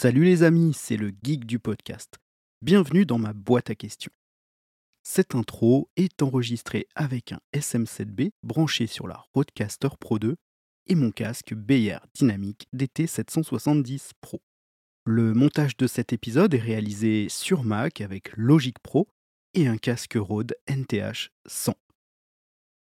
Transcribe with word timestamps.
Salut 0.00 0.22
les 0.22 0.44
amis, 0.44 0.74
c'est 0.74 0.96
le 0.96 1.10
geek 1.24 1.44
du 1.44 1.58
podcast. 1.58 2.18
Bienvenue 2.62 3.04
dans 3.04 3.18
ma 3.18 3.32
boîte 3.32 3.68
à 3.68 3.74
questions. 3.74 4.12
Cette 5.02 5.34
intro 5.34 5.90
est 5.96 6.22
enregistrée 6.22 6.86
avec 6.94 7.32
un 7.32 7.40
SM7B 7.52 8.30
branché 8.44 8.86
sur 8.86 9.08
la 9.08 9.24
Rodecaster 9.34 9.88
Pro 9.98 10.20
2 10.20 10.36
et 10.86 10.94
mon 10.94 11.10
casque 11.10 11.52
BR 11.52 11.98
Dynamic 12.14 12.68
DT770 12.76 14.10
Pro. 14.20 14.40
Le 15.04 15.34
montage 15.34 15.76
de 15.76 15.88
cet 15.88 16.12
épisode 16.12 16.54
est 16.54 16.60
réalisé 16.60 17.28
sur 17.28 17.64
Mac 17.64 18.00
avec 18.00 18.30
Logic 18.36 18.78
Pro 18.78 19.08
et 19.54 19.66
un 19.66 19.78
casque 19.78 20.14
Rode 20.16 20.54
NTH 20.68 21.30
100. 21.46 21.74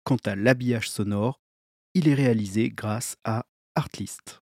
Quant 0.04 0.18
à 0.24 0.36
l'habillage 0.36 0.88
sonore, 0.88 1.40
il 1.94 2.06
est 2.06 2.14
réalisé 2.14 2.70
grâce 2.70 3.16
à 3.24 3.44
Artlist. 3.74 4.41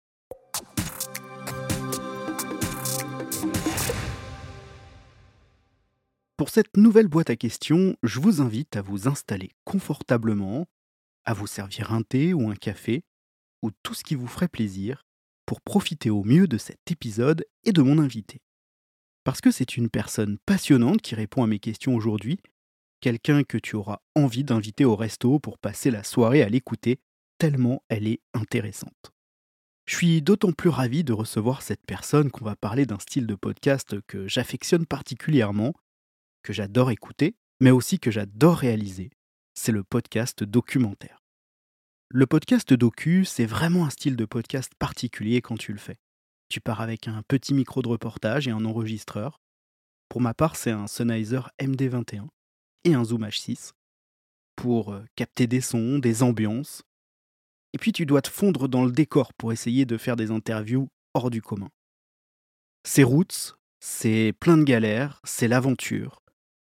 Pour 6.37 6.49
cette 6.49 6.75
nouvelle 6.75 7.07
boîte 7.07 7.29
à 7.29 7.37
questions, 7.37 7.95
je 8.03 8.19
vous 8.19 8.41
invite 8.41 8.75
à 8.75 8.81
vous 8.81 9.07
installer 9.07 9.51
confortablement, 9.63 10.65
à 11.23 11.33
vous 11.33 11.47
servir 11.47 11.93
un 11.93 12.01
thé 12.01 12.33
ou 12.33 12.49
un 12.49 12.55
café, 12.55 13.03
ou 13.61 13.71
tout 13.83 13.93
ce 13.93 14.03
qui 14.03 14.15
vous 14.15 14.27
ferait 14.27 14.49
plaisir, 14.49 15.05
pour 15.45 15.61
profiter 15.61 16.09
au 16.09 16.25
mieux 16.25 16.47
de 16.47 16.57
cet 16.57 16.91
épisode 16.91 17.45
et 17.63 17.71
de 17.71 17.81
mon 17.81 17.99
invité. 17.99 18.41
Parce 19.23 19.39
que 19.39 19.49
c'est 19.49 19.77
une 19.77 19.89
personne 19.89 20.37
passionnante 20.45 21.01
qui 21.01 21.15
répond 21.15 21.41
à 21.41 21.47
mes 21.47 21.59
questions 21.59 21.95
aujourd'hui, 21.95 22.41
quelqu'un 22.99 23.43
que 23.43 23.57
tu 23.57 23.77
auras 23.77 23.99
envie 24.13 24.43
d'inviter 24.43 24.83
au 24.83 24.97
resto 24.97 25.39
pour 25.39 25.57
passer 25.57 25.89
la 25.89 26.03
soirée 26.03 26.43
à 26.43 26.49
l'écouter, 26.49 26.99
tellement 27.37 27.81
elle 27.87 28.07
est 28.07 28.19
intéressante. 28.33 29.13
Je 29.85 29.95
suis 29.95 30.21
d'autant 30.21 30.51
plus 30.51 30.69
ravi 30.69 31.05
de 31.05 31.13
recevoir 31.13 31.61
cette 31.61 31.85
personne 31.87 32.29
qu'on 32.29 32.43
va 32.43 32.57
parler 32.57 32.85
d'un 32.85 32.99
style 32.99 33.25
de 33.25 33.35
podcast 33.35 33.95
que 34.07 34.27
j'affectionne 34.27 34.85
particulièrement, 34.85 35.73
que 36.45 36.53
j'adore 36.53 36.91
écouter, 36.91 37.35
mais 37.59 37.71
aussi 37.71 37.99
que 37.99 38.11
j'adore 38.11 38.57
réaliser. 38.57 39.09
C'est 39.55 39.71
le 39.71 39.83
podcast 39.83 40.43
documentaire. 40.43 41.23
Le 42.09 42.27
podcast 42.27 42.71
docu, 42.71 43.25
c'est 43.25 43.47
vraiment 43.47 43.85
un 43.85 43.89
style 43.89 44.15
de 44.15 44.25
podcast 44.25 44.71
particulier 44.77 45.41
quand 45.41 45.57
tu 45.57 45.73
le 45.73 45.79
fais. 45.79 45.97
Tu 46.47 46.61
pars 46.61 46.81
avec 46.81 47.07
un 47.07 47.23
petit 47.27 47.55
micro 47.55 47.81
de 47.81 47.87
reportage 47.87 48.47
et 48.47 48.51
un 48.51 48.63
enregistreur. 48.63 49.41
Pour 50.07 50.21
ma 50.21 50.35
part, 50.35 50.55
c'est 50.55 50.69
un 50.69 50.85
Sennheiser 50.85 51.41
MD21 51.59 52.27
et 52.83 52.93
un 52.93 53.03
Zoom 53.03 53.25
H6 53.25 53.71
pour 54.55 54.93
euh, 54.93 55.03
capter 55.15 55.47
des 55.47 55.61
sons, 55.61 55.97
des 55.97 56.21
ambiances. 56.21 56.83
Et 57.73 57.79
puis 57.79 57.91
tu 57.91 58.05
dois 58.05 58.21
te 58.21 58.29
fondre 58.29 58.69
dans 58.69 58.85
le 58.85 58.91
décor 58.91 59.33
pour 59.33 59.51
essayer 59.51 59.85
de 59.85 59.97
faire 59.97 60.15
des 60.15 60.29
interviews 60.29 60.89
hors 61.15 61.31
du 61.31 61.41
commun. 61.41 61.69
C'est 62.83 63.03
roots, 63.03 63.57
c'est 63.79 64.31
plein 64.39 64.57
de 64.57 64.63
galères, 64.63 65.19
c'est 65.23 65.47
l'aventure. 65.47 66.21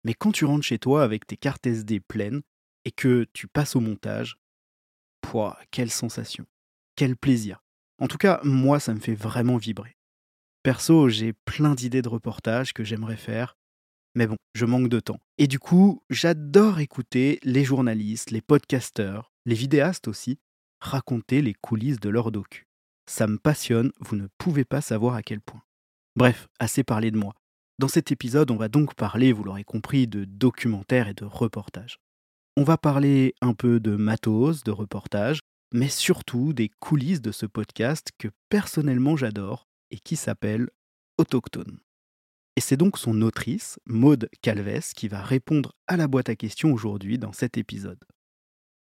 Mais 0.04 0.14
quand 0.14 0.32
tu 0.32 0.44
rentres 0.44 0.64
chez 0.64 0.78
toi 0.78 1.02
avec 1.02 1.26
tes 1.26 1.36
cartes 1.36 1.66
SD 1.66 2.00
pleines 2.00 2.42
et 2.84 2.90
que 2.90 3.26
tu 3.32 3.48
passes 3.48 3.76
au 3.76 3.80
montage, 3.80 4.38
pouah, 5.20 5.58
quelle 5.70 5.90
sensation, 5.90 6.46
quel 6.96 7.16
plaisir. 7.16 7.62
En 7.98 8.06
tout 8.08 8.18
cas, 8.18 8.40
moi, 8.44 8.80
ça 8.80 8.94
me 8.94 9.00
fait 9.00 9.14
vraiment 9.14 9.56
vibrer. 9.56 9.96
Perso, 10.62 11.08
j'ai 11.08 11.32
plein 11.32 11.74
d'idées 11.74 12.02
de 12.02 12.08
reportages 12.08 12.72
que 12.72 12.84
j'aimerais 12.84 13.16
faire, 13.16 13.56
mais 14.14 14.26
bon, 14.26 14.36
je 14.54 14.64
manque 14.64 14.88
de 14.88 15.00
temps. 15.00 15.20
Et 15.38 15.46
du 15.46 15.58
coup, 15.58 16.02
j'adore 16.10 16.80
écouter 16.80 17.38
les 17.42 17.64
journalistes, 17.64 18.30
les 18.30 18.40
podcasteurs, 18.40 19.32
les 19.46 19.54
vidéastes 19.54 20.08
aussi, 20.08 20.38
raconter 20.80 21.42
les 21.42 21.54
coulisses 21.54 22.00
de 22.00 22.08
leur 22.08 22.32
docu. 22.32 22.66
Ça 23.06 23.26
me 23.26 23.38
passionne, 23.38 23.92
vous 24.00 24.16
ne 24.16 24.28
pouvez 24.36 24.64
pas 24.64 24.80
savoir 24.80 25.14
à 25.14 25.22
quel 25.22 25.40
point. 25.40 25.62
Bref, 26.16 26.48
assez 26.58 26.84
parlé 26.84 27.10
de 27.10 27.16
moi. 27.16 27.34
Dans 27.78 27.86
cet 27.86 28.10
épisode, 28.10 28.50
on 28.50 28.56
va 28.56 28.68
donc 28.68 28.96
parler, 28.96 29.32
vous 29.32 29.44
l'aurez 29.44 29.62
compris, 29.62 30.08
de 30.08 30.24
documentaires 30.24 31.06
et 31.06 31.14
de 31.14 31.24
reportages. 31.24 31.98
On 32.56 32.64
va 32.64 32.76
parler 32.76 33.34
un 33.40 33.54
peu 33.54 33.78
de 33.78 33.94
matos, 33.94 34.64
de 34.64 34.72
reportages, 34.72 35.38
mais 35.72 35.88
surtout 35.88 36.52
des 36.52 36.70
coulisses 36.80 37.22
de 37.22 37.30
ce 37.30 37.46
podcast 37.46 38.10
que 38.18 38.28
personnellement 38.48 39.16
j'adore 39.16 39.68
et 39.92 39.98
qui 40.00 40.16
s'appelle 40.16 40.70
Autochtone. 41.18 41.78
Et 42.56 42.60
c'est 42.60 42.76
donc 42.76 42.98
son 42.98 43.22
autrice, 43.22 43.78
Maude 43.86 44.28
Calves, 44.42 44.92
qui 44.96 45.06
va 45.06 45.22
répondre 45.22 45.72
à 45.86 45.96
la 45.96 46.08
boîte 46.08 46.30
à 46.30 46.34
questions 46.34 46.72
aujourd'hui 46.72 47.16
dans 47.16 47.32
cet 47.32 47.58
épisode. 47.58 48.02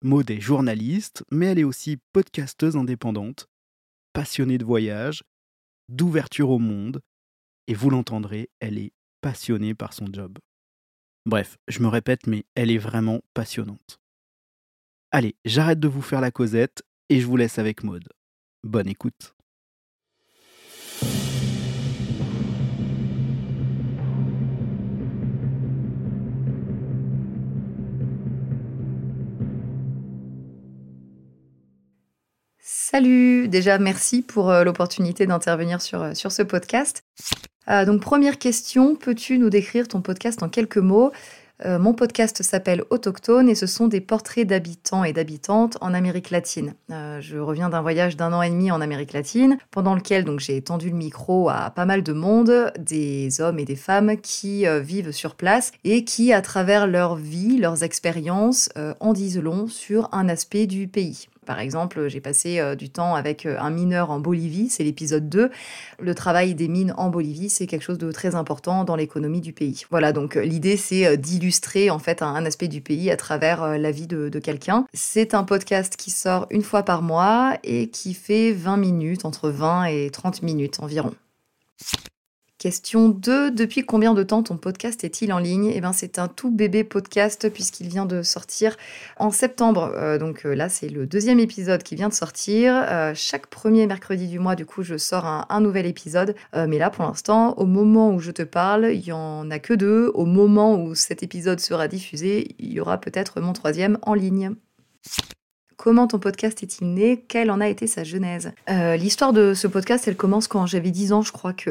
Maude 0.02 0.30
est 0.30 0.40
journaliste, 0.40 1.24
mais 1.30 1.46
elle 1.46 1.58
est 1.58 1.64
aussi 1.64 1.96
podcasteuse 2.12 2.76
indépendante, 2.76 3.46
passionnée 4.12 4.58
de 4.58 4.64
voyage, 4.66 5.22
d'ouverture 5.88 6.50
au 6.50 6.58
monde, 6.58 7.00
et 7.66 7.74
vous 7.74 7.90
l'entendrez, 7.90 8.50
elle 8.60 8.78
est 8.78 8.92
passionnée 9.20 9.74
par 9.74 9.92
son 9.92 10.06
job. 10.12 10.38
Bref, 11.26 11.56
je 11.68 11.80
me 11.80 11.88
répète, 11.88 12.26
mais 12.26 12.44
elle 12.54 12.70
est 12.70 12.78
vraiment 12.78 13.20
passionnante. 13.32 14.00
Allez, 15.10 15.36
j'arrête 15.44 15.80
de 15.80 15.88
vous 15.88 16.02
faire 16.02 16.20
la 16.20 16.30
causette 16.30 16.82
et 17.08 17.20
je 17.20 17.26
vous 17.26 17.36
laisse 17.36 17.58
avec 17.58 17.82
Maude. 17.82 18.08
Bonne 18.62 18.88
écoute. 18.88 19.34
Salut, 32.94 33.48
déjà 33.48 33.78
merci 33.78 34.22
pour 34.22 34.50
euh, 34.50 34.62
l'opportunité 34.62 35.26
d'intervenir 35.26 35.82
sur, 35.82 36.02
euh, 36.02 36.14
sur 36.14 36.30
ce 36.30 36.42
podcast. 36.42 37.02
Euh, 37.70 37.84
donc 37.84 38.00
première 38.00 38.38
question, 38.38 38.94
peux-tu 38.96 39.38
nous 39.38 39.50
décrire 39.50 39.88
ton 39.88 40.00
podcast 40.00 40.42
en 40.42 40.48
quelques 40.48 40.78
mots? 40.78 41.12
Mon 41.64 41.94
podcast 41.94 42.42
s'appelle 42.42 42.82
Autochtone 42.90 43.48
et 43.48 43.54
ce 43.54 43.66
sont 43.66 43.86
des 43.86 44.02
portraits 44.02 44.46
d'habitants 44.46 45.02
et 45.04 45.14
d'habitantes 45.14 45.78
en 45.80 45.94
Amérique 45.94 46.30
latine. 46.30 46.74
je 46.90 47.38
reviens 47.38 47.70
d'un 47.70 47.80
voyage 47.80 48.16
d'un 48.16 48.34
an 48.34 48.42
et 48.42 48.50
demi 48.50 48.70
en 48.70 48.82
Amérique 48.82 49.14
latine, 49.14 49.56
pendant 49.70 49.94
lequel 49.94 50.24
donc 50.24 50.40
j'ai 50.40 50.60
tendu 50.60 50.90
le 50.90 50.96
micro 50.96 51.48
à 51.48 51.70
pas 51.70 51.86
mal 51.86 52.02
de 52.02 52.12
monde, 52.12 52.72
des 52.78 53.40
hommes 53.40 53.60
et 53.60 53.64
des 53.64 53.76
femmes 53.76 54.16
qui 54.20 54.66
vivent 54.82 55.12
sur 55.12 55.36
place 55.36 55.70
et 55.84 56.04
qui, 56.04 56.34
à 56.34 56.42
travers 56.42 56.86
leur 56.86 57.14
vie, 57.14 57.56
leurs 57.56 57.82
expériences, 57.82 58.68
en 58.98 59.12
disent 59.14 59.38
long 59.38 59.68
sur 59.68 60.08
un 60.12 60.28
aspect 60.28 60.66
du 60.66 60.86
pays. 60.88 61.28
Par 61.44 61.60
exemple, 61.60 62.08
j'ai 62.08 62.20
passé 62.20 62.58
euh, 62.58 62.74
du 62.74 62.90
temps 62.90 63.14
avec 63.14 63.46
euh, 63.46 63.56
un 63.58 63.70
mineur 63.70 64.10
en 64.10 64.20
Bolivie, 64.20 64.68
c'est 64.68 64.84
l'épisode 64.84 65.28
2. 65.28 65.50
Le 66.00 66.14
travail 66.14 66.54
des 66.54 66.68
mines 66.68 66.94
en 66.96 67.10
Bolivie, 67.10 67.50
c'est 67.50 67.66
quelque 67.66 67.82
chose 67.82 67.98
de 67.98 68.10
très 68.12 68.34
important 68.34 68.84
dans 68.84 68.96
l'économie 68.96 69.40
du 69.40 69.52
pays. 69.52 69.84
Voilà, 69.90 70.12
donc 70.12 70.36
euh, 70.36 70.42
l'idée 70.42 70.76
c'est 70.76 71.16
d'illustrer 71.16 71.90
en 71.90 71.98
fait 71.98 72.22
un, 72.22 72.44
aspect 72.44 72.68
du 72.68 72.80
pays 72.80 73.10
à 73.10 73.16
travers 73.16 73.78
la 73.78 73.90
vie 73.90 74.06
de, 74.06 74.28
de 74.28 74.38
quelqu'un. 74.38 74.86
C'est 74.92 75.34
un 75.34 75.44
podcast 75.44 75.96
qui 75.96 76.10
sort 76.10 76.46
une 76.50 76.62
fois 76.62 76.82
par 76.82 77.00
mois 77.00 77.56
et 77.64 77.88
qui 77.88 78.12
fait 78.12 78.52
20 78.52 78.76
minutes, 78.76 79.24
entre 79.24 79.48
20 79.48 79.84
et 79.86 80.10
30 80.10 80.42
minutes 80.42 80.80
environ. 80.80 81.14
Question 82.64 83.10
2. 83.10 83.50
Depuis 83.50 83.84
combien 83.84 84.14
de 84.14 84.22
temps 84.22 84.42
ton 84.42 84.56
podcast 84.56 85.04
est-il 85.04 85.34
en 85.34 85.38
ligne? 85.38 85.70
Eh 85.74 85.82
bien, 85.82 85.92
c'est 85.92 86.18
un 86.18 86.28
tout 86.28 86.50
bébé 86.50 86.82
podcast 86.82 87.50
puisqu'il 87.50 87.88
vient 87.88 88.06
de 88.06 88.22
sortir 88.22 88.78
en 89.18 89.30
septembre. 89.30 89.92
Euh, 89.94 90.16
donc 90.16 90.46
euh, 90.46 90.54
là, 90.54 90.70
c'est 90.70 90.88
le 90.88 91.06
deuxième 91.06 91.40
épisode 91.40 91.82
qui 91.82 91.94
vient 91.94 92.08
de 92.08 92.14
sortir. 92.14 92.74
Euh, 92.88 93.12
chaque 93.14 93.48
premier 93.48 93.86
mercredi 93.86 94.28
du 94.28 94.38
mois, 94.38 94.54
du 94.54 94.64
coup, 94.64 94.82
je 94.82 94.96
sors 94.96 95.26
un, 95.26 95.60
nouvel 95.60 95.84
épisode. 95.84 96.34
mais 96.54 96.78
là, 96.78 96.88
pour 96.88 97.04
l'instant, 97.04 97.52
au 97.58 97.66
moment 97.66 98.14
où 98.14 98.18
je 98.18 98.30
te 98.30 98.42
parle, 98.42 98.94
il 98.94 99.04
y 99.04 99.12
en 99.12 99.50
a 99.50 99.58
que 99.58 99.74
deux. 99.74 100.10
Au 100.14 100.24
moment 100.24 100.82
où 100.82 100.94
cet 100.94 101.22
épisode 101.22 101.60
sera 101.60 101.86
diffusé, 101.86 102.56
il 102.58 102.72
y 102.72 102.80
aura 102.80 102.96
peut-être 102.96 103.42
mon 103.42 103.52
troisième 103.52 103.98
en 104.00 104.14
ligne. 104.14 104.54
Comment 105.76 106.06
ton 106.06 106.18
podcast 106.18 106.62
est-il 106.62 106.94
né 106.94 107.24
Quelle 107.26 107.50
en 107.50 107.60
a 107.60 107.68
été 107.68 107.86
sa 107.86 108.04
genèse 108.04 108.52
euh, 108.70 108.96
L'histoire 108.96 109.32
de 109.32 109.54
ce 109.54 109.66
podcast, 109.66 110.06
elle 110.06 110.16
commence 110.16 110.46
quand 110.46 110.66
j'avais 110.66 110.90
10 110.90 111.12
ans, 111.12 111.22
je 111.22 111.32
crois 111.32 111.52
que 111.52 111.70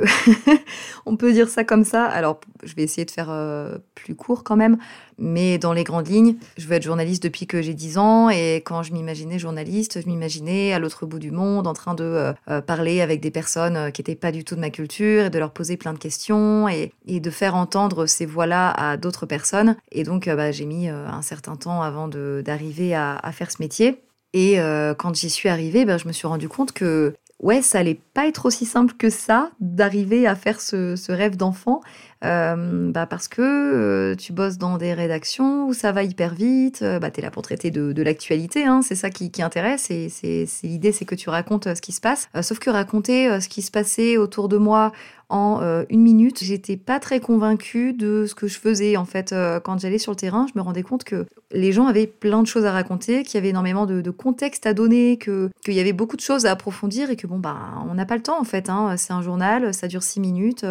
on 1.05 1.15
peut 1.15 1.31
dire 1.31 1.47
ça 1.47 1.63
comme 1.63 1.85
ça. 1.85 2.05
Alors, 2.05 2.41
je 2.63 2.75
vais 2.75 2.83
essayer 2.83 3.05
de 3.05 3.11
faire 3.11 3.29
euh, 3.29 3.77
plus 3.95 4.13
court 4.13 4.43
quand 4.43 4.57
même, 4.57 4.77
mais 5.17 5.57
dans 5.57 5.71
les 5.71 5.85
grandes 5.85 6.07
lignes, 6.07 6.35
je 6.57 6.67
veux 6.67 6.73
être 6.73 6.83
journaliste 6.83 7.23
depuis 7.23 7.47
que 7.47 7.61
j'ai 7.61 7.73
10 7.73 7.97
ans 7.97 8.29
et 8.29 8.57
quand 8.57 8.83
je 8.83 8.91
m'imaginais 8.91 9.39
journaliste, 9.39 10.01
je 10.01 10.07
m'imaginais 10.07 10.73
à 10.73 10.79
l'autre 10.79 11.05
bout 11.05 11.19
du 11.19 11.31
monde 11.31 11.65
en 11.65 11.73
train 11.73 11.93
de 11.93 12.33
euh, 12.49 12.61
parler 12.61 12.99
avec 12.99 13.21
des 13.21 13.31
personnes 13.31 13.91
qui 13.93 14.01
n'étaient 14.01 14.15
pas 14.15 14.33
du 14.33 14.43
tout 14.43 14.55
de 14.55 14.59
ma 14.59 14.69
culture 14.69 15.25
et 15.25 15.29
de 15.29 15.39
leur 15.39 15.51
poser 15.51 15.77
plein 15.77 15.93
de 15.93 15.99
questions 15.99 16.67
et, 16.67 16.91
de 17.07 17.29
faire 17.29 17.55
entendre 17.55 18.05
ces 18.05 18.25
voix-là 18.25 18.71
à 18.71 18.97
d'autres 18.97 19.25
personnes. 19.25 19.77
Et 19.91 20.03
donc, 20.03 20.27
bah, 20.27 20.51
j'ai 20.51 20.65
mis 20.65 20.89
un 20.89 21.21
certain 21.21 21.55
temps 21.55 21.81
avant 21.81 22.09
d'arriver 22.09 22.93
à, 22.93 23.15
à 23.15 23.31
faire 23.31 23.49
ce 23.49 23.61
métier. 23.61 23.92
Et 24.33 24.59
euh, 24.59 24.93
quand 24.95 25.15
j'y 25.15 25.29
suis 25.29 25.49
arrivée, 25.49 25.85
ben, 25.85 25.97
je 25.97 26.07
me 26.07 26.13
suis 26.13 26.27
rendu 26.27 26.49
compte 26.49 26.71
que 26.71 27.13
ouais, 27.39 27.61
ça 27.61 27.79
allait 27.79 27.99
pas 28.13 28.27
être 28.27 28.45
aussi 28.45 28.65
simple 28.65 28.93
que 28.97 29.09
ça 29.09 29.51
d'arriver 29.59 30.25
à 30.25 30.35
faire 30.35 30.59
ce, 30.59 31.11
rêve 31.11 31.37
d'enfant. 31.37 31.81
Bah 32.23 33.05
Parce 33.05 33.27
que 33.27 34.15
tu 34.15 34.33
bosses 34.33 34.57
dans 34.57 34.77
des 34.77 34.93
rédactions 34.93 35.67
où 35.67 35.73
ça 35.73 35.91
va 35.91 36.03
hyper 36.03 36.33
vite, 36.33 36.83
bah, 36.83 37.11
tu 37.11 37.19
es 37.19 37.23
là 37.23 37.31
pour 37.31 37.43
traiter 37.43 37.71
de, 37.71 38.03
l'actualité, 38.03 38.65
hein, 38.65 38.81
c'est 38.81 38.95
ça 38.95 39.09
qui, 39.09 39.31
qui 39.31 39.41
intéresse, 39.41 39.91
et 39.91 40.09
c'est 40.09 40.45
l'idée 40.63 40.91
c'est 40.91 41.05
que 41.05 41.15
tu 41.15 41.29
racontes 41.29 41.73
ce 41.73 41.81
qui 41.81 41.91
se 41.91 42.01
passe. 42.01 42.29
sauf 42.41 42.59
que 42.59 42.69
raconter 42.69 43.39
ce 43.39 43.47
qui 43.49 43.61
se 43.61 43.71
passait 43.71 44.17
autour 44.17 44.49
de 44.49 44.57
moi 44.57 44.91
en 45.33 45.61
euh, 45.61 45.83
une 45.89 46.01
minute. 46.01 46.43
J'étais 46.43 46.77
pas 46.77 46.99
très 46.99 47.19
convaincue 47.19 47.93
de 47.93 48.25
ce 48.27 48.35
que 48.35 48.47
je 48.47 48.59
faisais 48.59 48.97
en 48.97 49.05
fait 49.05 49.33
euh, 49.33 49.59
quand 49.59 49.79
j'allais 49.79 49.97
sur 49.97 50.11
le 50.11 50.15
terrain. 50.15 50.45
Je 50.53 50.57
me 50.57 50.63
rendais 50.63 50.83
compte 50.83 51.03
que 51.03 51.25
les 51.51 51.71
gens 51.71 51.87
avaient 51.87 52.07
plein 52.07 52.41
de 52.41 52.47
choses 52.47 52.65
à 52.65 52.71
raconter, 52.71 53.23
qu'il 53.23 53.35
y 53.35 53.37
avait 53.37 53.49
énormément 53.49 53.85
de, 53.85 54.11
contexte 54.11 54.67
à 54.67 54.73
donner, 54.73 55.17
qu'il 55.17 55.73
y 55.73 55.79
avait 55.79 55.93
beaucoup 55.93 56.15
de 56.15 56.21
choses 56.21 56.45
à 56.45 56.51
approfondir 56.51 57.09
et 57.09 57.15
que 57.15 57.25
bon 57.25 57.39
bah 57.39 57.57
on 57.89 57.95
n'a 57.95 58.05
pas 58.05 58.15
le 58.15 58.21
temps 58.21 58.39
en 58.39 58.43
fait. 58.43 58.69
Hein. 58.69 58.95
C'est 58.97 59.11
un 59.11 59.23
journal, 59.23 59.73
ça 59.73 59.87
dure 59.87 60.03
six 60.03 60.19
minutes. 60.19 60.65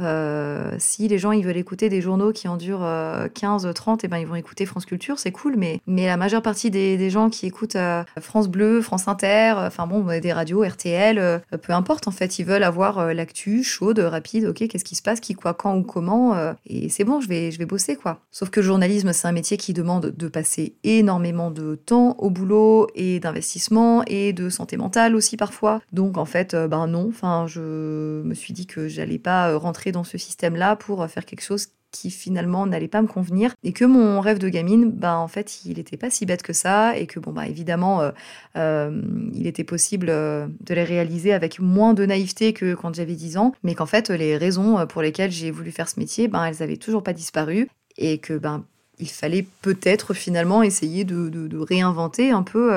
Euh, 0.00 0.74
si 0.88 1.08
les 1.08 1.18
gens 1.18 1.32
ils 1.32 1.44
veulent 1.44 1.56
écouter 1.56 1.88
des 1.88 2.00
journaux 2.00 2.32
qui 2.32 2.48
en 2.48 2.56
durent 2.56 2.88
15, 3.34 3.68
30, 3.74 4.04
et 4.04 4.08
ben 4.08 4.18
ils 4.18 4.26
vont 4.26 4.34
écouter 4.34 4.66
France 4.66 4.86
Culture, 4.86 5.18
c'est 5.18 5.32
cool. 5.32 5.56
Mais 5.56 5.80
mais 5.86 6.06
la 6.06 6.16
majeure 6.16 6.42
partie 6.42 6.70
des, 6.70 7.10
gens 7.10 7.30
qui 7.30 7.46
écoutent 7.46 7.76
France 8.20 8.48
Bleu, 8.48 8.82
France 8.82 9.08
Inter, 9.08 9.54
enfin 9.56 9.86
bon 9.86 10.06
des 10.20 10.32
radios, 10.32 10.62
RTL, 10.62 11.42
peu 11.62 11.72
importe 11.72 12.08
en 12.08 12.10
fait, 12.10 12.38
ils 12.38 12.44
veulent 12.44 12.62
avoir 12.62 13.14
l'actu 13.14 13.62
chaude 13.62 13.98
rapide, 13.98 14.46
ok, 14.46 14.66
qu'est-ce 14.68 14.84
qui 14.84 14.94
se 14.94 15.02
passe, 15.02 15.20
qui, 15.20 15.34
quoi, 15.34 15.54
quand 15.54 15.76
ou 15.76 15.82
comment, 15.82 16.34
euh, 16.34 16.52
et 16.66 16.88
c'est 16.88 17.04
bon, 17.04 17.20
je 17.20 17.28
vais, 17.28 17.50
je 17.50 17.58
vais 17.58 17.66
bosser, 17.66 17.96
quoi. 17.96 18.20
Sauf 18.30 18.50
que 18.50 18.60
le 18.60 18.66
journalisme, 18.66 19.12
c'est 19.12 19.28
un 19.28 19.32
métier 19.32 19.56
qui 19.56 19.72
demande 19.72 20.14
de 20.16 20.28
passer 20.28 20.74
énormément 20.84 21.50
de 21.50 21.74
temps 21.74 22.16
au 22.18 22.30
boulot 22.30 22.88
et 22.94 23.20
d'investissement 23.20 24.02
et 24.06 24.32
de 24.32 24.48
santé 24.48 24.76
mentale 24.76 25.14
aussi 25.14 25.36
parfois. 25.36 25.80
Donc 25.92 26.18
en 26.18 26.24
fait, 26.24 26.54
euh, 26.54 26.68
ben 26.68 26.86
non, 26.86 27.08
enfin, 27.08 27.46
je 27.46 28.22
me 28.22 28.34
suis 28.34 28.52
dit 28.52 28.66
que 28.66 28.88
j'allais 28.88 29.18
pas 29.18 29.50
euh, 29.50 29.58
rentrer 29.58 29.92
dans 29.92 30.04
ce 30.04 30.18
système-là 30.18 30.76
pour 30.78 31.06
faire 31.08 31.24
quelque 31.24 31.42
chose 31.42 31.68
qui 31.90 32.10
finalement 32.10 32.66
n'allait 32.66 32.88
pas 32.88 33.02
me 33.02 33.06
convenir 33.06 33.54
et 33.62 33.72
que 33.72 33.84
mon 33.84 34.20
rêve 34.20 34.38
de 34.38 34.48
gamine, 34.48 34.90
bah 34.90 35.16
en 35.16 35.28
fait, 35.28 35.64
il 35.64 35.76
n'était 35.76 35.96
pas 35.96 36.10
si 36.10 36.26
bête 36.26 36.42
que 36.42 36.52
ça 36.52 36.96
et 36.96 37.06
que 37.06 37.18
bon 37.18 37.32
bah 37.32 37.46
évidemment, 37.46 38.02
euh, 38.02 38.10
euh, 38.56 39.02
il 39.32 39.46
était 39.46 39.64
possible 39.64 40.08
euh, 40.10 40.46
de 40.60 40.74
les 40.74 40.84
réaliser 40.84 41.32
avec 41.32 41.60
moins 41.60 41.94
de 41.94 42.04
naïveté 42.04 42.52
que 42.52 42.74
quand 42.74 42.94
j'avais 42.94 43.14
10 43.14 43.38
ans, 43.38 43.54
mais 43.62 43.74
qu'en 43.74 43.86
fait 43.86 44.10
les 44.10 44.36
raisons 44.36 44.86
pour 44.86 45.02
lesquelles 45.02 45.30
j'ai 45.30 45.50
voulu 45.50 45.70
faire 45.70 45.88
ce 45.88 45.98
métier, 45.98 46.28
ben 46.28 46.44
elles 46.44 46.62
avaient 46.62 46.76
toujours 46.76 47.02
pas 47.02 47.12
disparu 47.12 47.68
et 47.96 48.18
que 48.18 48.34
ben 48.34 48.64
il 48.98 49.08
fallait 49.08 49.46
peut-être 49.62 50.12
finalement 50.12 50.62
essayer 50.62 51.04
de, 51.04 51.56
réinventer 51.56 52.32
un 52.32 52.42
peu. 52.42 52.72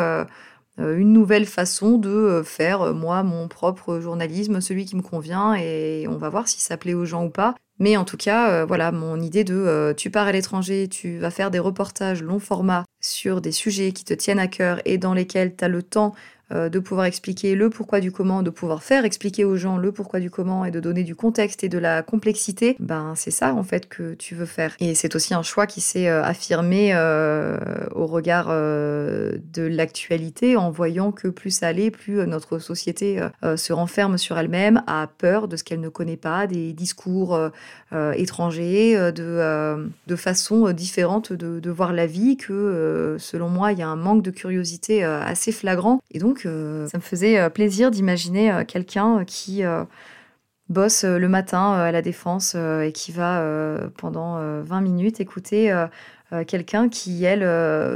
une 0.78 1.14
nouvelle 1.14 1.48
façon 1.48 1.98
de 1.98 2.44
faire 2.46 2.94
moi 2.94 3.24
mon 3.24 3.48
propre 3.48 4.00
journalisme, 4.00 4.62
celui 4.62 4.86
qui 4.86 4.96
me 4.96 5.02
convient, 5.02 5.56
et 5.56 6.06
on 6.08 6.18
va 6.18 6.30
voir 6.30 6.48
si 6.48 6.62
ça 6.62 6.78
plaît 6.78 6.94
aux 6.94 7.06
gens 7.06 7.26
ou 7.26 7.30
pas. 7.30 7.56
Mais 7.82 7.98
en 7.98 8.06
tout 8.06 8.16
cas, 8.16 8.52
euh, 8.52 8.64
voilà, 8.66 8.92
mon 8.92 9.20
idée 9.20 9.44
de 9.44 9.56
euh, 9.56 9.96
tu 9.96 10.12
pars 10.12 10.28
à 10.28 10.32
l'étranger, 10.32 10.88
tu 10.88 11.18
vas 11.18 11.32
faire 11.32 11.50
des 11.50 11.58
reportages 11.58 12.22
long 12.22 12.38
format 12.38 12.86
sur 13.02 13.42
des 13.42 13.52
sujets 13.52 13.92
qui 13.92 14.06
te 14.06 14.14
tiennent 14.14 14.38
à 14.38 14.48
cœur 14.48 14.80
et 14.86 15.00
dans 15.00 15.16
lesquels 15.16 15.56
tu 15.56 15.66
as 15.66 15.68
le 15.68 15.82
temps 15.82 16.14
euh, 16.54 16.70
de 16.70 16.80
pouvoir 16.80 17.06
expliquer 17.06 17.56
le 17.56 17.70
pourquoi 17.70 18.00
du 18.02 18.12
comment, 18.12 18.44
de 18.44 18.50
pouvoir 18.50 18.84
faire 18.84 19.06
expliquer 19.06 19.46
aux 19.46 19.56
gens 19.56 19.78
le 19.78 19.92
pourquoi 19.92 20.20
du 20.20 20.30
comment 20.30 20.66
et 20.66 20.72
de 20.72 20.80
donner 20.80 21.04
du 21.04 21.16
contexte 21.16 21.64
et 21.64 21.70
de 21.70 21.78
la 21.78 22.04
complexité, 22.04 22.76
ben 22.80 23.14
c'est 23.16 23.32
ça 23.32 23.54
en 23.54 23.64
fait 23.64 23.88
que 23.88 24.16
tu 24.16 24.36
veux 24.36 24.46
faire. 24.46 24.76
Et 24.80 24.94
c'est 24.96 25.16
aussi 25.16 25.34
un 25.34 25.44
choix 25.44 25.66
qui 25.66 25.80
s'est 25.80 26.10
euh, 26.10 26.24
affirmé 26.24 26.92
euh, 26.94 27.58
au 27.94 28.06
regard 28.06 28.48
de 28.50 29.42
l'actualité 29.62 30.58
en 30.58 30.72
voyant 30.72 31.12
que 31.12 31.28
plus 31.28 31.52
ça 31.52 31.68
allait, 31.68 31.92
plus 31.92 32.26
notre 32.28 32.60
société 32.60 33.22
se 33.44 33.74
renferme 33.74 34.18
sur 34.18 34.38
elle-même, 34.38 34.84
a 34.88 35.08
peur 35.08 35.48
de 35.48 35.56
ce 35.56 35.64
qu'elle 35.64 35.80
ne 35.80 35.90
connaît 35.90 36.18
pas, 36.18 36.48
des 36.48 36.74
discours 36.74 37.40
étrangers, 38.16 38.96
de, 39.12 39.90
de 40.08 40.16
façons 40.16 40.72
différentes 40.72 41.34
de, 41.34 41.60
de, 41.60 41.70
voir 41.70 41.94
la 41.94 42.06
vie, 42.06 42.38
que 42.38 43.16
selon 43.20 43.50
moi 43.50 43.72
il 43.72 43.80
y 43.80 43.84
a 43.84 43.88
un 43.88 43.96
manque 43.96 44.24
de 44.24 44.32
curiosité 44.32 45.04
assez 45.04 45.52
flagrant. 45.52 46.02
Et 46.12 46.20
donc 46.20 46.41
ça 46.44 46.98
me 46.98 47.02
faisait 47.02 47.40
euh, 47.40 47.50
plaisir 47.50 47.92
d'imaginer 47.92 48.52
euh, 48.52 48.64
quelqu'un 48.66 49.20
euh, 49.20 49.24
qui 49.24 49.64
bosse 50.70 51.04
le 51.04 51.28
matin 51.28 51.74
à 51.74 51.92
la 51.92 52.02
défense 52.02 52.56
et 52.56 52.94
qui 52.94 53.12
va 53.12 53.46
pendant 53.98 54.40
20 54.62 54.80
minutes 54.80 55.20
écouter 55.20 55.70
quelqu'un 56.48 56.88
qui, 56.88 57.26
elle, 57.26 57.46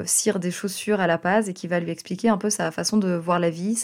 cire 0.05 0.39
des 0.39 0.51
chaussures 0.51 0.99
à 0.99 1.07
la 1.07 1.17
base 1.17 1.47
et 1.47 1.53
qui 1.53 1.67
va 1.67 1.79
lui 1.79 1.89
expliquer 1.89 2.27
un 2.27 2.37
peu 2.37 2.49
sa 2.49 2.71
façon 2.71 2.97
de 2.97 3.13
voir 3.13 3.39
la 3.39 3.49
vie, 3.49 3.81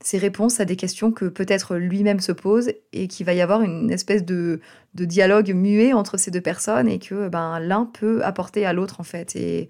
ses 0.00 0.18
réponses 0.18 0.60
à 0.60 0.64
des 0.64 0.76
questions 0.76 1.10
que 1.10 1.24
peut-être 1.24 1.74
lui-même 1.74 2.20
se 2.20 2.30
pose 2.30 2.70
et 2.92 3.08
qu'il 3.08 3.26
va 3.26 3.34
y 3.34 3.40
avoir 3.40 3.62
une 3.62 3.90
espèce 3.90 4.24
de, 4.24 4.60
de, 4.94 5.04
dialogue 5.04 5.52
muet 5.52 5.92
entre 5.92 6.16
ces 6.16 6.30
deux 6.30 6.40
personnes 6.40 6.86
et 6.86 7.00
que 7.00 7.26
ben, 7.26 7.58
l'un 7.58 7.84
peut 7.84 8.24
apporter 8.24 8.64
à 8.64 8.72
l'autre 8.72 9.00
en 9.00 9.04
fait. 9.04 9.34
Et 9.34 9.68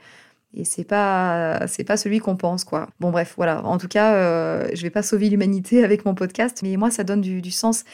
et 0.56 0.64
c'est 0.64 0.84
pas 0.84 1.66
c'est 1.66 1.84
pas 1.84 1.96
celui 1.96 2.20
qu'on 2.20 2.36
pense 2.36 2.64
quoi. 2.64 2.88
Bon 3.00 3.10
bref, 3.10 3.34
voilà. 3.36 3.64
En 3.64 3.78
tout 3.78 3.88
cas, 3.88 4.14
euh, 4.14 4.68
je 4.72 4.82
vais 4.82 4.90
pas 4.90 5.02
sauver 5.02 5.28
l'humanité 5.28 5.84
avec 5.84 6.04
mon 6.04 6.14
podcast, 6.14 6.60
mais 6.62 6.76
moi 6.76 6.90
ça 6.90 7.04
donne 7.04 7.20
du, 7.20 7.50
sens 7.50 7.84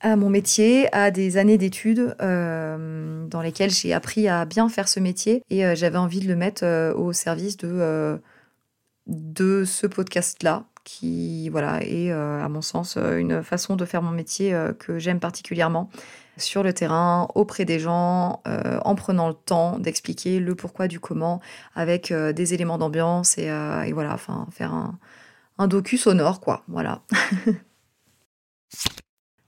à 0.00 0.16
mon 0.16 0.28
métier, 0.28 0.92
à 0.94 1.10
des 1.10 1.36
années 1.36 1.58
d'études 1.58 2.14
euh, 2.20 3.26
dans 3.28 3.40
lesquelles 3.40 3.70
j'ai 3.70 3.92
appris 3.92 4.28
à 4.28 4.44
bien 4.44 4.68
faire 4.68 4.88
ce 4.88 5.00
métier 5.00 5.42
et 5.48 5.64
euh, 5.64 5.74
j'avais 5.74 5.98
envie 5.98 6.20
de 6.20 6.28
le 6.28 6.36
mettre 6.36 6.64
au 6.94 7.12
service 7.12 7.56
de 7.56 8.20
de 9.06 9.64
ce 9.64 9.86
podcast 9.86 10.42
là 10.42 10.64
qui 10.84 11.48
voilà 11.48 11.82
est 11.82 12.10
à 12.10 12.48
mon 12.48 12.62
sens 12.62 12.96
une 12.96 13.42
façon 13.42 13.76
de 13.76 13.84
faire 13.84 14.02
mon 14.02 14.10
métier 14.10 14.56
que 14.78 14.98
j'aime 14.98 15.20
particulièrement 15.20 15.90
sur 16.36 16.62
le 16.62 16.72
terrain, 16.72 17.28
auprès 17.34 17.64
des 17.64 17.78
gens, 17.78 18.40
euh, 18.46 18.78
en 18.84 18.94
prenant 18.94 19.28
le 19.28 19.34
temps 19.34 19.78
d'expliquer 19.78 20.40
le 20.40 20.54
pourquoi 20.54 20.88
du 20.88 21.00
comment, 21.00 21.40
avec 21.74 22.10
euh, 22.10 22.32
des 22.32 22.54
éléments 22.54 22.78
d'ambiance 22.78 23.36
et, 23.38 23.50
euh, 23.50 23.82
et, 23.82 23.92
voilà, 23.92 24.14
enfin 24.14 24.46
faire 24.50 24.72
un, 24.72 24.98
un 25.58 25.68
docu 25.68 25.98
sonore, 25.98 26.40
quoi. 26.40 26.64
Voilà. 26.68 27.02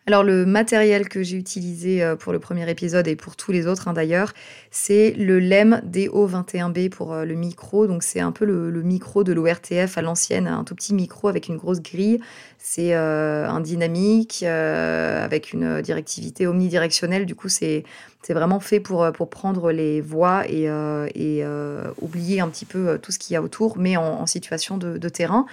Alors 0.07 0.23
le 0.23 0.45
matériel 0.45 1.09
que 1.09 1.23
j'ai 1.23 1.39
utilisé 1.39 2.05
pour 2.19 2.35
le 2.35 2.39
premier 2.39 2.69
épisode 2.69 3.09
et 3.09 3.17
pour 3.17 3.37
tous 3.37 3.53
les 3.53 3.67
autres 3.67 3.89
hein, 3.89 3.95
d'ailleurs, 3.95 4.35
c'est 4.71 5.13
le 5.13 5.39
LEM 5.39 5.81
DO21B 5.91 6.91
pour 6.91 7.15
le 7.15 7.35
micro. 7.35 7.87
Donc 7.87 8.03
c'est 8.03 8.21
un 8.21 8.31
peu 8.31 8.45
le, 8.45 8.83
micro 8.83 9.25
de 9.25 9.33
l'ORTF 9.33 9.97
à 9.97 10.03
l'ancienne, 10.03 10.47
un 10.47 10.63
tout 10.63 10.75
petit 10.75 10.93
micro 10.93 11.29
avec 11.29 11.49
une 11.49 11.57
grosse 11.57 11.81
grille. 11.81 12.21
C'est 12.67 12.95
euh, 12.95 13.47
un 13.47 13.61
dynamique 13.61 14.43
avec 14.43 15.53
une 15.53 15.83
directivité 15.83 16.47
omnidirectionnelle. 16.47 17.27
Du 17.27 17.35
coup 17.35 17.51
c'est 17.51 17.85
vraiment 18.33 18.61
fait 18.61 18.81
pour, 18.81 19.05
euh, 19.05 19.13
pour 19.13 19.29
prendre 19.29 19.71
les 19.71 20.01
voix 20.01 20.45
et, 20.49 20.71
euh, 20.71 21.09
euh, 21.17 21.85
oublier 22.01 22.41
un 22.41 22.49
petit 22.49 22.65
peu 22.65 22.99
tout 22.99 23.13
ce 23.13 23.19
qu'il 23.19 23.35
y 23.35 23.37
a 23.37 23.43
autour, 23.43 23.77
mais 23.77 23.99
en, 23.99 24.25
situation 24.25 24.79
de, 24.79 24.97
de 24.97 25.09
terrain. 25.11 25.45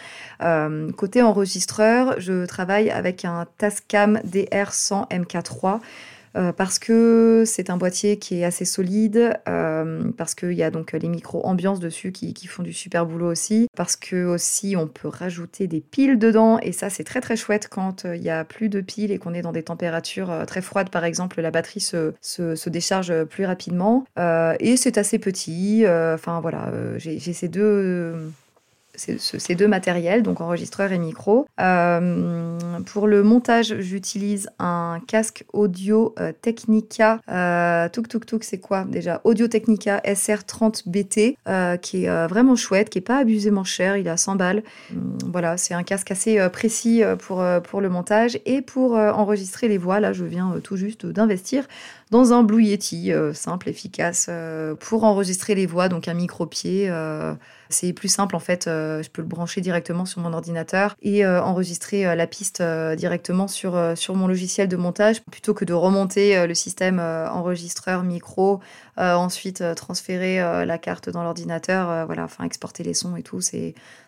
côté 0.96 1.22
enregistreur, 1.22 2.16
je 2.20 2.46
travaille 2.46 2.90
avec 2.90 3.26
un 3.26 3.46
Tascam 3.58 4.22
DR100 4.26 5.10
MK3. 5.10 5.80
Euh, 6.36 6.54
parce 6.54 6.80
que 6.80 7.44
c'est 7.46 7.70
un 7.70 7.78
boîtier 7.78 8.18
qui 8.18 8.40
est 8.40 8.46
assez 8.46 8.66
solide, 8.66 9.38
euh, 9.50 10.12
parce 10.18 10.36
qu'il 10.36 10.54
y 10.54 10.64
a 10.64 10.72
donc 10.72 10.94
les 10.94 11.10
micros 11.10 11.46
ambiance 11.46 11.80
dessus 11.80 12.12
qui, 12.12 12.34
font 12.48 12.64
du 12.64 12.74
super 12.74 13.06
boulot 13.06 13.32
aussi, 13.32 13.68
parce 13.76 13.96
que 13.96 14.26
aussi 14.26 14.76
on 14.78 14.88
peut 14.88 15.08
rajouter 15.08 15.68
des 15.68 15.80
piles 15.80 16.18
dedans 16.18 16.60
et 16.60 16.72
ça 16.72 16.90
c'est 16.90 17.04
très 17.04 17.22
très 17.22 17.36
chouette 17.36 17.68
quand 17.70 18.06
euh, 18.06 18.16
il 18.16 18.24
y 18.24 18.30
a 18.30 18.44
plus 18.44 18.68
de 18.68 18.82
piles 18.82 19.12
et 19.12 19.20
qu'on 19.20 19.34
est 19.34 19.42
dans 19.42 19.52
des 19.52 19.64
températures 19.64 20.44
très 20.48 20.62
froides 20.62 20.90
par 20.90 21.06
exemple, 21.06 21.40
la 21.42 21.52
batterie 21.52 21.82
se 21.82 22.70
décharge 22.70 23.24
plus 23.26 23.46
rapidement 23.46 24.06
et 24.18 24.78
c'est 24.78 24.98
assez 24.98 25.20
petit. 25.20 25.84
Enfin 25.88 26.40
voilà, 26.42 26.72
j'ai 26.98 27.20
ces 27.20 27.48
deux 27.48 28.32
ces 28.96 29.56
deux 29.56 29.68
matériels, 29.68 30.24
donc 30.24 30.42
enregistreur 30.42 30.92
et 30.92 31.00
micro. 31.00 31.48
Euh, 31.60 32.58
pour 32.86 33.08
le 33.08 33.24
montage, 33.24 33.76
j'utilise 33.80 34.50
un 34.60 35.00
casque 35.08 35.46
audio 35.54 36.14
euh, 36.20 36.32
Technica. 36.42 37.20
Euh, 37.30 37.90
tuk 37.90 38.08
tuk 38.08 38.26
tuk, 38.26 38.44
c'est 38.44 38.60
quoi 38.60 38.86
déjà? 38.86 39.22
Audio 39.24 39.48
Technica 39.48 40.00
SR30BT, 40.00 41.36
qui 41.82 42.06
est 42.06 42.28
vraiment 42.28 42.56
chouette, 42.56 42.90
qui 42.90 43.00
est 43.00 43.02
pas 43.02 43.18
abusément 43.18 43.64
cher. 43.64 43.98
Il 43.98 44.10
à 44.10 44.18
100 44.18 44.36
balles. 44.36 44.64
voilà, 45.26 45.58
c'est 45.58 45.74
un 45.74 45.84
casque 45.84 46.12
assez 46.12 46.50
précis 46.50 47.02
pour 47.20 47.42
le 47.82 47.90
montage 47.90 48.40
et 48.46 48.62
pour 48.62 48.94
enregistrer 48.94 49.68
les 49.68 49.78
voix. 49.78 50.00
Là, 50.00 50.14
je 50.14 50.26
viens 50.26 50.56
tout 50.64 50.78
juste 50.78 51.06
d'investir 51.06 51.66
dans 52.12 52.34
un 52.34 52.44
Blue 52.44 52.64
Yeti 52.64 53.12
simple, 53.34 53.70
efficace, 53.70 54.30
pour 54.80 55.04
enregistrer 55.04 55.56
les 55.56 55.66
voix, 55.66 55.90
donc 55.90 56.08
un 56.08 56.14
micro-pied 56.14 56.92
C'est 57.70 57.94
plus 57.94 58.10
simple 58.10 58.36
en 58.36 58.40
fait, 58.40 58.66
je 58.66 59.10
peux 59.10 59.22
le 59.22 59.28
brancher 59.28 59.62
directement 59.62 60.06
sur 60.06 60.22
mon 60.22 60.34
ordinateur 60.34 60.96
et 61.02 61.26
enregistrer 61.26 62.16
la 62.16 62.28
piste 62.28 62.62
directement 62.62 63.48
sur, 63.48 63.74
mon 64.10 64.28
logiciel 64.28 64.68
de 64.68 64.76
montage 64.76 65.24
plutôt 65.24 65.54
que 65.54 65.66
de 65.66 65.74
remonter 65.74 66.46
le 66.46 66.54
système 66.54 67.00
enregistreur 67.00 68.04
micro, 68.04 68.60
ensuite 68.98 69.64
transférer 69.76 70.66
la 70.66 70.78
carte 70.78 71.10
dans 71.10 71.24
l'ordinateur, 71.24 72.06
voilà, 72.06 72.26
enfin 72.26 72.44
exporter 72.44 72.84
les 72.84 72.94
sons 72.94 73.16
et 73.16 73.24
tout. 73.24 73.40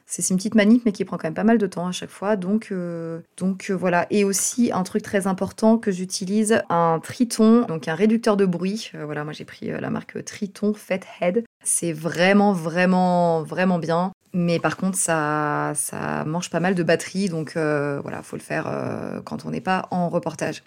C'est 0.06 0.30
une 0.30 0.38
petite 0.38 0.56
manip, 0.56 0.84
mais 0.86 0.92
qui 0.92 1.06
prend 1.06 1.18
quand 1.18 1.28
même 1.28 1.34
pas 1.34 1.44
mal 1.44 1.58
de 1.58 1.68
temps 1.68 1.88
à 1.88 1.92
chaque 1.92 2.10
fois. 2.10 2.36
Donc, 2.36 2.70
euh, 2.72 3.20
donc 3.38 3.68
euh, 3.70 3.74
voilà. 3.74 4.06
Et 4.10 4.24
aussi, 4.24 4.72
un 4.72 4.84
truc 4.84 5.02
très 5.02 5.28
important 5.28 5.78
que 5.78 5.92
j'utilise, 5.92 6.62
un 6.70 7.00
Triton, 7.02 7.66
donc 7.68 7.88
un 7.88 7.96
réducteur 7.96 8.38
de 8.38 8.46
bruit. 8.46 8.92
Euh, 8.96 9.06
voilà, 9.06 9.24
moi 9.24 9.34
j'ai 9.34 9.46
pris 9.46 9.68
la 9.68 9.90
marque 9.90 10.24
Triton 10.26 10.74
Head. 11.22 11.44
C'est 11.64 11.94
vraiment, 11.94 12.54
vraiment, 12.54 13.44
vraiment 13.44 13.80
bien. 13.80 14.12
Mais 14.34 14.60
par 14.60 14.78
contre, 14.78 14.98
ça, 14.98 15.74
ça 15.76 16.26
mange 16.26 16.50
pas 16.50 16.60
mal 16.60 16.76
de 16.76 16.84
batterie. 16.84 17.30
Donc 17.30 17.54
voilà, 17.56 18.24
faut 18.24 18.36
le 18.36 18.42
faire 18.42 19.22
quand 19.26 19.46
on 19.46 19.52
n'est 19.52 19.62
pas 19.62 19.88
en 19.92 20.10
reportage. 20.10 20.64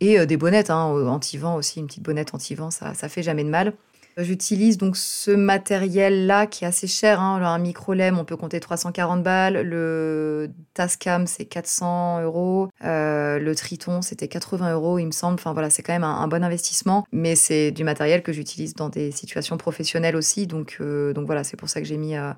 Et 0.00 0.24
des 0.26 0.36
bonnettes 0.36 0.70
hein, 0.70 0.84
anti-vent 0.84 1.56
aussi, 1.56 1.80
une 1.80 1.86
petite 1.86 2.02
bonnette 2.02 2.34
anti-vent, 2.34 2.70
ça, 2.70 2.94
ça 2.94 3.08
fait 3.08 3.22
jamais 3.22 3.44
de 3.44 3.50
mal. 3.50 3.74
J'utilise 4.18 4.76
donc 4.76 4.96
ce 4.96 5.30
matériel-là 5.30 6.46
qui 6.46 6.64
est 6.64 6.66
assez 6.66 6.86
cher. 6.86 7.20
Hein. 7.20 7.42
un 7.42 7.58
micro 7.58 7.94
LEM, 7.94 8.18
on 8.18 8.24
peut 8.24 8.36
compter 8.36 8.60
340 8.60 9.22
balles. 9.22 9.62
Le 9.62 10.50
Tascam, 10.74 11.26
c'est 11.26 11.46
400 11.46 12.22
euros. 12.22 12.68
Euh, 12.84 13.38
le 13.38 13.54
Triton, 13.54 14.02
c'était 14.02 14.28
80 14.28 14.74
euros, 14.74 14.98
il 14.98 15.06
me 15.06 15.12
semble. 15.12 15.34
Enfin 15.34 15.52
voilà, 15.52 15.70
c'est 15.70 15.82
quand 15.82 15.94
même 15.94 16.04
un, 16.04 16.28
bon 16.28 16.44
investissement. 16.44 17.06
Mais 17.12 17.36
c'est 17.36 17.70
du 17.70 17.84
matériel 17.84 18.22
que 18.22 18.32
j'utilise 18.32 18.74
dans 18.74 18.90
des 18.90 19.12
situations 19.12 19.56
professionnelles 19.56 20.16
aussi. 20.16 20.46
Donc, 20.46 20.76
euh, 20.80 21.12
donc 21.14 21.26
voilà, 21.26 21.44
c'est 21.44 21.56
pour 21.56 21.68
ça 21.68 21.80
que 21.80 21.86
j'ai 21.86 21.96
mis 21.96 22.16
euh, 22.16 22.20
euh, 22.30 22.34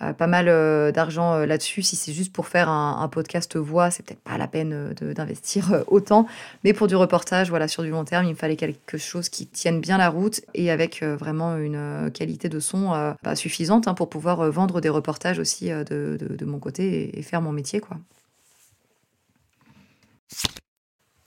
pas 0.00 0.26
mal 0.26 0.48
euh, 0.48 0.92
d'argent 0.92 1.34
euh, 1.34 1.46
là-dessus. 1.46 1.82
Si 1.82 1.96
c'est 1.96 2.12
juste 2.12 2.32
pour 2.32 2.48
faire 2.48 2.68
un, 2.68 3.08
podcast 3.08 3.56
voix, 3.56 3.90
c'est 3.90 4.04
peut-être 4.04 4.22
pas 4.22 4.38
la 4.38 4.46
peine 4.46 4.94
d'investir 4.94 5.84
autant. 5.88 6.26
Mais 6.64 6.72
pour 6.72 6.86
du 6.86 6.96
reportage, 6.96 7.50
voilà, 7.50 7.68
sur 7.68 7.82
du 7.82 7.90
long 7.90 8.04
terme, 8.04 8.24
il 8.26 8.30
me 8.30 8.36
fallait 8.36 8.56
quelque 8.56 8.98
chose 8.98 9.28
qui 9.28 9.46
tienne 9.46 9.80
bien 9.80 9.98
la 9.98 10.08
route 10.08 10.40
et 10.54 10.70
avec 10.70 11.02
vraiment 11.02 11.56
une 11.56 12.10
qualité 12.14 12.48
de 12.48 12.60
son 12.60 13.14
bah, 13.22 13.34
suffisante 13.34 13.88
hein, 13.88 13.94
pour 13.94 14.08
pouvoir 14.08 14.50
vendre 14.50 14.80
des 14.80 14.88
reportages 14.88 15.38
aussi 15.38 15.70
de, 15.70 16.18
de, 16.20 16.44
mon 16.44 16.58
côté 16.58 16.84
et, 16.84 17.18
et 17.18 17.22
faire 17.22 17.42
mon 17.42 17.52
métier, 17.52 17.80
quoi. 17.80 17.96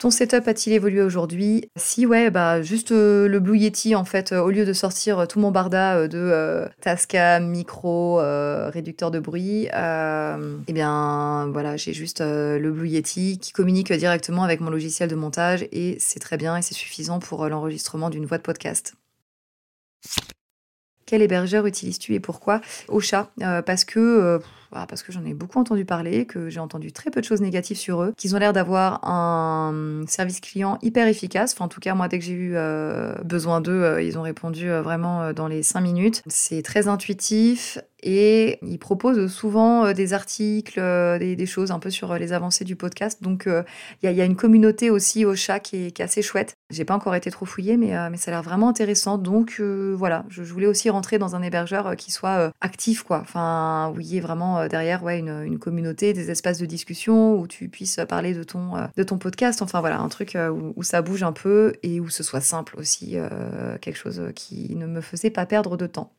Ton 0.03 0.11
setup 0.11 0.49
a-t-il 0.49 0.73
évolué 0.73 1.01
aujourd'hui? 1.01 1.69
Si 1.77 2.05
ouais, 2.05 2.29
bah 2.29 2.61
juste 2.61 2.91
euh, 2.91 3.29
le 3.29 3.39
Blue 3.39 3.57
Yeti 3.57 3.95
en 3.95 4.03
fait, 4.03 4.33
euh, 4.33 4.41
au 4.41 4.49
lieu 4.49 4.65
de 4.65 4.73
sortir 4.73 5.19
euh, 5.19 5.25
tout 5.25 5.39
mon 5.39 5.49
barda 5.49 6.09
de 6.09 6.67
Tascam, 6.81 7.47
micro, 7.47 8.17
réducteur 8.17 9.11
de 9.11 9.21
bruit, 9.21 9.69
eh 9.71 10.73
bien 10.73 11.47
voilà, 11.53 11.77
j'ai 11.77 11.93
juste 11.93 12.19
le 12.19 12.69
Blue 12.71 12.89
Yeti 12.89 13.39
qui 13.39 13.53
communique 13.53 13.93
directement 13.93 14.43
avec 14.43 14.59
mon 14.59 14.71
logiciel 14.71 15.07
de 15.07 15.15
montage 15.15 15.65
et 15.71 15.95
c'est 16.01 16.19
très 16.19 16.35
bien 16.35 16.57
et 16.57 16.61
c'est 16.61 16.73
suffisant 16.73 17.19
pour 17.19 17.47
l'enregistrement 17.47 18.09
d'une 18.09 18.25
voix 18.25 18.39
de 18.39 18.43
podcast. 18.43 18.95
Quel 21.05 21.21
hébergeur 21.21 21.65
utilises-tu 21.65 22.13
et 22.13 22.19
pourquoi? 22.19 22.59
Ocha, 22.89 23.29
parce 23.65 23.85
que 23.85 24.41
parce 24.87 25.03
que 25.03 25.11
j'en 25.11 25.25
ai 25.25 25.33
beaucoup 25.33 25.59
entendu 25.59 25.85
parler, 25.85 26.25
que 26.25 26.49
j'ai 26.49 26.59
entendu 26.59 26.91
très 26.91 27.11
peu 27.11 27.21
de 27.21 27.25
choses 27.25 27.41
négatives 27.41 27.77
sur 27.77 28.01
eux, 28.03 28.13
qu'ils 28.17 28.35
ont 28.35 28.39
l'air 28.39 28.53
d'avoir 28.53 29.07
un 29.07 30.03
service 30.07 30.39
client 30.39 30.77
hyper 30.81 31.07
efficace. 31.07 31.53
Enfin, 31.53 31.65
en 31.65 31.69
tout 31.69 31.79
cas, 31.79 31.93
moi, 31.93 32.07
dès 32.07 32.19
que 32.19 32.25
j'ai 32.25 32.33
eu 32.33 32.53
euh, 32.55 33.13
besoin 33.23 33.61
d'eux, 33.61 33.71
euh, 33.71 34.01
ils 34.01 34.17
ont 34.17 34.21
répondu 34.21 34.69
euh, 34.69 34.81
vraiment 34.81 35.33
dans 35.33 35.47
les 35.47 35.63
cinq 35.63 35.81
minutes. 35.81 36.23
C'est 36.27 36.61
très 36.61 36.87
intuitif 36.87 37.79
et 38.05 38.59
ils 38.61 38.79
proposent 38.79 39.31
souvent 39.31 39.93
des 39.93 40.13
articles, 40.13 40.77
des, 41.19 41.45
choses 41.45 41.71
un 41.71 41.79
peu 41.79 41.89
sur 41.89 42.13
les 42.15 42.33
avancées 42.33 42.65
du 42.65 42.75
podcast. 42.75 43.23
Donc, 43.23 43.47
il 43.47 44.11
y, 44.11 44.21
a 44.21 44.25
une 44.25 44.35
communauté 44.35 44.89
aussi 44.89 45.23
au 45.23 45.35
chat 45.37 45.61
qui 45.61 45.85
est, 45.85 46.01
assez 46.01 46.21
chouette. 46.21 46.55
J'ai 46.69 46.83
pas 46.83 46.95
encore 46.95 47.15
été 47.15 47.31
trop 47.31 47.45
fouillée, 47.45 47.77
mais, 47.77 47.91
ça 48.17 48.31
a 48.31 48.31
l'air 48.31 48.43
vraiment 48.43 48.67
intéressant. 48.67 49.17
Donc, 49.17 49.61
voilà, 49.61 50.25
je, 50.27 50.43
voulais 50.43 50.67
aussi 50.67 50.89
rentrer 50.89 51.17
dans 51.17 51.37
un 51.37 51.41
hébergeur 51.41 51.95
qui 51.95 52.11
soit 52.11 52.51
actif, 52.59 53.03
quoi. 53.03 53.19
Enfin, 53.21 53.93
où 53.95 54.01
il 54.01 54.07
y 54.07 54.17
ait 54.17 54.21
vraiment 54.21 54.62
euh, 54.63 54.67
derrière 54.67 55.03
ouais, 55.03 55.19
une, 55.19 55.59
communauté, 55.59 56.13
des 56.13 56.31
espaces 56.31 56.57
de 56.57 56.65
discussion 56.65 57.39
où 57.39 57.47
tu 57.47 57.69
puisses 57.69 57.99
parler 58.07 58.33
de 58.33 58.43
ton, 58.43 58.75
euh, 58.77 59.17
podcast. 59.19 59.61
Enfin 59.61 59.79
voilà, 59.79 59.99
un 59.99 60.09
truc 60.09 60.35
euh, 60.35 60.49
où, 60.75 60.83
ça 60.83 61.01
bouge 61.01 61.23
un 61.23 61.31
peu 61.31 61.73
et 61.83 61.99
où 61.99 62.09
ce 62.09 62.23
soit 62.23 62.41
simple 62.41 62.77
aussi, 62.77 63.15
quelque 63.81 63.95
chose 63.95 64.21
qui 64.35 64.75
ne 64.75 64.85
me 64.85 65.01
faisait 65.01 65.29
pas 65.29 65.45
perdre 65.45 65.77
de 65.77 65.87
temps. 65.87 66.13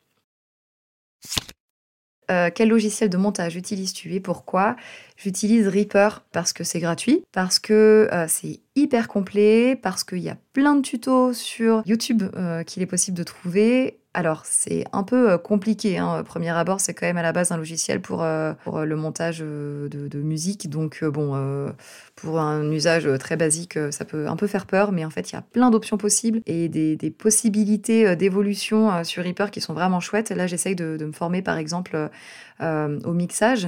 quel 2.27 2.69
logiciel 2.69 3.09
de 3.09 3.17
montage 3.17 3.55
utilises-tu 3.55 4.13
et 4.13 4.19
pourquoi? 4.19 4.75
J'utilise 5.17 5.67
Reaper 5.67 6.23
parce 6.31 6.53
que 6.53 6.63
c'est 6.63 6.79
gratuit, 6.79 7.23
parce 7.31 7.59
que 7.59 8.09
c'est 8.27 8.61
hyper 8.75 9.07
complet, 9.07 9.75
parce 9.75 10.03
qu'il 10.03 10.19
y 10.19 10.29
a 10.29 10.37
plein 10.53 10.75
de 10.75 10.81
tutos 10.81 11.33
sur 11.33 11.83
YouTube 11.85 12.23
qu'il 12.65 12.81
est 12.81 12.87
possible 12.87 13.17
de 13.17 13.23
trouver 13.23 13.99
alors, 14.15 14.43
c'est 14.45 14.85
un 14.93 15.03
peu 15.03 15.31
euh, 15.31 15.37
compliqué. 15.37 15.97
Hein. 15.97 16.23
Premier 16.23 16.51
abord, 16.51 16.79
c'est 16.79 16.93
quand 16.93 17.05
même 17.05 17.17
à 17.17 17.21
la 17.21 17.33
base 17.33 17.51
un 17.51 17.57
logiciel 17.57 17.99
pour, 17.99 18.23
euh, 18.23 18.53
pour 18.63 18.77
euh, 18.77 18.85
le 18.85 18.95
montage 18.95 19.39
de, 19.39 20.21
musique. 20.21 20.69
Donc, 20.69 21.03
bon, 21.03 21.73
pour 22.15 22.39
un 22.39 22.71
usage 22.71 23.07
très 23.19 23.35
basique, 23.35 23.77
ça 23.91 24.05
peut 24.05 24.27
un 24.27 24.37
peu 24.37 24.47
faire 24.47 24.65
peur. 24.65 24.93
Mais 24.93 25.03
en 25.03 25.09
fait, 25.09 25.29
il 25.29 25.33
y 25.33 25.37
a 25.37 25.41
plein 25.41 25.69
d'options 25.69 25.97
possibles 25.97 26.41
et 26.45 26.69
des, 26.69 27.11
possibilités 27.11 28.15
d'évolution 28.15 29.03
sur 29.03 29.23
Reaper 29.23 29.51
qui 29.51 29.59
sont 29.59 29.73
vraiment 29.73 29.99
chouettes. 29.99 30.29
Là, 30.31 30.47
j'essaye 30.47 30.75
de, 30.75 30.97
me 31.05 31.11
former, 31.11 31.41
par 31.41 31.57
exemple, 31.57 32.09
au 32.59 33.13
mixage. 33.13 33.67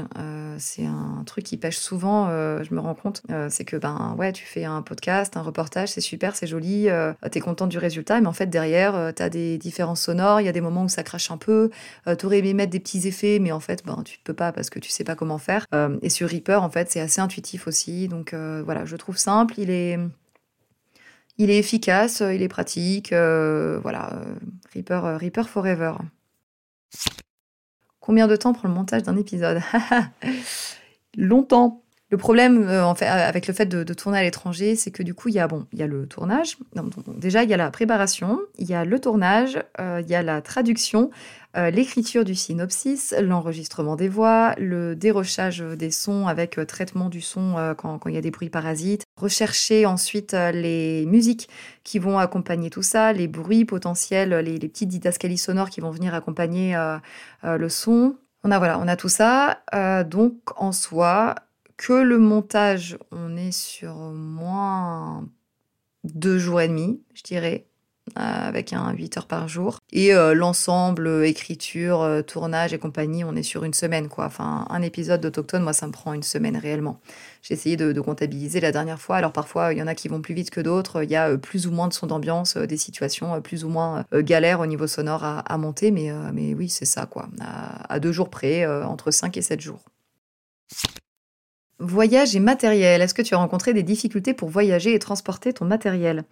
c'est 0.57 0.85
un 0.85 1.23
truc 1.25 1.43
qui 1.45 1.57
pêche 1.57 1.77
souvent, 1.77 2.29
je 2.29 2.73
me 2.73 2.79
rends 2.79 2.95
compte. 2.95 3.21
c'est 3.49 3.65
que, 3.65 3.77
ben, 3.77 4.15
ouais, 4.17 4.31
tu 4.31 4.45
fais 4.45 4.65
un 4.65 4.81
podcast, 4.81 5.37
un 5.37 5.41
reportage, 5.41 5.89
c'est 5.89 6.01
super, 6.01 6.35
c'est 6.35 6.47
joli, 6.47 6.87
tu 7.31 7.37
es 7.37 7.41
content 7.41 7.67
du 7.67 7.77
résultat. 7.77 8.19
Mais 8.21 8.27
en 8.27 8.33
fait, 8.33 8.47
derrière, 8.47 9.13
tu 9.15 9.21
as 9.21 9.29
des 9.29 9.57
différences 9.57 10.01
sonores 10.01 10.37
il 10.41 10.45
y 10.45 10.49
a 10.49 10.51
des 10.51 10.61
moments 10.61 10.83
où 10.83 10.89
ça 10.89 11.03
crache 11.03 11.31
un 11.31 11.37
peu. 11.37 11.69
Euh, 12.07 12.15
tu 12.15 12.25
aurais 12.25 12.39
aimé 12.39 12.53
mettre 12.53 12.71
des 12.71 12.79
petits 12.79 13.07
effets, 13.07 13.39
mais 13.39 13.51
en 13.51 13.59
fait, 13.59 13.85
ben, 13.85 14.01
tu 14.03 14.17
ne 14.17 14.23
peux 14.23 14.33
pas 14.33 14.51
parce 14.51 14.69
que 14.69 14.79
tu 14.79 14.89
sais 14.89 15.03
pas 15.03 15.15
comment 15.15 15.37
faire. 15.37 15.65
Euh, 15.73 15.97
et 16.01 16.09
sur 16.09 16.29
Reaper, 16.29 16.63
en 16.63 16.69
fait, 16.69 16.91
c'est 16.91 16.99
assez 16.99 17.21
intuitif 17.21 17.67
aussi. 17.67 18.07
Donc 18.07 18.33
euh, 18.33 18.61
voilà, 18.63 18.85
je 18.85 18.95
trouve 18.95 19.17
simple. 19.17 19.55
Il 19.57 19.69
est, 19.69 19.97
il 21.37 21.49
est 21.49 21.57
efficace, 21.57 22.21
il 22.21 22.41
est 22.41 22.47
pratique. 22.47 23.11
voilà, 23.11 24.21
Reaper, 24.73 25.17
Reaper 25.19 25.47
Forever. 25.47 25.93
Combien 28.07 28.27
de 28.27 28.37
temps 28.37 28.53
prend 28.53 28.69
le 28.69 28.73
montage 28.73 29.03
d'un 29.03 29.17
épisode 29.17 29.59
Longtemps. 31.17 31.83
Le 32.09 32.15
problème 32.15 32.65
euh, 32.65 32.95
fait, 32.95 33.05
avec 33.05 33.47
le 33.47 33.53
fait 33.53 33.65
de, 33.65 33.83
tourner 33.93 34.19
à 34.19 34.23
l'étranger, 34.23 34.77
c'est 34.77 34.91
que 34.91 35.03
du 35.03 35.13
coup, 35.13 35.27
il 35.27 35.35
y 35.35 35.39
a, 35.39 35.47
bon, 35.49 35.67
il 35.73 35.79
y 35.79 35.83
a 35.83 35.87
le 35.87 36.07
tournage. 36.07 36.55
déjà, 37.17 37.43
il 37.43 37.49
y 37.49 37.53
a 37.53 37.57
la 37.57 37.69
préparation, 37.69 38.39
il 38.57 38.65
y 38.65 38.73
a 38.73 38.85
le 38.85 38.97
tournage, 38.97 39.61
euh, 39.81 40.01
il 40.01 40.09
y 40.09 40.15
a 40.15 40.23
la 40.23 40.41
traduction, 40.41 41.11
euh, 41.57 41.69
l'écriture 41.71 42.23
du 42.23 42.35
synopsis, 42.35 43.13
l'enregistrement 43.19 43.95
des 43.95 44.09
voix, 44.09 44.53
le 44.57 44.95
dérochage 44.95 45.59
des 45.59 45.91
sons 45.91 46.27
avec 46.27 46.59
traitement 46.67 47.09
du 47.09 47.21
son 47.21 47.75
quand, 47.77 47.99
il 48.07 48.13
y 48.13 48.17
a 48.17 48.21
des 48.21 48.31
bruits 48.31 48.49
parasites, 48.49 49.03
rechercher 49.15 49.85
ensuite 49.85 50.33
les 50.33 51.05
musiques 51.05 51.49
qui 51.83 51.99
vont 51.99 52.19
accompagner 52.19 52.69
tout 52.69 52.83
ça, 52.83 53.13
les 53.13 53.27
bruits 53.27 53.65
potentiels, 53.65 54.29
les, 54.29 54.57
les 54.57 54.67
petites 54.67 54.89
didascalies 54.89 55.37
sonores 55.37 55.69
qui 55.69 55.81
vont 55.81 55.91
venir 55.91 56.13
accompagner 56.13 56.77
le 57.43 57.69
son. 57.69 58.15
On 58.43 58.51
a, 58.51 58.59
voilà, 58.59 58.79
on 58.79 58.87
a 58.87 58.95
tout 58.95 59.09
ça. 59.09 59.63
donc, 60.05 60.35
en 60.57 60.71
soi, 60.71 61.35
que 61.77 61.93
le 61.93 62.17
montage, 62.17 62.97
on 63.11 63.37
est 63.37 63.51
sur 63.51 63.95
moins 63.95 65.27
deux 66.03 66.37
jours 66.37 66.61
et 66.61 66.67
demi, 66.67 67.01
je 67.13 67.23
dirais, 67.23 67.67
euh, 67.67 67.76
avec 68.15 68.73
un 68.73 68.91
8 68.91 69.17
heures 69.17 69.27
par 69.27 69.47
jour. 69.47 69.79
Et 69.91 70.13
euh, 70.13 70.33
l'ensemble, 70.33 71.07
euh, 71.07 71.27
écriture, 71.27 72.23
tournage 72.25 72.73
et 72.73 72.77
compagnie, 72.77 73.23
on 73.23 73.35
est 73.35 73.43
sur 73.43 73.63
une 73.63 73.73
semaine, 73.73 74.07
quoi. 74.07 74.25
Enfin, 74.25 74.65
un 74.69 74.81
épisode 74.81 75.21
d'Autochtone, 75.21 75.63
moi, 75.63 75.73
ça 75.73 75.87
me 75.87 75.91
prend 75.91 76.13
une 76.13 76.23
semaine 76.23 76.57
réellement. 76.57 76.99
J'ai 77.41 77.53
essayé 77.53 77.77
de, 77.77 77.99
comptabiliser 78.01 78.59
la 78.59 78.71
dernière 78.71 78.99
fois. 78.99 79.17
Alors 79.17 79.31
parfois, 79.31 79.73
il 79.73 79.79
y 79.79 79.81
en 79.81 79.87
a 79.87 79.95
qui 79.95 80.07
vont 80.07 80.21
plus 80.21 80.33
vite 80.33 80.49
que 80.49 80.61
d'autres. 80.61 81.03
Il 81.03 81.09
y 81.09 81.15
a 81.15 81.37
plus 81.37 81.67
ou 81.67 81.71
moins 81.71 81.87
de 81.87 81.93
son 81.93 82.07
d'ambiance, 82.07 82.57
des 82.57 82.77
situations 82.77 83.41
plus 83.41 83.63
ou 83.63 83.69
moins 83.69 84.05
galères 84.13 84.59
au 84.59 84.65
niveau 84.65 84.87
sonore 84.87 85.23
à, 85.23 85.57
monter. 85.57 85.91
Mais, 85.91 86.11
mais 86.33 86.53
oui, 86.53 86.69
c'est 86.69 86.85
ça, 86.85 87.05
quoi. 87.05 87.27
À, 87.41 87.93
à, 87.93 87.99
deux 87.99 88.11
jours 88.11 88.29
près, 88.29 88.65
entre 88.65 89.11
5 89.11 89.35
et 89.37 89.41
7 89.41 89.61
jours. 89.61 89.83
Voyage 91.79 92.35
et 92.35 92.39
matériel. 92.39 93.01
Est-ce 93.01 93.13
que 93.13 93.21
tu 93.21 93.35
as 93.35 93.37
rencontré 93.37 93.73
des 93.73 93.83
difficultés 93.83 94.33
pour 94.33 94.49
voyager 94.49 94.93
et 94.93 94.99
transporter 94.99 95.53
ton 95.53 95.65
matériel? 95.65 96.23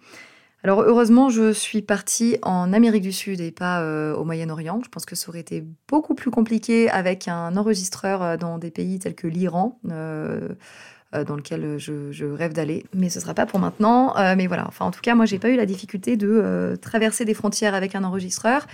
Alors 0.66 0.82
heureusement, 0.82 1.30
je 1.30 1.52
suis 1.52 1.80
partie 1.80 2.38
en 2.42 2.72
Amérique 2.72 3.04
du 3.04 3.12
Sud 3.12 3.40
et 3.40 3.52
pas 3.52 3.82
euh, 3.82 4.16
au 4.16 4.24
Moyen-Orient. 4.24 4.80
Je 4.84 4.88
pense 4.88 5.06
que 5.06 5.14
ça 5.14 5.28
aurait 5.28 5.38
été 5.38 5.64
beaucoup 5.86 6.16
plus 6.16 6.32
compliqué 6.32 6.90
avec 6.90 7.28
un 7.28 7.56
enregistreur 7.56 8.20
euh, 8.20 8.36
dans 8.36 8.58
des 8.58 8.72
pays 8.72 8.98
tels 8.98 9.14
que 9.14 9.28
l'Iran. 9.28 9.78
Euh, 9.88 10.48
dans 11.26 11.36
lequel 11.36 11.78
je, 11.78 12.24
rêve 12.24 12.52
d'aller. 12.52 12.84
Mais 12.92 13.08
ce 13.08 13.20
sera 13.20 13.32
pas 13.32 13.46
pour 13.46 13.58
maintenant. 13.58 14.12
mais 14.36 14.46
voilà, 14.48 14.66
enfin 14.68 14.84
en 14.84 14.90
tout 14.90 15.00
cas, 15.00 15.14
moi 15.14 15.24
j'ai 15.24 15.38
pas 15.38 15.48
eu 15.48 15.56
la 15.56 15.64
difficulté 15.64 16.18
de 16.18 16.76
traverser 16.82 17.24
des 17.24 17.32
frontières 17.32 17.74
avec 17.74 17.94
un 17.94 18.04
enregistreur. 18.04 18.66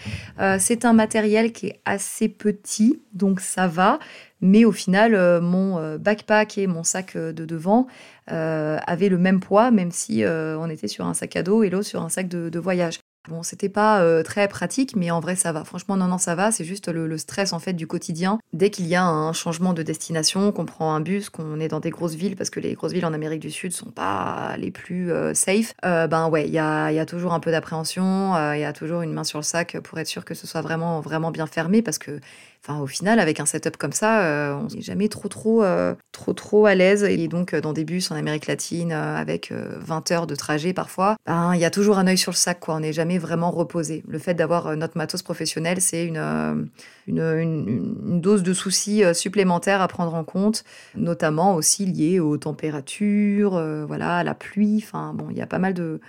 c'est 0.58 0.84
un 0.84 0.92
matériel 0.92 1.52
qui 1.52 1.68
est 1.68 1.80
assez 1.84 2.28
petit, 2.28 3.00
donc 3.12 3.38
ça 3.38 3.68
va. 3.68 4.00
Mais 4.42 4.64
au 4.64 4.72
final, 4.72 5.40
mon 5.40 5.96
backpack 5.96 6.58
et 6.58 6.66
mon 6.66 6.84
sac 6.84 7.16
de 7.16 7.44
devant 7.44 7.86
avaient 8.26 9.08
le 9.08 9.18
même 9.18 9.40
poids, 9.40 9.70
même 9.70 9.90
si 9.90 10.24
on 10.26 10.68
était 10.68 10.88
sur 10.88 11.06
un 11.06 11.14
sac 11.14 11.36
à 11.36 11.42
dos 11.42 11.62
et 11.62 11.70
l'autre 11.70 11.86
sur 11.86 12.02
un 12.02 12.08
sac 12.08 12.28
de 12.28 12.58
voyage. 12.58 12.98
Bon, 13.28 13.44
c'était 13.44 13.68
pas 13.68 14.02
euh, 14.02 14.24
très 14.24 14.48
pratique, 14.48 14.96
mais 14.96 15.12
en 15.12 15.20
vrai, 15.20 15.36
ça 15.36 15.52
va. 15.52 15.64
Franchement, 15.64 15.96
non, 15.96 16.08
non, 16.08 16.18
ça 16.18 16.34
va. 16.34 16.50
C'est 16.50 16.64
juste 16.64 16.88
le, 16.88 17.16
stress, 17.18 17.52
en 17.52 17.60
fait, 17.60 17.72
du 17.72 17.86
quotidien. 17.86 18.40
Dès 18.52 18.70
qu'il 18.70 18.86
y 18.88 18.96
a 18.96 19.04
un 19.04 19.32
changement 19.32 19.74
de 19.74 19.84
destination, 19.84 20.50
qu'on 20.50 20.64
prend 20.64 20.92
un 20.92 21.00
bus, 21.00 21.30
qu'on 21.30 21.60
est 21.60 21.68
dans 21.68 21.78
des 21.78 21.90
grosses 21.90 22.14
villes, 22.14 22.34
parce 22.34 22.50
que 22.50 22.58
les 22.58 22.74
grosses 22.74 22.90
villes 22.90 23.06
en 23.06 23.12
Amérique 23.12 23.38
du 23.38 23.52
Sud 23.52 23.70
sont 23.70 23.92
pas 23.92 24.56
les 24.58 24.72
plus 24.72 25.12
euh, 25.12 25.34
safe, 25.34 25.72
euh, 25.84 26.08
ben 26.08 26.28
ouais, 26.30 26.48
il 26.48 26.52
y 26.52 26.58
a, 26.58 26.90
y 26.90 26.98
a, 26.98 27.06
toujours 27.06 27.32
un 27.32 27.38
peu 27.38 27.52
d'appréhension, 27.52 28.34
il 28.54 28.60
y 28.60 28.64
a 28.64 28.72
toujours 28.72 29.02
une 29.02 29.12
main 29.12 29.22
sur 29.22 29.38
le 29.38 29.44
sac 29.44 29.78
pour 29.78 30.00
être 30.00 30.08
sûr 30.08 30.24
que 30.24 30.34
ce 30.34 30.48
soit 30.48 30.60
vraiment, 30.60 31.00
vraiment 31.00 31.30
bien 31.30 31.46
fermé, 31.46 31.80
parce 31.80 31.98
que 31.98 32.18
Enfin, 32.64 32.78
au 32.78 32.86
final, 32.86 33.18
avec 33.18 33.40
un 33.40 33.46
setup 33.46 33.76
comme 33.76 33.90
ça, 33.90 34.24
euh, 34.24 34.54
on 34.54 34.72
n'est 34.72 34.82
jamais 34.82 35.08
trop, 35.08 35.26
trop, 35.26 35.64
euh, 35.64 35.96
trop, 36.12 36.32
trop 36.32 36.66
à 36.66 36.76
l'aise. 36.76 37.02
Et 37.02 37.26
donc, 37.26 37.54
euh, 37.54 37.60
dans 37.60 37.72
des 37.72 37.84
bus 37.84 38.12
en 38.12 38.14
Amérique 38.14 38.46
latine, 38.46 38.92
avec 38.92 39.52
20 39.52 40.12
heures 40.12 40.26
de 40.28 40.36
trajet 40.36 40.72
parfois, 40.72 41.16
ben, 41.26 41.54
il 41.54 41.60
y 41.60 41.64
a 41.64 41.70
toujours 41.70 41.98
un 41.98 42.06
œil 42.06 42.18
sur 42.18 42.30
le 42.30 42.36
sac. 42.36 42.60
Quoi. 42.60 42.76
On 42.76 42.80
n'est 42.80 42.92
jamais 42.92 43.18
vraiment 43.18 43.50
reposé. 43.50 44.04
Le 44.06 44.18
fait 44.20 44.34
d'avoir 44.34 44.76
notre 44.76 44.96
matos 44.96 45.22
professionnel, 45.22 45.80
c'est 45.80 46.06
une, 46.06 46.68
dose 47.08 48.44
de 48.44 48.54
soucis 48.54 49.02
supplémentaires 49.12 49.82
à 49.82 49.88
prendre 49.88 50.14
en 50.14 50.22
compte, 50.22 50.62
notamment 50.94 51.56
aussi 51.56 51.84
liés 51.84 52.20
aux 52.20 52.36
températures, 52.36 53.60
voilà, 53.88 54.18
à 54.18 54.22
la 54.22 54.34
pluie. 54.34 54.84
Enfin, 54.86 55.14
bon, 55.14 55.26
il 55.30 55.36
y 55.36 55.42
a 55.42 55.46
pas 55.48 55.58
mal 55.58 55.74
de 55.74 56.00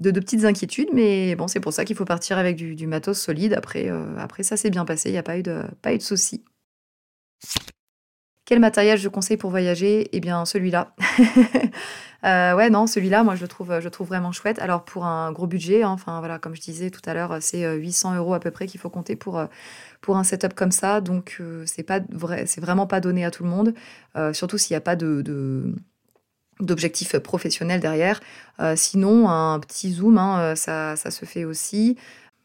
de, 0.00 0.10
petites 0.20 0.44
inquiétudes, 0.44 0.90
mais 0.92 1.36
bon, 1.36 1.48
c'est 1.48 1.60
pour 1.60 1.72
ça 1.72 1.84
qu'il 1.84 1.96
faut 1.96 2.04
partir 2.04 2.38
avec 2.38 2.56
du, 2.56 2.86
matos 2.86 3.18
solide. 3.18 3.54
Après, 3.54 3.90
euh, 3.90 4.16
après 4.18 4.42
ça 4.42 4.56
s'est 4.56 4.70
bien 4.70 4.84
passé, 4.84 5.08
il 5.10 5.12
n'y 5.12 5.18
a 5.18 5.22
pas 5.22 5.38
eu 5.38 5.42
de, 5.42 5.62
pas 5.82 5.94
eu 5.94 5.98
de 5.98 6.02
soucis. 6.02 6.44
Quel 8.46 8.60
matériel 8.60 8.98
je 8.98 9.08
conseille 9.08 9.38
pour 9.38 9.50
voyager? 9.50 10.08
Eh 10.12 10.20
bien, 10.20 10.44
celui-là. 10.44 10.94
Euh, 12.26 12.54
ouais, 12.54 12.70
non, 12.70 12.86
celui-là, 12.86 13.22
moi, 13.22 13.34
je 13.34 13.42
le 13.42 13.48
trouve, 13.48 13.80
je 13.80 13.88
trouve 13.90 14.08
vraiment 14.08 14.32
chouette. 14.32 14.58
Alors, 14.58 14.86
pour 14.86 15.04
un 15.04 15.30
gros 15.30 15.46
budget, 15.46 15.82
hein, 15.82 15.90
enfin, 15.90 16.20
voilà, 16.20 16.38
comme 16.38 16.54
je 16.54 16.60
disais 16.62 16.88
tout 16.88 17.02
à 17.04 17.12
l'heure, 17.12 17.36
c'est 17.42 17.70
800 17.76 18.14
euh, 18.14 18.16
euros 18.16 18.32
à 18.32 18.40
peu 18.40 18.50
près 18.50 18.66
qu'il 18.66 18.80
faut 18.80 18.88
compter 18.88 19.14
pour, 19.14 19.44
pour 20.00 20.16
un 20.16 20.24
setup 20.24 20.54
comme 20.54 20.70
ça. 20.72 21.02
Donc, 21.02 21.42
c'est 21.66 21.82
pas 21.82 22.00
vrai, 22.10 22.46
c'est 22.46 22.62
vraiment 22.62 22.86
pas 22.86 23.00
donné 23.00 23.26
à 23.26 23.30
tout 23.30 23.44
le 23.44 23.50
monde. 23.50 23.74
surtout 24.32 24.56
s'il 24.56 24.72
n'y 24.72 24.78
a 24.78 24.80
pas 24.80 24.96
de 24.96 25.74
d'objectifs 26.60 27.18
professionnels 27.18 27.80
derrière. 27.80 28.20
Euh, 28.60 28.74
sinon, 28.76 29.28
un 29.28 29.58
petit 29.60 29.92
zoom, 29.92 30.18
hein, 30.18 30.40
euh, 30.40 30.54
ça, 30.54 30.96
ça, 30.96 31.10
se 31.10 31.24
fait 31.24 31.44
aussi. 31.44 31.96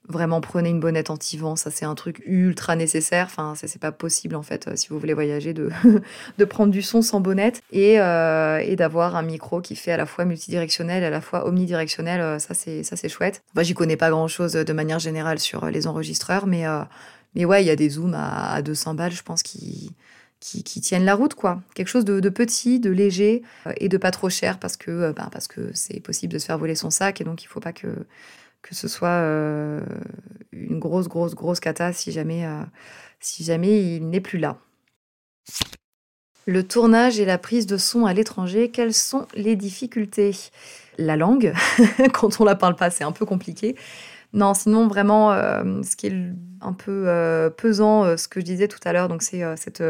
Vraiment, 0.07 0.41
prenez 0.41 0.69
une 0.69 0.79
bonnette 0.79 1.11
anti-vent, 1.11 1.55
ça 1.55 1.69
c'est 1.69 1.85
un 1.85 1.93
truc 1.93 2.23
ultra 2.25 2.75
nécessaire. 2.75 3.27
Enfin, 3.29 3.53
c'est 3.55 3.79
pas 3.79 3.91
possible 3.91 4.35
en 4.35 4.41
fait, 4.41 4.67
euh, 4.67 4.75
si 4.75 4.87
vous 4.89 4.97
voulez 4.97 5.13
voyager, 5.13 5.53
de, 5.53 5.69
de 6.39 6.45
prendre 6.45 6.71
du 6.71 6.81
son 6.81 7.03
sans 7.03 7.21
bonnette 7.21 7.61
et, 7.71 7.93
et 7.95 8.75
d'avoir 8.75 9.15
un 9.15 9.21
micro 9.21 9.61
qui 9.61 9.75
fait 9.75 9.91
à 9.91 9.97
la 9.97 10.07
fois 10.07 10.25
multidirectionnel 10.25 11.03
à 11.03 11.11
la 11.11 11.21
fois 11.21 11.47
omnidirectionnel. 11.47 12.39
ça 12.39 12.55
c'est 12.55 12.81
ça 12.81 12.95
chouette. 13.07 13.43
Moi, 13.53 13.63
j'y 13.63 13.75
connais 13.75 13.97
pas 13.97 14.09
grand 14.09 14.27
chose 14.27 14.53
de 14.53 14.73
manière 14.73 14.97
générale 14.99 15.37
sur 15.37 15.67
les 15.67 15.85
enregistreurs, 15.85 16.47
mais 16.47 16.65
mais 17.35 17.45
ouais, 17.45 17.63
il 17.63 17.67
y 17.67 17.71
a 17.71 17.75
des 17.75 17.89
zooms 17.89 18.15
à, 18.15 18.53
à 18.53 18.61
200 18.63 18.95
balles, 18.95 19.11
je 19.11 19.21
pense, 19.21 19.43
qui 19.43 19.91
qui, 20.39 20.63
tiennent 20.63 21.05
la 21.05 21.15
route, 21.15 21.33
quoi. 21.33 21.61
Quelque 21.75 21.87
chose 21.87 22.05
de, 22.05 22.29
petit, 22.29 22.79
de 22.79 22.89
léger 22.89 23.43
euh, 23.67 23.73
et 23.77 23.89
de 23.89 23.97
pas 23.97 24.11
trop 24.11 24.29
cher 24.29 24.59
parce 24.59 24.77
que 24.77 24.91
euh, 24.91 25.13
ben, 25.13 25.29
parce 25.31 25.47
que 25.47 25.71
c'est 25.73 25.99
possible 25.99 26.33
de 26.33 26.39
se 26.39 26.45
faire 26.45 26.57
voler 26.57 26.75
son 26.75 26.89
sac 26.89 27.19
et 27.21 27.23
donc 27.23 27.43
il 27.43 27.47
faut 27.47 27.59
pas 27.59 27.73
que 27.73 27.87
que 28.61 28.75
ce 28.75 28.87
soit 28.89 29.07
euh, 29.07 29.81
une 30.51 30.79
grosse 30.79 31.07
grosse 31.07 31.33
grosse 31.35 31.59
cata 31.59 31.93
si 31.93 32.11
jamais 32.11 32.45
si 33.19 33.43
jamais 33.43 33.95
il 33.95 34.09
n'est 34.09 34.21
plus 34.21 34.39
là. 34.39 34.57
Le 36.45 36.63
tournage 36.63 37.19
et 37.19 37.25
la 37.25 37.37
prise 37.37 37.67
de 37.67 37.77
son 37.77 38.05
à 38.05 38.13
l'étranger, 38.13 38.69
quelles 38.71 38.93
sont 38.93 39.27
les 39.35 39.55
difficultés? 39.55 40.35
La 40.97 41.15
langue, 41.15 41.53
quand 42.13 42.41
on 42.41 42.43
la 42.43 42.55
parle 42.55 42.75
pas, 42.75 42.89
c'est 42.89 43.03
un 43.03 43.11
peu 43.11 43.25
compliqué. 43.25 43.75
Non, 44.31 44.53
sinon 44.53 44.87
vraiment, 44.87 45.31
euh, 45.31 45.81
ce 45.83 45.95
qui 45.95 46.07
est 46.07 46.13
un 46.61 46.73
peu 46.73 47.05
euh, 47.07 47.49
pesant, 47.49 48.03
euh, 48.03 48.15
ce 48.15 48.27
que 48.27 48.39
je 48.39 48.45
disais 48.45 48.67
tout 48.67 48.79
à 48.85 48.93
l'heure, 48.93 49.07
donc 49.07 49.23
c'est 49.23 49.43
cette, 49.57 49.83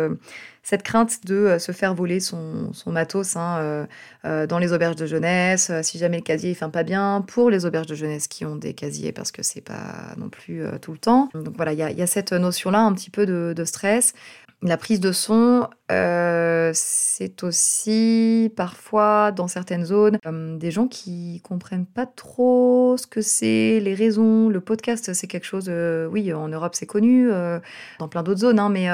cette 0.63 0.83
crainte 0.83 1.25
de 1.25 1.57
se 1.59 1.73
faire 1.73 1.93
voler 1.93 2.21
son, 2.21 2.71
son 2.71 2.91
matos 2.91 3.35
hein, 3.35 3.87
dans 4.23 4.59
les 4.59 4.71
auberges 4.71 4.95
de 4.95 5.05
jeunesse, 5.05 5.71
si 5.81 5.97
jamais 5.97 6.17
le 6.17 6.23
casier 6.23 6.51
ne 6.51 6.55
fait 6.55 6.69
pas 6.69 6.83
bien, 6.83 7.23
pour 7.27 7.49
les 7.49 7.65
auberges 7.65 7.87
de 7.87 7.95
jeunesse 7.95 8.27
qui 8.27 8.45
ont 8.45 8.55
des 8.55 8.73
casiers, 8.73 9.11
parce 9.11 9.31
que 9.31 9.43
c'est 9.43 9.61
pas 9.61 10.13
non 10.17 10.29
plus 10.29 10.63
tout 10.81 10.93
le 10.93 10.99
temps. 10.99 11.29
Donc 11.33 11.55
voilà, 11.57 11.73
il 11.73 11.79
y, 11.79 12.01
a 12.01 12.07
cette 12.07 12.31
notion-là 12.31 12.79
un 12.79 12.93
petit 12.93 13.09
peu 13.09 13.25
de, 13.25 13.53
de 13.55 13.65
stress. 13.65 14.13
La 14.61 14.77
prise 14.77 14.99
de 14.99 15.11
son, 15.11 15.67
euh, 15.91 16.71
c'est 16.73 17.43
aussi 17.43 18.51
parfois 18.55 19.31
dans 19.31 19.47
certaines 19.47 19.85
zones 19.85 20.19
des 20.59 20.71
gens 20.71 20.87
qui 20.87 21.41
comprennent 21.43 21.87
pas 21.87 22.05
trop 22.05 22.95
ce 22.97 23.07
que 23.07 23.21
c'est, 23.21 23.79
les 23.79 23.95
raisons. 23.95 24.49
Le 24.49 24.61
podcast, 24.61 25.13
c'est 25.13 25.27
quelque 25.27 25.45
chose, 25.45 25.65
euh, 25.67 26.07
oui, 26.07 26.31
en 26.33 26.47
Europe 26.47 26.75
c'est 26.75 26.85
connu, 26.85 27.31
euh, 27.31 27.59
dans 27.97 28.07
plein 28.07 28.23
d'autres 28.23 28.41
zones, 28.41 28.59
hein, 28.59 28.69
mais 28.69 28.87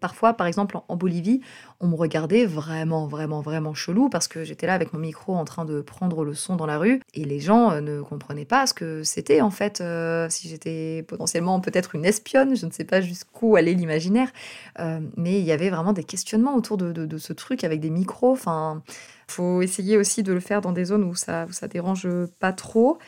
parfois, 0.00 0.34
par 0.34 0.46
exemple 0.46 0.78
en, 0.88 0.96
Bolivie, 0.96 1.40
on 1.80 1.88
me 1.88 1.96
regardait 1.96 2.46
vraiment, 2.46 3.06
vraiment, 3.06 3.40
vraiment 3.40 3.74
chelou 3.74 4.08
parce 4.08 4.28
que 4.28 4.44
j'étais 4.44 4.66
là 4.66 4.74
avec 4.74 4.92
mon 4.92 4.98
micro 4.98 5.34
en 5.34 5.44
train 5.44 5.64
de 5.64 5.82
prendre 5.82 6.24
le 6.24 6.32
son 6.32 6.56
dans 6.56 6.64
la 6.64 6.78
rue 6.78 7.02
et 7.12 7.24
les 7.24 7.40
gens 7.40 7.80
ne 7.80 8.00
comprenaient 8.00 8.46
pas 8.46 8.66
ce 8.66 8.72
que 8.72 9.02
c'était 9.02 9.40
en 9.40 9.50
fait. 9.50 9.82
si 10.30 10.48
j'étais 10.48 11.04
potentiellement 11.06 11.60
peut-être 11.60 11.94
une 11.94 12.04
espionne, 12.04 12.56
je 12.56 12.66
ne 12.66 12.70
sais 12.70 12.84
pas 12.84 13.00
jusqu'où 13.00 13.56
allait 13.56 13.74
l'imaginaire, 13.74 14.28
mais 15.16 15.38
il 15.38 15.44
y 15.44 15.52
avait 15.52 15.70
vraiment 15.70 15.92
des 15.92 16.04
questions 16.04 16.35
autour 16.44 16.76
de, 16.76 17.18
ce 17.18 17.32
truc 17.32 17.64
avec 17.64 17.80
des 17.80 17.90
micros. 17.90 18.32
Enfin, 18.32 18.82
faut 19.28 19.62
essayer 19.62 19.96
aussi 19.96 20.22
de 20.22 20.32
le 20.32 20.40
faire 20.40 20.60
dans 20.60 20.72
des 20.72 20.86
zones 20.86 21.04
où 21.04 21.14
ça, 21.14 21.46
où 21.48 21.52
ça 21.52 21.68
dérange 21.68 22.08
pas 22.38 22.52
trop. 22.52 22.98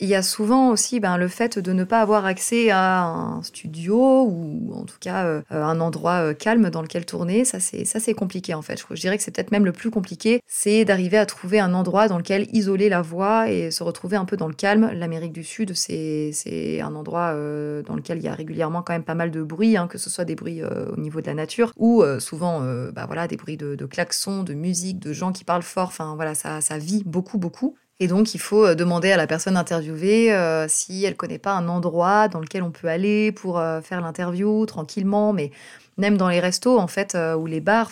Il 0.00 0.08
y 0.08 0.14
a 0.14 0.22
souvent 0.22 0.70
aussi 0.70 1.00
ben, 1.00 1.16
le 1.16 1.26
fait 1.26 1.58
de 1.58 1.72
ne 1.72 1.82
pas 1.82 2.00
avoir 2.00 2.24
accès 2.24 2.70
à 2.70 3.02
un 3.02 3.42
studio 3.42 4.22
ou 4.28 4.72
en 4.72 4.84
tout 4.84 4.98
cas 5.00 5.26
euh, 5.26 5.42
un 5.50 5.80
endroit 5.80 6.22
euh, 6.22 6.34
calme 6.34 6.70
dans 6.70 6.82
lequel 6.82 7.04
tourner. 7.04 7.44
Ça, 7.44 7.58
c'est 7.58 7.84
ça 7.84 7.98
c'est 7.98 8.14
compliqué 8.14 8.54
en 8.54 8.62
fait. 8.62 8.78
Je, 8.78 9.00
dirais 9.00 9.16
que 9.16 9.24
c'est 9.24 9.32
peut-être 9.34 9.50
même 9.50 9.64
le 9.64 9.72
plus 9.72 9.90
compliqué, 9.90 10.40
c'est 10.46 10.84
d'arriver 10.84 11.18
à 11.18 11.26
trouver 11.26 11.58
un 11.58 11.74
endroit 11.74 12.06
dans 12.06 12.16
lequel 12.16 12.46
isoler 12.52 12.88
la 12.88 13.02
voix 13.02 13.50
et 13.50 13.72
se 13.72 13.82
retrouver 13.82 14.16
un 14.16 14.24
peu 14.24 14.36
dans 14.36 14.46
le 14.46 14.54
calme. 14.54 14.88
L'Amérique 14.94 15.32
du 15.32 15.42
Sud, 15.42 15.74
c'est 15.74 16.80
un 16.80 16.94
endroit 16.94 17.32
euh, 17.34 17.82
dans 17.82 17.96
lequel 17.96 18.18
il 18.18 18.24
y 18.24 18.28
a 18.28 18.34
régulièrement 18.34 18.82
quand 18.82 18.92
même 18.92 19.02
pas 19.02 19.16
mal 19.16 19.32
de 19.32 19.42
bruit, 19.42 19.76
hein, 19.76 19.88
que 19.88 19.98
ce 19.98 20.10
soit 20.10 20.24
des 20.24 20.36
bruits 20.36 20.62
au 20.62 21.00
niveau 21.00 21.20
de 21.20 21.26
la 21.26 21.34
nature 21.34 21.72
ou 21.76 22.04
souvent 22.20 22.60
bah, 22.92 23.06
voilà, 23.06 23.26
des 23.26 23.36
bruits 23.36 23.56
de, 23.56 23.74
de 23.74 23.86
klaxons, 23.86 24.44
de 24.44 24.54
musique, 24.54 25.00
de 25.00 25.12
gens 25.12 25.32
qui 25.32 25.42
parlent 25.42 25.62
fort. 25.62 25.88
Enfin 25.88 26.14
voilà, 26.14 26.36
ça, 26.36 26.60
ça 26.60 26.78
vit 26.78 27.02
beaucoup, 27.04 27.38
beaucoup. 27.38 27.76
Et 28.00 28.06
donc, 28.06 28.34
il 28.34 28.38
faut 28.38 28.64
euh, 28.64 28.74
demander 28.76 29.10
à 29.10 29.16
la 29.16 29.26
personne 29.26 29.56
interviewée 29.56 30.32
euh, 30.32 30.66
si 30.68 31.04
elle 31.04 31.16
connaît 31.16 31.38
pas 31.38 31.52
un 31.52 31.68
endroit 31.68 32.28
dans 32.28 32.38
lequel 32.38 32.62
on 32.62 32.70
peut 32.70 32.86
aller 32.86 33.32
pour 33.32 33.58
euh, 33.58 33.80
faire 33.80 34.00
l'interview 34.00 34.66
tranquillement. 34.66 35.32
Mais 35.32 35.50
même 35.96 36.16
dans 36.16 36.28
les 36.28 36.38
restos, 36.38 36.78
en 36.78 36.86
fait, 36.86 37.18
ou 37.36 37.46
les 37.46 37.58
bars, 37.60 37.90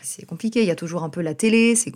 c'est 0.00 0.24
compliqué. 0.24 0.62
Il 0.62 0.66
y 0.66 0.70
a 0.70 0.74
toujours 0.74 1.04
un 1.04 1.10
peu 1.10 1.20
la 1.20 1.34
télé. 1.34 1.74
C'est 1.74 1.92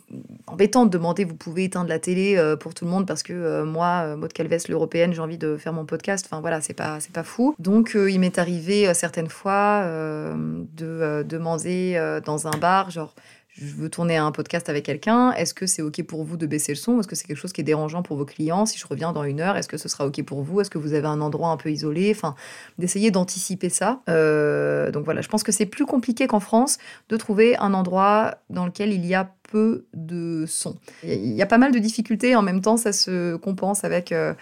embêtant 0.47 0.85
de 0.85 0.91
demander, 0.91 1.25
vous 1.25 1.35
pouvez 1.35 1.65
éteindre 1.65 1.89
la 1.89 1.99
télé 1.99 2.39
pour 2.61 2.75
tout 2.75 2.85
le 2.85 2.91
monde 2.91 3.07
parce 3.07 3.23
que 3.23 3.63
moi, 3.63 4.15
Maud 4.15 4.31
Calves, 4.35 4.65
l'européenne, 4.69 5.15
j'ai 5.15 5.23
envie 5.23 5.39
de 5.39 5.57
faire 5.57 5.73
mon 5.73 5.87
podcast. 5.87 6.27
Enfin, 6.29 6.43
voilà, 6.43 6.61
c'est 6.61 6.75
pas, 6.75 6.99
pas 7.15 7.23
fou. 7.23 7.55
Donc, 7.59 7.93
il 7.95 8.21
m'est 8.21 8.39
arrivé 8.39 8.93
certaines 8.93 9.31
fois 9.31 9.87
de 9.87 11.23
demander 11.23 12.21
dans 12.27 12.47
un 12.47 12.59
bar, 12.59 12.91
genre, 12.91 13.15
je 13.55 13.75
veux 13.75 13.91
tourner 13.91 14.17
un 14.17 14.33
podcast 14.33 14.69
avec 14.69 14.85
quelqu'un, 14.85 15.33
est-ce 15.33 15.53
que 15.53 15.67
c'est 15.67 15.83
OK 15.83 16.03
pour 16.05 16.25
vous 16.25 16.37
de 16.37 16.47
baisser 16.47 16.73
le 16.73 16.77
son 16.77 16.99
Est-ce 16.99 17.09
que 17.09 17.15
c'est 17.15 17.27
quelque 17.27 17.37
chose 17.37 17.53
qui 17.53 17.61
est 17.61 17.65
dérangeant 17.65 18.03
pour 18.03 18.17
vos 18.17 18.25
clients? 18.25 18.65
Si 18.65 18.79
je 18.79 18.87
reviens 18.87 19.13
dans 19.13 19.25
une 19.25 19.41
heure, 19.41 19.57
est-ce 19.57 19.69
que 19.69 19.77
ce 19.77 19.89
sera 19.89 20.07
OK 20.07 20.23
pour 20.23 20.43
vous? 20.43 20.61
Est-ce 20.61 20.71
que 20.71 20.79
vous 20.79 20.95
avez 20.95 21.07
un 21.07 21.21
endroit 21.21 21.51
un 21.51 21.59
peu 21.59 21.71
isolé? 21.71 22.13
Enfin, 22.15 22.35
d'essayer 22.79 23.11
d'anticiper 23.11 23.69
ça. 23.69 24.01
Euh, 24.09 24.91
donc 24.91 25.05
voilà, 25.05 25.21
je 25.21 25.29
pense 25.29 25.43
que 25.43 25.53
c'est 25.53 25.67
plus 25.67 25.85
compliqué 25.85 26.27
qu'en 26.27 26.41
France 26.41 26.79
de 27.11 27.17
trouver 27.17 27.57
un 27.59 27.75
endroit 27.75 28.39
dans 28.49 28.65
lequel 28.65 28.93
il 28.93 29.05
y 29.05 29.15
a 29.15 29.31
peu 29.51 29.85
de 29.93 30.47
son. 30.47 30.79
Il 31.03 31.33
y 31.33 31.43
a 31.43 31.47
pas 31.47 31.59
mal 31.59 31.73
de 31.73 31.79
difficultés, 31.79 32.35
en 32.37 32.43
même 32.43 32.63
temps, 32.63 32.77
ça 32.77 32.93
se 32.93 33.37
compense 33.37 33.85
avec... 33.85 34.13
Euh, 34.13 34.35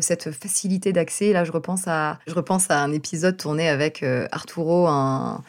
cette 0.00 0.30
facilité 0.32 0.92
d'accès. 0.92 1.32
Là, 1.32 1.44
je 1.44 1.52
repense 1.52 1.84
à, 1.86 2.18
je 2.26 2.34
repense 2.34 2.70
à 2.70 2.82
un 2.82 2.92
épisode 2.92 3.36
tourné 3.36 3.68
avec 3.68 4.02
euh, 4.02 4.26
Arturo, 4.32 4.86
un, 4.86 5.42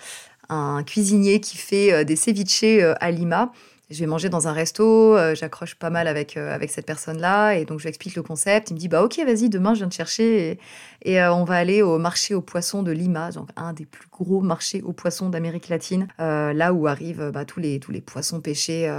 un 0.49 0.83
cuisinier 0.83 1.39
qui 1.39 1.57
fait 1.57 1.93
euh, 1.93 2.03
des 2.03 2.15
ceviches 2.15 2.63
euh, 2.63 2.93
à 2.99 3.11
Lima. 3.11 3.51
je 3.89 3.99
vais 3.99 4.05
manger 4.07 4.29
dans 4.29 4.47
un 4.47 4.51
resto, 4.51 5.15
euh, 5.15 5.35
j'accroche 5.35 5.75
pas 5.75 5.89
mal 5.89 6.07
avec, 6.07 6.37
avec 6.37 6.71
cette 6.71 6.85
personne-là, 6.85 7.53
et 7.53 7.65
donc 7.65 7.79
je 7.79 7.83
lui 7.83 7.89
explique 7.89 8.15
le 8.15 8.23
concept. 8.23 8.71
Il 8.71 8.73
me 8.73 8.79
dit 8.79 8.87
bah 8.87 9.03
ok, 9.03 9.19
vas-y, 9.25 9.49
demain 9.49 9.73
je 9.73 9.79
viens 9.79 9.89
te 9.89 9.95
chercher, 9.95 10.59
et, 11.03 11.21
on 11.21 11.43
va 11.43 11.55
aller 11.55 11.81
au 11.81 11.99
marché 11.99 12.33
aux 12.33 12.41
poissons 12.41 12.81
de 12.81 12.91
Lima, 12.91 13.31
donc 13.31 13.49
un 13.55 13.73
des 13.73 13.85
plus 13.85 14.07
gros 14.11 14.41
marchés 14.41 14.81
aux 14.81 14.93
poissons 14.93 15.29
d'Amérique 15.29 15.69
latine, 15.69 16.07
là 16.17 16.73
où 16.73 16.87
arrivent 16.87 17.29
bah, 17.31 17.45
tous, 17.45 17.59
les, 17.59 17.79
tous 17.79 17.91
les 17.91 18.01
poissons 18.01 18.41
pêchés 18.41 18.91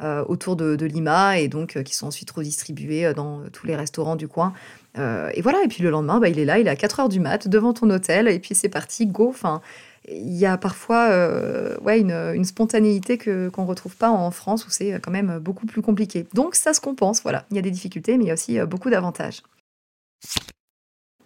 autour 0.00 0.56
de, 0.56 0.86
Lima, 0.86 1.38
et 1.38 1.48
donc 1.48 1.82
qui 1.82 1.94
sont 1.94 2.06
ensuite 2.06 2.30
redistribués 2.30 3.12
dans 3.14 3.42
tous 3.52 3.66
les 3.66 3.76
restaurants 3.76 4.16
du 4.16 4.28
coin. 4.28 4.54
et 4.96 5.42
voilà, 5.42 5.58
et 5.62 5.68
puis 5.68 5.82
le 5.82 5.90
lendemain, 5.90 6.20
bah, 6.20 6.30
il 6.30 6.38
est 6.38 6.46
là, 6.46 6.58
il 6.58 6.66
est 6.66 6.70
à 6.70 6.76
4 6.76 7.00
heures 7.00 7.08
du 7.10 7.20
mat, 7.20 7.48
devant 7.48 7.74
ton 7.74 7.90
hôtel, 7.90 8.28
et 8.28 8.38
puis 8.38 8.54
c'est 8.54 8.70
parti, 8.70 9.06
go, 9.06 9.28
enfin 9.28 9.60
il 10.08 10.36
y 10.36 10.46
a 10.46 10.56
parfois 10.58 11.10
euh, 11.10 11.76
ouais, 11.80 12.00
une, 12.00 12.44
spontanéité 12.44 13.18
que, 13.18 13.48
qu'on 13.48 13.62
ne 13.62 13.68
retrouve 13.68 13.96
pas 13.96 14.10
en 14.10 14.30
France 14.30 14.66
où 14.66 14.70
c'est 14.70 15.00
quand 15.00 15.10
même 15.10 15.38
beaucoup 15.38 15.66
plus 15.66 15.82
compliqué. 15.82 16.26
Donc 16.34 16.54
ça 16.54 16.74
se 16.74 16.80
compense, 16.80 17.22
voilà. 17.22 17.46
Il 17.50 17.56
y 17.56 17.58
a 17.58 17.62
des 17.62 17.70
difficultés, 17.70 18.16
mais 18.16 18.24
il 18.24 18.28
y 18.28 18.30
a 18.30 18.34
aussi 18.34 18.58
euh, 18.58 18.66
beaucoup 18.66 18.90
d'avantages. 18.90 19.42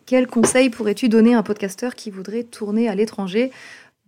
Quel 0.04 0.26
conseil 0.26 0.70
pourrais-tu 0.70 1.08
donner 1.08 1.34
à 1.34 1.38
un 1.38 1.42
podcasteur 1.42 1.94
qui 1.94 2.10
voudrait 2.10 2.44
tourner 2.44 2.88
à 2.88 2.94
l'étranger 2.94 3.50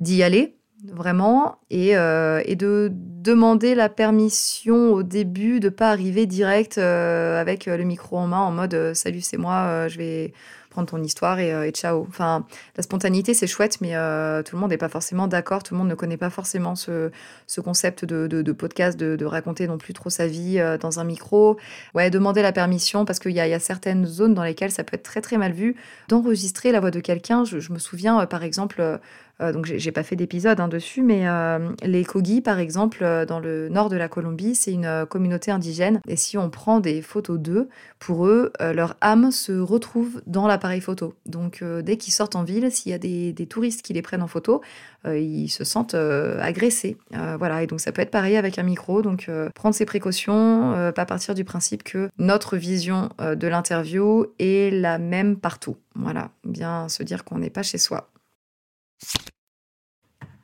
D'y 0.00 0.22
aller, 0.22 0.54
vraiment, 0.85 1.59
et, 1.70 1.96
euh, 1.96 2.40
et, 2.44 2.54
de 2.54 2.92
demander 2.92 3.74
la 3.74 3.88
permission 3.88 4.92
au 4.92 5.02
début, 5.02 5.59
de 5.59 5.70
pas 5.70 5.90
arriver 5.90 6.24
direct 6.26 6.78
avec 6.78 7.66
le 7.66 7.83
micro 7.83 8.16
en 8.16 8.28
main 8.28 8.38
en 8.38 8.52
mode 8.52 8.94
Salut, 8.94 9.22
c'est 9.22 9.38
moi, 9.38 9.88
je 9.88 9.98
vais 9.98 10.33
prendre 10.70 10.88
ton 10.88 11.02
histoire 11.02 11.38
et, 11.38 11.52
euh, 11.52 11.70
ciao. 11.70 12.07
Enfin, 12.09 12.44
la 12.76 12.83
spontanéité, 12.83 13.35
c'est 13.35 13.46
chouette, 13.46 13.81
mais 13.81 13.96
euh, 13.96 14.42
tout 14.42 14.57
le 14.57 14.61
monde 14.61 14.70
n'est 14.70 14.78
pas 14.78 14.88
forcément 14.88 15.26
d'accord. 15.26 15.62
Tout 15.62 15.74
le 15.74 15.78
monde 15.78 15.88
ne 15.88 15.94
connaît 15.94 16.16
pas 16.16 16.31
forcément 16.31 16.76
ce, 16.76 17.11
ce 17.46 17.61
concept 17.61 18.04
de, 18.04 18.26
de, 18.26 18.52
podcast, 18.52 18.98
de, 18.98 19.16
de, 19.16 19.24
raconter 19.24 19.66
non 19.66 19.78
plus 19.78 19.94
trop 19.94 20.11
sa 20.11 20.26
vie 20.26 20.59
euh, 20.59 20.78
dans 20.78 21.00
un 21.00 21.04
micro. 21.04 21.59
Ouais, 21.94 22.11
demander 22.11 22.42
la 22.42 22.52
permission 22.52 23.04
parce 23.04 23.18
qu'il 23.18 23.33
y, 23.33 23.40
a 23.40 23.59
certaines 23.59 24.07
zones 24.07 24.35
dans 24.35 24.44
lesquelles 24.44 24.70
ça 24.72 24.85
peut 24.85 24.94
être 24.94 25.02
très 25.02 25.20
très 25.20 25.38
mal 25.38 25.52
vu 25.52 25.76
d'enregistrer 26.09 26.72
la 26.72 26.81
voix 26.81 26.90
de 26.90 27.00
quelqu'un. 27.00 27.44
Je, 27.44 27.72
me 27.72 27.78
souviens, 27.78 28.26
par 28.26 28.42
exemple, 28.42 29.00
euh, 29.40 29.53
donc 29.53 29.66
j'ai 29.66 29.92
pas 29.92 30.03
fait 30.03 30.16
d'épisode 30.16 30.61
hein, 30.61 30.68
dessus, 30.68 31.03
mais 31.03 31.29
euh, 31.29 31.70
les 31.83 32.05
Kogi, 32.05 32.40
par 32.40 32.59
exemple, 32.59 32.98
euh, 33.03 33.24
dans 33.24 33.38
le 33.38 33.68
nord 33.68 33.88
de 33.88 33.96
la 33.96 34.09
Colombie, 34.09 34.55
c'est 34.55 34.72
une 34.72 35.07
communauté 35.09 35.51
indigène. 35.51 36.01
Et 36.09 36.16
si 36.16 36.37
on 36.37 36.51
prend 36.51 36.81
des 36.81 37.03
photos 37.03 37.38
d'eux, 37.38 37.68
pour 37.98 38.27
eux, 38.27 38.53
leur 38.61 38.96
âme 39.01 39.31
se 39.31 39.53
retrouve 39.53 40.22
dans 40.27 40.46
l'appareil 40.46 40.81
photo. 40.81 41.14
Donc 41.27 41.64
dès 41.64 41.96
qu'ils 41.96 42.12
sortent 42.12 42.37
en 42.37 42.44
ville, 42.44 42.70
s'il 42.70 42.92
y 42.92 42.94
a 42.94 42.98
des, 42.98 43.46
touristes 43.48 43.83
qui 43.83 43.92
les 43.92 44.03
prennent 44.03 44.22
en 44.22 44.29
photo, 44.29 44.62
ils 45.05 45.48
se 45.48 45.64
sentent 45.64 45.94
agressés. 45.94 46.96
voilà, 47.38 47.62
et 47.62 47.66
donc 47.66 47.81
ça 47.81 47.90
peut 47.90 48.03
être 48.03 48.11
pareil 48.11 48.37
avec 48.37 48.59
un 48.59 48.62
micro. 48.62 49.03
Donc 49.03 49.29
prendre 49.55 49.74
ses 49.74 49.85
précautions, 49.85 50.92
pas 50.94 51.07
partir 51.07 51.35
du 51.35 51.44
principe 51.44 51.83
que 51.83 52.09
notre 52.18 52.57
vision 52.57 53.11
de 53.18 53.48
l'interview 53.48 54.27
est 54.38 54.72
la 54.72 54.98
même 54.98 55.37
partout. 55.37 55.77
Voilà, 55.96 56.31
bien 56.44 56.88
se 56.88 57.03
dire 57.03 57.24
qu'on 57.24 57.38
n'est 57.38 57.51
pas 57.51 57.64
chez 57.64 57.79
soi. 57.79 58.09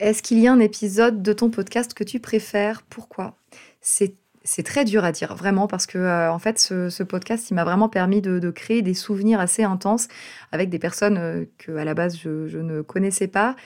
Est-ce 0.01 0.23
qu'il 0.23 0.41
y 0.41 0.49
a 0.49 0.53
un 0.53 0.61
épisode 0.61 1.23
de 1.23 1.33
ton 1.33 1.51
podcast 1.51 1.95
que 1.95 2.05
tu 2.05 2.19
préfères? 2.19 2.83
Pourquoi? 2.83 3.37
C'est 3.81 4.17
très 4.65 4.85
dur 4.85 5.05
à 5.05 5.13
dire, 5.13 5.35
vraiment, 5.37 5.67
parce 5.69 5.87
que 5.87 5.99
euh, 5.99 6.33
en 6.33 6.39
fait, 6.39 6.59
ce, 6.59 7.03
podcast, 7.03 7.51
il 7.51 7.55
m'a 7.55 7.65
vraiment 7.65 7.89
permis 7.89 8.21
de, 8.21 8.51
créer 8.51 8.83
des 8.83 8.95
souvenirs 8.95 9.41
assez 9.41 9.63
intenses 9.63 10.09
avec 10.53 10.69
des 10.69 10.79
personnes 10.79 11.17
euh, 11.19 11.45
que, 11.59 11.77
à 11.77 11.85
la 11.85 11.95
base, 11.95 12.19
je, 12.19 12.59
ne 12.59 12.83
connaissais 12.83 13.29
pas. 13.29 13.57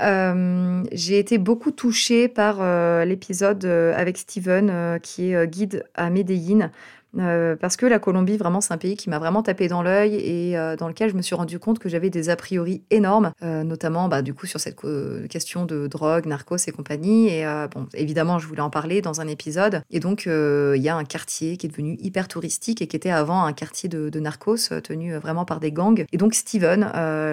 Euh, 0.00 0.82
j'ai 0.92 1.18
été 1.18 1.36
beaucoup 1.36 1.70
touchée 1.70 2.28
par 2.28 2.62
l'épisode 3.04 3.64
avec 3.64 4.18
Steven, 4.18 4.98
qui 5.02 5.32
est 5.32 5.46
guide 5.48 5.84
à 5.94 6.10
Medellin, 6.10 6.70
euh, 7.18 7.56
parce 7.56 7.76
que 7.76 7.86
la 7.86 7.98
Colombie, 7.98 8.36
vraiment, 8.36 8.60
c'est 8.60 8.72
un 8.72 8.78
pays 8.78 8.96
qui 8.96 9.10
m'a 9.10 9.18
vraiment 9.18 9.42
tapé 9.42 9.68
dans 9.68 9.82
l'œil 9.82 10.14
et 10.14 10.56
euh, 10.56 10.76
dans 10.76 10.88
lequel 10.88 11.10
je 11.10 11.16
me 11.16 11.22
suis 11.22 11.34
rendu 11.34 11.58
compte 11.58 11.78
que 11.78 11.88
j'avais 11.88 12.10
des 12.10 12.30
a 12.30 12.36
priori 12.36 12.82
énormes, 12.90 13.32
euh, 13.42 13.64
notamment 13.64 14.08
bah, 14.08 14.22
du 14.22 14.34
coup 14.34 14.46
sur 14.46 14.60
cette 14.60 14.80
question 15.28 15.66
de 15.66 15.86
drogue, 15.86 16.26
narcos 16.26 16.56
et 16.66 16.72
compagnie. 16.72 17.28
Et 17.28 17.44
bon, 17.70 17.86
évidemment, 17.94 18.38
je 18.38 18.46
voulais 18.46 18.60
en 18.60 18.70
parler 18.70 19.02
dans 19.02 19.20
un 19.20 19.28
épisode. 19.28 19.82
Et 19.90 20.00
donc, 20.00 20.24
il 20.26 20.82
y 20.82 20.88
a 20.88 20.96
un 20.96 21.04
quartier 21.04 21.56
qui 21.56 21.66
est 21.66 21.68
devenu 21.68 21.96
hyper 22.00 22.28
touristique 22.28 22.82
et 22.82 22.86
qui 22.86 22.96
était 22.96 23.10
avant 23.10 23.44
un 23.44 23.52
quartier 23.52 23.88
de, 23.88 24.08
de 24.08 24.20
narcos 24.20 24.80
tenu 24.82 25.14
vraiment 25.16 25.44
par 25.44 25.60
des 25.60 25.72
gangs. 25.72 26.04
Et 26.12 26.16
donc, 26.16 26.34
Steven, 26.34 26.90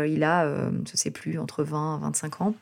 il 0.08 0.24
a, 0.24 0.70
je 0.90 0.98
sais 0.98 1.12
plus, 1.12 1.40
entre 1.40 1.64
20 1.64 2.00
et 2.00 2.02
25 2.04 2.42
ans. 2.42 2.54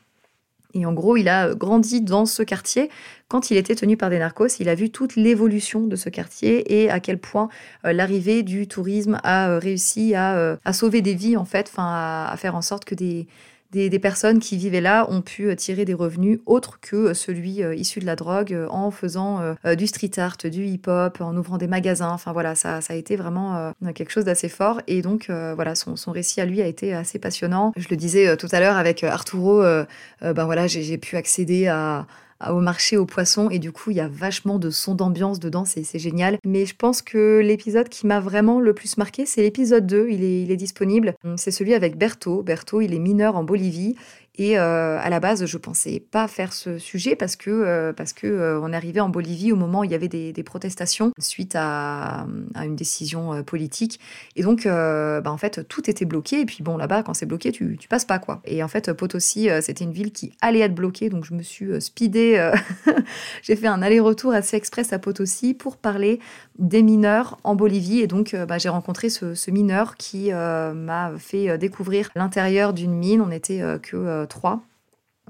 Et 0.74 0.84
en 0.84 0.92
gros, 0.92 1.16
il 1.16 1.28
a 1.28 1.54
grandi 1.54 2.02
dans 2.02 2.26
ce 2.26 2.42
quartier. 2.42 2.90
Quand 3.28 3.50
il 3.50 3.56
était 3.56 3.74
tenu 3.74 3.96
par 3.96 4.10
des 4.10 4.18
narcos, 4.18 4.60
il 4.60 4.68
a 4.68 4.74
vu 4.74 4.90
toute 4.90 5.16
l'évolution 5.16 5.86
de 5.86 5.96
ce 5.96 6.10
quartier 6.10 6.82
et 6.82 6.90
à 6.90 7.00
quel 7.00 7.18
point 7.18 7.48
euh, 7.86 7.92
l'arrivée 7.92 8.42
du 8.42 8.68
tourisme 8.68 9.18
a 9.22 9.48
euh, 9.48 9.58
réussi 9.58 10.14
à, 10.14 10.36
euh, 10.36 10.56
sauver 10.72 11.00
des 11.00 11.14
vies, 11.14 11.38
en 11.38 11.46
fait, 11.46 11.72
à, 11.78 12.34
faire 12.36 12.54
en 12.54 12.62
sorte 12.62 12.84
que 12.84 12.94
des, 12.94 13.26
des, 13.70 13.98
personnes 13.98 14.38
qui 14.38 14.56
vivaient 14.56 14.80
là 14.80 15.06
ont 15.10 15.20
pu 15.20 15.48
euh, 15.48 15.54
tirer 15.54 15.84
des 15.84 15.94
revenus 15.94 16.38
autres 16.46 16.80
que 16.80 16.96
euh, 16.96 17.14
celui 17.14 17.62
euh, 17.62 17.74
issu 17.74 18.00
de 18.00 18.06
la 18.06 18.16
drogue 18.16 18.56
en 18.70 18.90
faisant 18.90 19.40
du 19.76 19.86
street 19.86 20.10
art, 20.18 20.36
du 20.44 20.64
hip-hop, 20.64 21.20
en 21.20 21.36
ouvrant 21.36 21.58
des 21.58 21.66
magasins. 21.66 22.10
Enfin 22.10 22.32
voilà, 22.32 22.54
ça, 22.54 22.80
ça 22.80 22.94
a 22.94 22.96
été 22.96 23.16
vraiment 23.16 23.72
quelque 23.94 24.10
chose 24.10 24.24
d'assez 24.24 24.48
fort. 24.48 24.80
Et 24.86 25.02
donc 25.02 25.30
voilà, 25.30 25.74
son, 25.74 25.96
son, 25.96 26.12
récit 26.12 26.40
à 26.40 26.46
lui 26.46 26.62
a 26.62 26.66
été 26.66 26.94
assez 26.94 27.18
passionnant. 27.18 27.72
Je 27.76 27.88
le 27.90 27.96
disais 27.96 28.36
tout 28.36 28.48
à 28.52 28.60
l'heure 28.60 28.76
avec 28.76 29.04
Arturo, 29.04 29.62
ben 30.20 30.44
voilà, 30.44 30.66
j'ai 30.66 30.98
pu 30.98 31.16
accéder 31.16 31.66
à 31.66 32.06
au 32.46 32.60
marché 32.60 32.96
aux 32.96 33.06
poissons 33.06 33.50
et 33.50 33.58
du 33.58 33.72
coup 33.72 33.90
il 33.90 33.96
y 33.96 34.00
a 34.00 34.08
vachement 34.08 34.58
de 34.58 34.70
son 34.70 34.94
d'ambiance 34.94 35.40
dedans, 35.40 35.64
c'est 35.64 35.98
génial. 35.98 36.38
Mais 36.44 36.66
je 36.66 36.74
pense 36.76 37.02
que 37.02 37.40
l'épisode 37.42 37.88
qui 37.88 38.06
m'a 38.06 38.20
vraiment 38.20 38.60
le 38.60 38.74
plus 38.74 38.96
marqué, 38.96 39.26
c'est 39.26 39.42
l'épisode 39.42 39.86
2, 39.86 40.08
il 40.10 40.22
est, 40.22 40.42
il 40.42 40.50
est 40.50 40.56
disponible. 40.56 41.14
C'est 41.36 41.50
celui 41.50 41.74
avec 41.74 41.96
Berthaud. 41.96 42.42
Berthaud, 42.42 42.80
il 42.80 42.94
est 42.94 42.98
mineur 42.98 43.36
en 43.36 43.44
Bolivie 43.44 43.96
et 44.38 44.56
euh, 44.56 44.98
à 45.00 45.10
la 45.10 45.18
base, 45.18 45.44
je 45.44 45.58
pensais 45.58 46.00
pas 46.12 46.28
faire 46.28 46.52
ce 46.52 46.78
sujet 46.78 47.16
parce 47.16 47.34
que 47.34 47.50
euh, 47.50 47.92
parce 47.92 48.12
que 48.12 48.28
euh, 48.28 48.60
on 48.60 48.72
arrivait 48.72 49.00
en 49.00 49.08
Bolivie 49.08 49.50
au 49.50 49.56
moment 49.56 49.80
où 49.80 49.84
il 49.84 49.90
y 49.90 49.96
avait 49.96 50.06
des, 50.08 50.32
protestations 50.44 51.12
suite 51.18 51.54
à, 51.56 52.26
une 52.54 52.76
décision 52.76 53.42
politique. 53.42 53.98
Et 54.36 54.42
donc, 54.42 54.64
bah, 54.64 55.22
en 55.26 55.36
fait, 55.36 55.66
tout 55.68 55.90
était 55.90 56.04
bloqué. 56.04 56.40
Et 56.40 56.46
puis 56.46 56.62
bon, 56.62 56.76
là-bas, 56.76 57.02
quand 57.02 57.12
c'est 57.12 57.26
bloqué, 57.26 57.50
tu, 57.50 57.76
tu 57.76 57.88
passes 57.88 58.04
pas 58.04 58.18
quoi. 58.20 58.40
Et 58.44 58.62
en 58.62 58.68
fait, 58.68 58.92
Potosi, 58.92 59.48
c'était 59.60 59.84
une 59.84 59.92
ville 59.92 60.12
qui 60.12 60.32
allait 60.40 60.60
être 60.60 60.74
bloquée, 60.74 61.10
donc 61.10 61.24
je 61.24 61.34
me 61.34 61.42
suis 61.42 61.80
speedée. 61.82 62.50
J'ai 63.42 63.56
fait 63.56 63.66
un 63.66 63.82
aller-retour 63.82 64.32
assez 64.32 64.56
express 64.56 64.92
à 64.92 64.98
Potosi 65.00 65.54
pour 65.54 65.76
parler 65.76 66.20
des 66.58 66.82
mineurs 66.82 67.38
en 67.42 67.56
Bolivie. 67.56 68.00
Et 68.00 68.06
donc, 68.06 68.34
bah, 68.34 68.58
j'ai 68.58 68.68
rencontré 68.68 69.10
ce, 69.10 69.34
ce, 69.34 69.50
mineur 69.50 69.96
qui 69.96 70.30
m'a 70.30 71.12
fait 71.18 71.58
découvrir 71.58 72.10
l'intérieur 72.14 72.72
d'une 72.72 72.94
mine. 72.94 73.20
On 73.20 73.26
n'était 73.26 73.60
que 73.82 74.24
trois. 74.28 74.62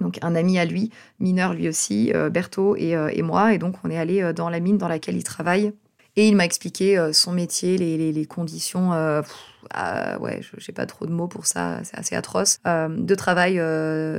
Donc 0.01 0.19
un 0.23 0.35
ami 0.35 0.59
à 0.59 0.65
lui, 0.65 0.91
mineur 1.21 1.55
lui 1.55 1.69
aussi, 1.69 2.13
euh, 2.15 2.31
Berthaud 2.31 2.77
euh, 2.77 3.11
et, 3.13 3.23
moi. 3.23 3.55
Et 3.55 3.59
donc 3.59 3.77
on 3.85 3.91
est 3.91 3.99
allé 3.99 4.23
euh, 4.23 4.33
dans 4.33 4.49
la 4.49 4.61
mine 4.61 4.79
dans 4.79 4.89
laquelle 4.89 5.17
il 5.17 5.25
travaille. 5.25 5.73
Et 6.17 6.27
il 6.27 6.35
m'a 6.35 6.45
expliqué 6.45 6.99
son 7.13 7.31
métier, 7.31 7.79
les, 7.79 8.27
conditions, 8.27 8.91
ah, 8.91 10.19
ouais, 10.19 10.41
je 10.43 10.57
n'ai 10.57 10.75
pas 10.75 10.85
trop 10.85 11.07
de 11.07 11.13
mots 11.13 11.29
pour 11.29 11.47
ça, 11.47 11.79
c'est 11.85 11.97
assez 11.97 12.17
atroce, 12.17 12.59
de 12.65 13.15
travail 13.15 13.59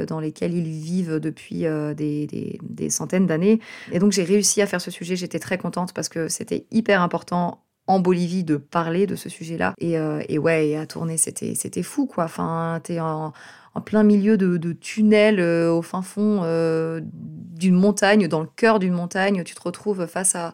dans 0.07 0.21
lesquels 0.21 0.53
ils 0.53 0.69
vivent 0.69 1.19
depuis 1.19 1.65
des, 1.97 2.57
des, 2.61 2.89
centaines 2.89 3.27
d'années. 3.27 3.59
Et 3.91 3.99
donc 3.99 4.13
j'ai 4.13 4.23
réussi 4.23 4.61
à 4.61 4.65
faire 4.65 4.79
ce 4.79 4.91
sujet, 4.91 5.17
j'étais 5.17 5.39
très 5.39 5.57
contente 5.57 5.91
parce 5.91 6.07
que 6.07 6.29
c'était 6.29 6.65
hyper 6.71 7.01
important 7.01 7.65
en 7.85 7.99
Bolivie 7.99 8.45
de 8.45 8.55
parler 8.55 9.05
de 9.05 9.17
ce 9.17 9.27
sujet-là. 9.27 9.73
Et, 9.79 9.95
et, 10.29 10.37
ouais, 10.37 10.77
à 10.77 10.85
tourner, 10.85 11.17
c'était, 11.17 11.53
c'était 11.53 11.83
fou, 11.83 12.05
quoi. 12.05 12.23
Enfin, 12.23 12.79
t'es 12.81 13.01
en, 13.01 13.33
en 13.75 13.81
plein 13.81 14.03
milieu 14.03 14.37
de, 14.37 14.73
tunnels 14.73 15.39
euh, 15.39 15.71
au 15.71 15.81
fin 15.81 16.01
fond 16.01 16.41
euh, 16.43 17.01
d'une 17.03 17.75
montagne, 17.75 18.27
dans 18.27 18.41
le 18.41 18.49
cœur 18.55 18.79
d'une 18.79 18.93
montagne. 18.93 19.43
Tu 19.43 19.55
te 19.55 19.61
retrouves 19.61 20.05
face 20.05 20.35
à 20.35 20.53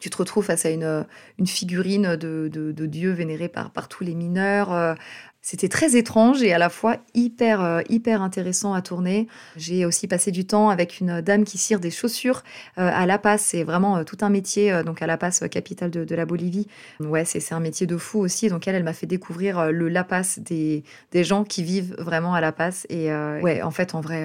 tu 0.00 0.10
te 0.10 0.16
retrouves 0.16 0.46
face 0.46 0.66
à 0.66 0.70
une, 0.70 1.06
figurine 1.46 2.16
de, 2.16 2.72
Dieu 2.86 3.12
vénéré 3.12 3.48
par, 3.48 3.70
par 3.70 3.86
tous 3.86 4.02
les 4.02 4.16
mineurs. 4.16 4.96
C'était 5.44 5.68
très 5.68 5.96
étrange 5.96 6.40
et 6.44 6.52
à 6.52 6.58
la 6.58 6.68
fois 6.68 6.98
hyper, 7.14 7.60
euh, 7.60 7.80
hyper 7.88 8.22
intéressant 8.22 8.74
à 8.74 8.80
tourner. 8.80 9.26
J'ai 9.56 9.84
aussi 9.84 10.06
passé 10.06 10.30
du 10.30 10.46
temps 10.46 10.70
avec 10.70 11.00
une 11.00 11.20
dame 11.20 11.42
qui 11.42 11.58
cire 11.58 11.80
des 11.80 11.90
chaussures 11.90 12.44
euh, 12.78 12.88
à 12.94 13.06
La 13.06 13.18
Paz. 13.18 13.40
C'est 13.40 13.64
vraiment 13.64 13.96
euh, 13.96 14.04
tout 14.04 14.18
un 14.20 14.30
métier, 14.30 14.84
donc 14.84 15.02
à 15.02 15.08
La 15.08 15.18
Paz, 15.18 15.42
capitale 15.50 15.90
de, 15.90 16.14
la 16.14 16.26
Bolivie. 16.26 16.68
Ouais, 17.00 17.24
c'est 17.24 17.52
un 17.52 17.58
métier 17.58 17.88
de 17.88 17.96
fou 17.96 18.20
aussi. 18.20 18.50
Donc 18.50 18.68
elle, 18.68 18.76
elle 18.76 18.84
m'a 18.84 18.92
fait 18.92 19.06
découvrir 19.06 19.72
le 19.72 19.88
La 19.88 20.04
Paz 20.04 20.38
des, 20.38 20.84
des 21.10 21.24
gens 21.24 21.42
qui 21.42 21.64
vivent 21.64 21.96
vraiment 21.98 22.34
à 22.34 22.40
La 22.40 22.52
Paz. 22.52 22.86
Et 22.88 23.10
ouais, 23.10 23.62
en 23.62 23.72
fait, 23.72 23.96
en 23.96 24.00
vrai, 24.00 24.24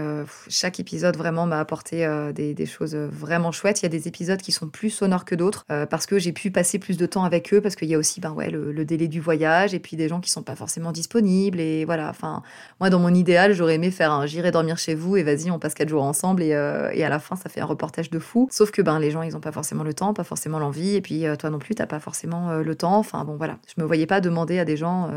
chaque 0.49 0.79
épisode 0.79 1.17
vraiment 1.17 1.47
m'a 1.47 1.59
apporté 1.59 2.07
des, 2.35 2.53
des, 2.53 2.65
choses 2.67 2.95
vraiment 2.95 3.51
chouettes. 3.51 3.81
Il 3.81 3.83
y 3.83 3.87
a 3.87 3.89
des 3.89 4.07
épisodes 4.07 4.41
qui 4.41 4.51
sont 4.51 4.67
plus 4.67 4.91
sonores 4.91 5.25
que 5.25 5.33
d'autres 5.33 5.65
parce 5.89 6.05
que 6.05 6.19
j'ai 6.19 6.31
pu 6.31 6.51
passer 6.51 6.77
plus 6.77 6.97
de 6.97 7.05
temps 7.07 7.23
avec 7.23 7.53
eux, 7.53 7.61
parce 7.61 7.75
qu'il 7.75 7.87
y 7.87 7.95
a 7.95 7.97
aussi 7.97 8.21
ben, 8.21 8.33
ouais, 8.33 8.51
le, 8.51 8.71
le, 8.71 8.85
délai 8.85 9.07
du 9.07 9.19
voyage 9.19 9.73
et 9.73 9.79
puis 9.79 9.97
des 9.97 10.09
gens 10.09 10.19
qui 10.19 10.29
sont 10.29 10.43
pas 10.43 10.55
forcément 10.55 10.91
disponibles 10.91 11.06
Et 11.15 11.85
voilà, 11.85 12.09
enfin, 12.09 12.43
moi, 12.79 12.89
dans 12.89 12.99
mon 12.99 13.13
idéal, 13.13 13.53
j'aurais 13.53 13.75
aimé 13.75 13.91
faire 13.91 14.11
un 14.11 14.25
j'irai 14.25 14.51
dormir 14.51 14.77
chez 14.77 14.95
vous 14.95 15.17
et 15.17 15.23
vas-y, 15.23 15.51
on 15.51 15.59
passe 15.59 15.73
quatre 15.73 15.89
jours 15.89 16.03
ensemble. 16.03 16.43
Et, 16.43 16.49
et, 16.49 17.03
à 17.03 17.09
la 17.09 17.19
fin, 17.19 17.35
ça 17.35 17.49
fait 17.49 17.61
un 17.61 17.65
reportage 17.65 18.09
de 18.09 18.19
fou. 18.19 18.47
Sauf 18.51 18.71
que 18.71 18.81
ben, 18.81 18.99
les 18.99 19.11
gens, 19.11 19.21
ils 19.21 19.33
n'ont 19.33 19.39
pas 19.39 19.51
forcément 19.51 19.83
le 19.83 19.93
temps, 19.93 20.13
pas 20.13 20.23
forcément 20.23 20.59
l'envie. 20.59 20.95
Et 20.95 21.01
puis, 21.01 21.25
toi 21.39 21.49
non 21.49 21.59
plus, 21.59 21.75
t'as 21.75 21.87
pas 21.87 21.99
forcément 21.99 22.57
le 22.57 22.75
temps. 22.75 22.97
Enfin, 22.97 23.23
bon, 23.23 23.35
voilà. 23.35 23.57
Je 23.67 23.81
me 23.81 23.87
voyais 23.87 24.05
pas 24.05 24.21
demander 24.21 24.59
à 24.59 24.65
des 24.65 24.77
gens 24.77 25.09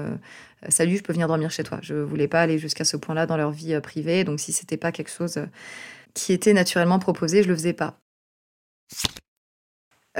Salut, 0.68 0.98
je 0.98 1.02
peux 1.02 1.12
venir 1.12 1.26
dormir 1.26 1.50
chez 1.50 1.62
toi. 1.62 1.78
Je 1.82 1.94
voulais 1.94 2.28
pas 2.28 2.42
aller 2.42 2.58
jusqu'à 2.58 2.84
ce 2.84 2.96
point-là 2.96 3.26
dans 3.26 3.36
leur 3.36 3.50
vie 3.50 3.78
privée. 3.80 4.24
Donc, 4.24 4.40
si 4.40 4.52
c'était 4.52 4.76
pas 4.76 4.92
quelque 4.92 5.10
chose 5.10 5.40
qui 6.14 6.32
était 6.32 6.52
naturellement 6.52 6.98
proposé, 6.98 7.42
je 7.42 7.48
le 7.48 7.54
faisais 7.54 7.72
pas. 7.72 7.98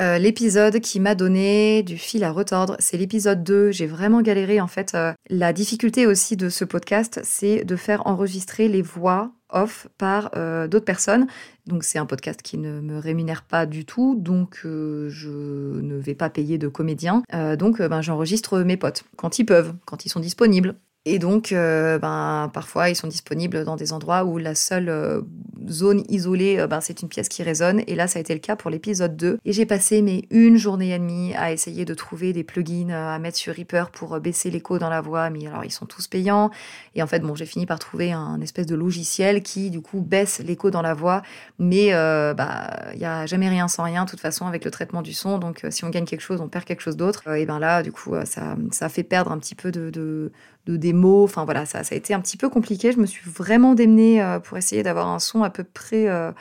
Euh, 0.00 0.16
l'épisode 0.16 0.80
qui 0.80 0.98
m'a 0.98 1.14
donné 1.14 1.82
du 1.82 1.98
fil 1.98 2.24
à 2.24 2.32
retordre, 2.32 2.74
c'est 2.78 2.96
l'épisode 2.96 3.44
2. 3.44 3.70
J'ai 3.70 3.86
vraiment 3.86 4.22
galéré 4.22 4.58
en 4.60 4.66
fait. 4.66 4.94
Euh, 4.94 5.12
la 5.28 5.52
difficulté 5.52 6.06
aussi 6.06 6.38
de 6.38 6.48
ce 6.48 6.64
podcast, 6.64 7.20
c'est 7.22 7.64
de 7.64 7.76
faire 7.76 8.06
enregistrer 8.06 8.68
les 8.68 8.80
voix 8.80 9.32
off 9.50 9.88
par 9.98 10.30
euh, 10.36 10.68
d'autres 10.68 10.86
personnes. 10.86 11.26
Donc 11.66 11.84
c'est 11.84 11.98
un 11.98 12.06
podcast 12.06 12.40
qui 12.40 12.56
ne 12.56 12.80
me 12.80 12.98
rémunère 12.98 13.42
pas 13.42 13.66
du 13.66 13.84
tout, 13.84 14.14
donc 14.16 14.60
je 14.62 15.80
ne 15.80 15.96
vais 15.96 16.14
pas 16.14 16.30
payer 16.30 16.56
de 16.56 16.68
comédien. 16.68 17.22
donc 17.58 17.82
ben, 17.82 18.00
j'enregistre 18.00 18.60
mes 18.60 18.76
potes 18.76 19.04
quand 19.16 19.38
ils 19.38 19.44
peuvent, 19.44 19.74
quand 19.84 20.06
ils 20.06 20.08
sont 20.08 20.20
disponibles. 20.20 20.76
Et 21.06 21.18
donc, 21.18 21.52
euh, 21.52 21.98
ben, 21.98 22.50
parfois, 22.52 22.90
ils 22.90 22.94
sont 22.94 23.08
disponibles 23.08 23.64
dans 23.64 23.76
des 23.76 23.94
endroits 23.94 24.24
où 24.24 24.36
la 24.36 24.54
seule 24.54 24.90
euh, 24.90 25.22
zone 25.66 26.04
isolée, 26.10 26.58
euh, 26.58 26.66
ben, 26.66 26.82
c'est 26.82 27.00
une 27.00 27.08
pièce 27.08 27.30
qui 27.30 27.42
résonne. 27.42 27.82
Et 27.86 27.94
là, 27.94 28.06
ça 28.06 28.18
a 28.18 28.20
été 28.20 28.34
le 28.34 28.40
cas 28.40 28.54
pour 28.54 28.70
l'épisode 28.70 29.16
2. 29.16 29.38
Et 29.46 29.52
j'ai 29.54 29.64
passé 29.64 30.02
mes 30.02 30.26
une 30.28 30.58
journée 30.58 30.90
et 30.94 30.98
demie 30.98 31.34
à 31.36 31.52
essayer 31.52 31.86
de 31.86 31.94
trouver 31.94 32.34
des 32.34 32.44
plugins 32.44 32.90
à 32.90 33.18
mettre 33.18 33.38
sur 33.38 33.54
Reaper 33.54 33.90
pour 33.90 34.20
baisser 34.20 34.50
l'écho 34.50 34.78
dans 34.78 34.90
la 34.90 35.00
voix. 35.00 35.30
Mais 35.30 35.46
alors, 35.46 35.64
ils 35.64 35.70
sont 35.70 35.86
tous 35.86 36.06
payants. 36.06 36.50
Et 36.94 37.02
en 37.02 37.06
fait, 37.06 37.20
bon, 37.20 37.34
j'ai 37.34 37.46
fini 37.46 37.64
par 37.64 37.78
trouver 37.78 38.12
un 38.12 38.38
espèce 38.42 38.66
de 38.66 38.74
logiciel 38.74 39.42
qui, 39.42 39.70
du 39.70 39.80
coup, 39.80 40.02
baisse 40.02 40.40
l'écho 40.40 40.70
dans 40.70 40.82
la 40.82 40.92
voix. 40.92 41.22
Mais 41.58 41.92
bah, 41.92 42.76
il 42.92 42.98
n'y 42.98 43.06
a 43.06 43.24
jamais 43.24 43.48
rien 43.48 43.68
sans 43.68 43.84
rien, 43.84 44.04
de 44.04 44.10
toute 44.10 44.20
façon, 44.20 44.46
avec 44.46 44.66
le 44.66 44.70
traitement 44.70 45.00
du 45.00 45.14
son. 45.14 45.38
Donc, 45.38 45.64
si 45.70 45.82
on 45.86 45.88
gagne 45.88 46.04
quelque 46.04 46.20
chose, 46.20 46.42
on 46.42 46.48
perd 46.48 46.66
quelque 46.66 46.82
chose 46.82 46.98
d'autre. 46.98 47.26
et 47.34 47.46
ben 47.46 47.58
là, 47.58 47.82
du 47.82 47.90
coup, 47.90 48.14
ça, 48.26 48.54
ça 48.70 48.90
fait 48.90 49.02
perdre 49.02 49.32
un 49.32 49.38
petit 49.38 49.54
peu 49.54 49.72
de 49.72 50.30
de 50.66 50.76
des 50.76 50.92
mots. 50.92 51.24
Enfin 51.24 51.44
voilà, 51.44 51.66
ça, 51.66 51.84
ça 51.84 51.94
a 51.94 51.98
été 51.98 52.14
un 52.14 52.20
petit 52.20 52.36
peu 52.36 52.48
compliqué. 52.48 52.92
Je 52.92 52.98
me 52.98 53.06
suis 53.06 53.28
vraiment 53.30 53.74
démenée 53.74 54.22
euh, 54.22 54.38
pour 54.38 54.58
essayer 54.58 54.82
d'avoir 54.82 55.08
un 55.08 55.18
son 55.18 55.42
à 55.42 55.50
peu 55.50 55.64
près 55.64 56.08
euh, 56.08 56.32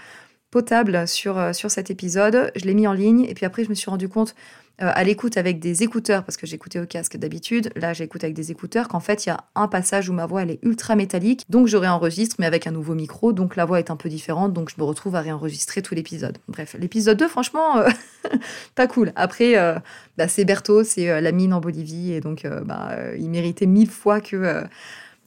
potable 0.52 1.08
sur, 1.08 1.38
euh, 1.38 1.54
sur 1.54 1.72
cet 1.72 1.92
épisode. 1.92 2.52
Je 2.56 2.66
l'ai 2.66 2.74
mis 2.74 2.88
en 2.88 2.94
ligne 2.94 3.26
et 3.26 3.34
puis 3.34 3.46
après 3.46 3.64
je 3.64 3.70
me 3.70 3.76
suis 3.76 3.90
rendu 3.90 4.10
compte 4.10 4.36
à 4.80 5.04
l'écoute 5.04 5.38
avec 5.38 5.60
des 5.60 5.84
écouteurs, 5.84 6.24
parce 6.24 6.38
que 6.38 6.48
j'écoutais 6.48 6.80
au 6.80 6.86
casque 6.86 7.18
d'habitude, 7.18 7.72
là 7.76 7.94
j'écoute 7.94 8.24
avec 8.24 8.36
des 8.36 8.52
écouteurs, 8.52 8.88
qu'en 8.88 9.00
fait 9.00 9.26
il 9.26 9.30
y 9.30 9.32
a 9.32 9.44
un 9.56 9.68
passage 9.68 10.10
où 10.10 10.13
ma 10.13 10.26
voix 10.26 10.44
elle 10.44 10.52
est 10.52 10.60
ultra 10.63 10.96
métallique, 10.96 11.46
donc 11.50 11.68
je 11.68 11.78
réenregistre 11.78 12.38
mais 12.39 12.46
avec 12.46 12.65
un 12.65 12.72
nouveau 12.72 12.96
micro, 12.96 13.34
donc 13.34 13.56
la 13.56 13.65
voix 13.65 13.80
est 13.80 13.92
un 13.92 13.98
peu 13.98 14.10
différente, 14.10 14.54
donc 14.54 14.70
je 14.70 14.76
me 14.78 14.84
retrouve 14.84 15.15
à 15.15 15.22
réenregistrer 15.22 15.82
tout 15.82 15.96
l'épisode. 15.96 16.38
Bref, 16.48 16.76
l'épisode 16.80 17.18
2 17.18 17.28
franchement, 17.28 17.78
euh, 17.78 17.89
pas 18.76 18.88
cool. 18.88 19.12
Après, 19.15 19.58
euh, 19.58 19.76
bah, 20.18 20.28
c'est 20.28 20.46
Berthaud, 20.46 20.84
c'est 20.84 21.22
la 21.22 21.32
mine 21.32 21.54
en 21.54 21.60
Bolivie, 21.60 22.13
et 22.13 22.22
donc 22.22 22.48
bah, 22.65 22.96
il 23.18 23.30
méritait 23.30 23.65
mille 23.65 23.89
fois 23.89 24.22
que 24.22 24.63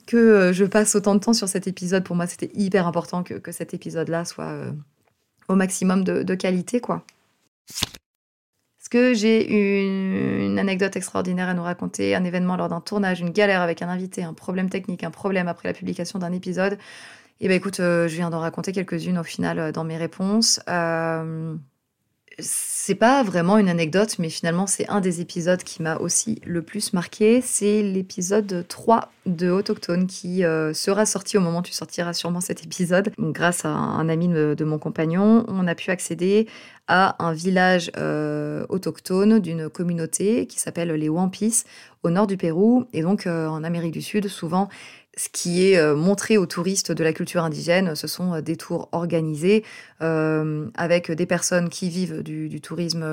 que 0.07 0.51
je 0.53 0.65
passe 0.65 0.95
autant 0.97 1.15
de 1.15 1.21
temps 1.21 1.33
sur 1.33 1.49
cet 1.49 1.67
épisode. 1.67 2.05
Pour 2.05 2.17
moi, 2.17 2.27
c'était 2.27 2.51
hyper 2.55 2.87
important 2.87 3.23
que, 3.23 3.35
que 3.35 3.53
cet 3.53 3.73
épisode-là 3.75 4.25
soit 4.25 4.53
au 5.49 5.55
maximum 5.55 6.05
de, 6.05 6.23
de, 6.23 6.35
qualité, 6.35 6.81
quoi 6.81 7.05
que 8.93 9.15
j'ai 9.15 10.45
une, 10.45 10.59
anecdote 10.59 10.97
extraordinaire 10.97 11.49
à 11.49 11.55
nous 11.55 11.63
raconter, 11.63 12.15
un 12.15 12.25
événement 12.25 12.57
lors 12.57 12.69
d'un 12.69 12.83
tournage, 12.83 13.21
une 13.21 13.31
galère 13.31 13.63
avec 13.63 13.81
un 13.81 13.89
invité, 13.89 14.23
un 14.23 14.35
problème 14.35 14.69
technique, 14.69 15.03
un 15.03 15.11
problème 15.11 15.49
après 15.49 15.67
la 15.67 15.73
publication 15.73 16.19
d'un 16.19 16.31
épisode 16.31 16.77
Eh 17.41 17.49
bien 17.49 17.57
écoute, 17.57 17.81
euh, 17.81 18.07
je 18.07 18.17
viens 18.17 18.29
d'en 18.29 18.41
raconter 18.41 18.73
quelques-unes 18.73 19.17
au 19.17 19.23
final 19.23 19.59
euh, 19.59 19.73
dans 19.73 19.85
mes 19.85 19.97
réponses. 19.97 20.61
Euh, 20.69 21.55
c'est 22.38 22.95
pas 22.95 23.23
vraiment 23.23 23.59
une 23.59 23.68
anecdote, 23.68 24.16
mais 24.18 24.29
finalement, 24.29 24.66
c'est 24.66 24.88
un 24.88 25.01
des 25.01 25.21
épisodes 25.21 25.62
qui 25.62 25.83
m'a 25.83 25.97
aussi 25.97 26.40
le 26.45 26.62
plus 26.62 26.92
marqué. 26.92 27.40
C'est 27.40 27.83
l'épisode 27.83 28.64
3 28.66 29.11
de 29.27 29.51
Autochtone 29.51 30.07
qui 30.07 30.45
euh, 30.45 30.75
sera 30.75 31.07
sorti 31.07 31.38
au 31.38 31.40
moment 31.40 31.61
où 31.61 31.62
tu 31.62 31.73
sortiras 31.73 32.12
sûrement 32.12 32.40
cet 32.40 32.64
épisode. 32.64 33.12
grâce 33.18 33.64
à 33.64 33.68
un 33.68 34.09
ami 34.09 34.29
de, 34.29 34.64
mon 34.64 34.79
compagnon, 34.79 35.45
on 35.49 35.66
a 35.66 35.75
pu 35.75 35.90
accéder 35.90 36.49
à 36.88 37.25
un 37.25 37.33
village 37.33 37.92
euh, 37.97 38.66
autochtone 38.68 39.38
d'une 39.38 39.68
communauté 39.68 40.47
qui 40.47 40.59
s'appelle 40.59 40.90
les 40.90 41.09
Wampis 41.09 41.62
au 42.03 42.11
nord 42.11 42.27
du 42.27 42.37
Pérou. 42.37 42.87
Et 42.92 43.03
donc, 43.03 43.27
euh, 43.27 43.47
en 43.47 43.62
Amérique 43.62 43.92
du 43.92 44.03
Sud, 44.03 44.29
souvent, 44.29 44.68
ce 45.16 45.29
qui 45.29 45.66
est 45.66 45.79
euh, 45.79 45.94
montré 45.94 46.38
aux 46.38 46.46
touristes 46.46 46.90
de 46.90 47.05
la 47.05 47.12
culture 47.12 47.44
indigène, 47.44 47.94
ce 47.94 48.07
sont 48.07 48.33
euh, 48.33 48.40
des 48.40 48.57
tours 48.57 48.88
organisés 48.92 49.62
euh, 50.01 50.68
avec 50.75 51.11
des 51.11 51.27
personnes 51.27 51.68
qui 51.68 51.90
vivent 51.90 52.22
du, 52.22 52.61
tourisme 52.61 53.05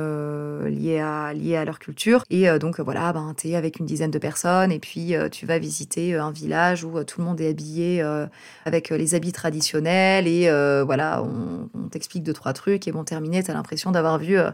lié, 0.66 1.00
à, 1.00 1.34
lié 1.34 1.58
à 1.58 1.66
leur 1.66 1.80
culture. 1.80 2.24
Et 2.30 2.48
donc 2.58 2.80
voilà, 2.80 3.14
ben, 3.14 3.34
tu 3.38 3.50
es 3.50 3.56
avec 3.56 3.80
une 3.80 3.86
dizaine 3.86 4.12
de 4.12 4.18
personnes. 4.18 4.72
Et 4.72 4.80
puis 4.80 5.14
tu 5.32 5.46
vas 5.46 5.60
visiter 5.60 6.16
un 6.16 6.32
village 6.32 6.84
où 6.84 7.04
tout 7.04 7.22
le 7.22 7.28
monde 7.28 7.42
est 7.42 7.50
habillé 7.50 8.02
avec 8.66 8.90
les 8.90 9.16
habits 9.16 9.32
traditionnels. 9.32 10.28
Et 10.28 10.50
voilà, 10.84 11.24
on, 11.24 11.70
on 11.90 11.90
t'explique 11.90 12.24
deux, 12.24 12.34
trois 12.34 12.54
trucs. 12.54 12.88
Et 12.88 12.92
bon, 12.92 13.04
terminé, 13.04 13.44
tu 13.44 13.52
as 13.52 13.54
l'impression 13.54 13.92
d'avoir 13.92 14.20
vu 14.20 14.38
euh, 14.38 14.52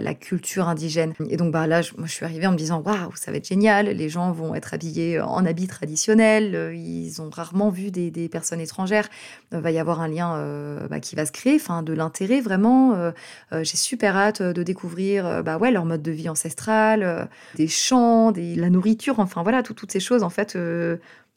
la 0.00 0.14
culture 0.14 0.68
indigène. 0.68 1.14
Et 1.28 1.36
donc 1.36 1.52
bah, 1.52 1.66
là, 1.66 1.82
je, 1.82 1.92
moi, 1.96 2.06
je 2.06 2.12
suis 2.12 2.24
arrivée 2.24 2.46
en 2.46 2.52
me 2.52 2.56
disant, 2.56 2.80
waouh, 2.80 3.14
ça 3.14 3.30
va 3.30 3.36
être 3.38 3.48
génial, 3.48 3.86
les 3.86 4.08
gens 4.08 4.32
vont 4.32 4.54
être 4.54 4.74
habillés 4.74 5.20
en 5.20 5.44
habits 5.44 5.66
traditionnels, 5.66 6.54
euh, 6.54 6.74
ils 6.74 7.20
ont 7.22 7.30
rarement 7.30 7.70
vu 7.70 7.90
des, 7.90 8.28
personnes 8.28 8.60
étrangères, 8.60 9.08
il 9.52 9.58
va 9.58 9.70
y 9.70 9.78
avoir 9.78 10.00
un 10.00 10.08
lien 10.08 10.36
euh, 10.36 10.86
bah, 10.88 11.00
qui 11.00 11.16
va 11.16 11.24
se 11.24 11.32
créer, 11.32 11.56
enfin 11.56 11.82
de 11.82 11.92
l'intérêt 11.92 12.40
vraiment. 12.40 13.12
J'ai 13.52 13.76
super 13.76 14.16
hâte 14.16 14.42
de 14.42 14.62
découvrir 14.62 15.42
bah, 15.42 15.56
ouais, 15.56 15.70
leur 15.70 15.84
mode 15.84 16.02
de 16.02 16.10
vie 16.10 16.28
ancestral, 16.28 17.28
des 17.54 17.68
chants, 17.68 18.32
des, 18.32 18.54
la 18.54 18.70
nourriture, 18.70 19.20
enfin 19.20 19.42
voilà, 19.42 19.62
toutes 19.62 19.90
ces 19.90 20.00
choses 20.00 20.22
en 20.22 20.30
fait 20.30 20.58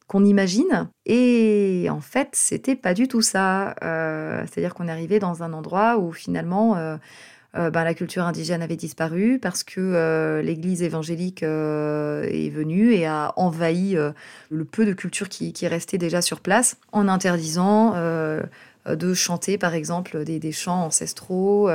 qu'on 0.07 0.25
imagine. 0.25 0.89
Et 1.05 1.87
en 1.89 2.01
fait, 2.01 2.29
c'était 2.33 2.75
pas 2.75 2.93
du 2.93 3.07
tout 3.07 3.21
ça. 3.21 3.75
C'est-à-dire 3.81 4.73
qu'on 4.73 4.87
est 4.87 4.91
arrivé 4.91 5.19
dans 5.19 5.43
un 5.43 5.53
endroit 5.53 5.97
où 5.97 6.11
finalement 6.11 6.75
euh, 6.75 6.97
ben, 7.53 7.83
la 7.83 7.93
culture 7.93 8.23
indigène 8.23 8.61
avait 8.61 8.77
disparu 8.77 9.37
parce 9.37 9.63
que 9.63 9.79
euh, 9.79 10.41
l'Église 10.41 10.83
évangélique 10.83 11.43
euh, 11.43 12.23
est 12.23 12.49
venue 12.49 12.93
et 12.93 13.05
a 13.05 13.33
envahi 13.35 13.97
le 14.49 14.65
peu 14.65 14.85
de 14.85 14.93
culture 14.93 15.27
qui, 15.27 15.53
restait 15.67 15.97
déjà 15.97 16.21
sur 16.21 16.39
place 16.39 16.77
en 16.91 17.07
interdisant 17.07 17.95
de 18.87 19.13
chanter 19.13 19.57
par 19.57 19.75
exemple 19.75 20.23
des, 20.23 20.51
chants 20.51 20.85
ancestraux, 20.85 21.69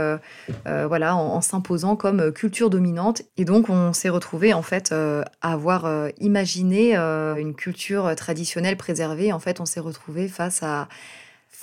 voilà, 0.64 1.16
en, 1.16 1.40
s'imposant 1.40 1.94
comme 1.96 2.32
culture 2.32 2.70
dominante. 2.70 3.22
Et 3.36 3.44
donc 3.44 3.68
on 3.68 3.92
s'est 3.92 4.08
retrouvé 4.08 4.54
en 4.54 4.62
fait 4.62 4.92
à 4.92 5.24
avoir 5.42 6.10
imaginé 6.20 6.96
une 6.96 7.54
culture 7.54 8.14
traditionnelle 8.16 8.76
préservée. 8.76 9.32
En 9.32 9.38
fait, 9.38 9.60
on 9.60 9.66
s'est 9.66 9.80
retrouvé 9.80 10.28
face 10.28 10.62
à 10.62 10.88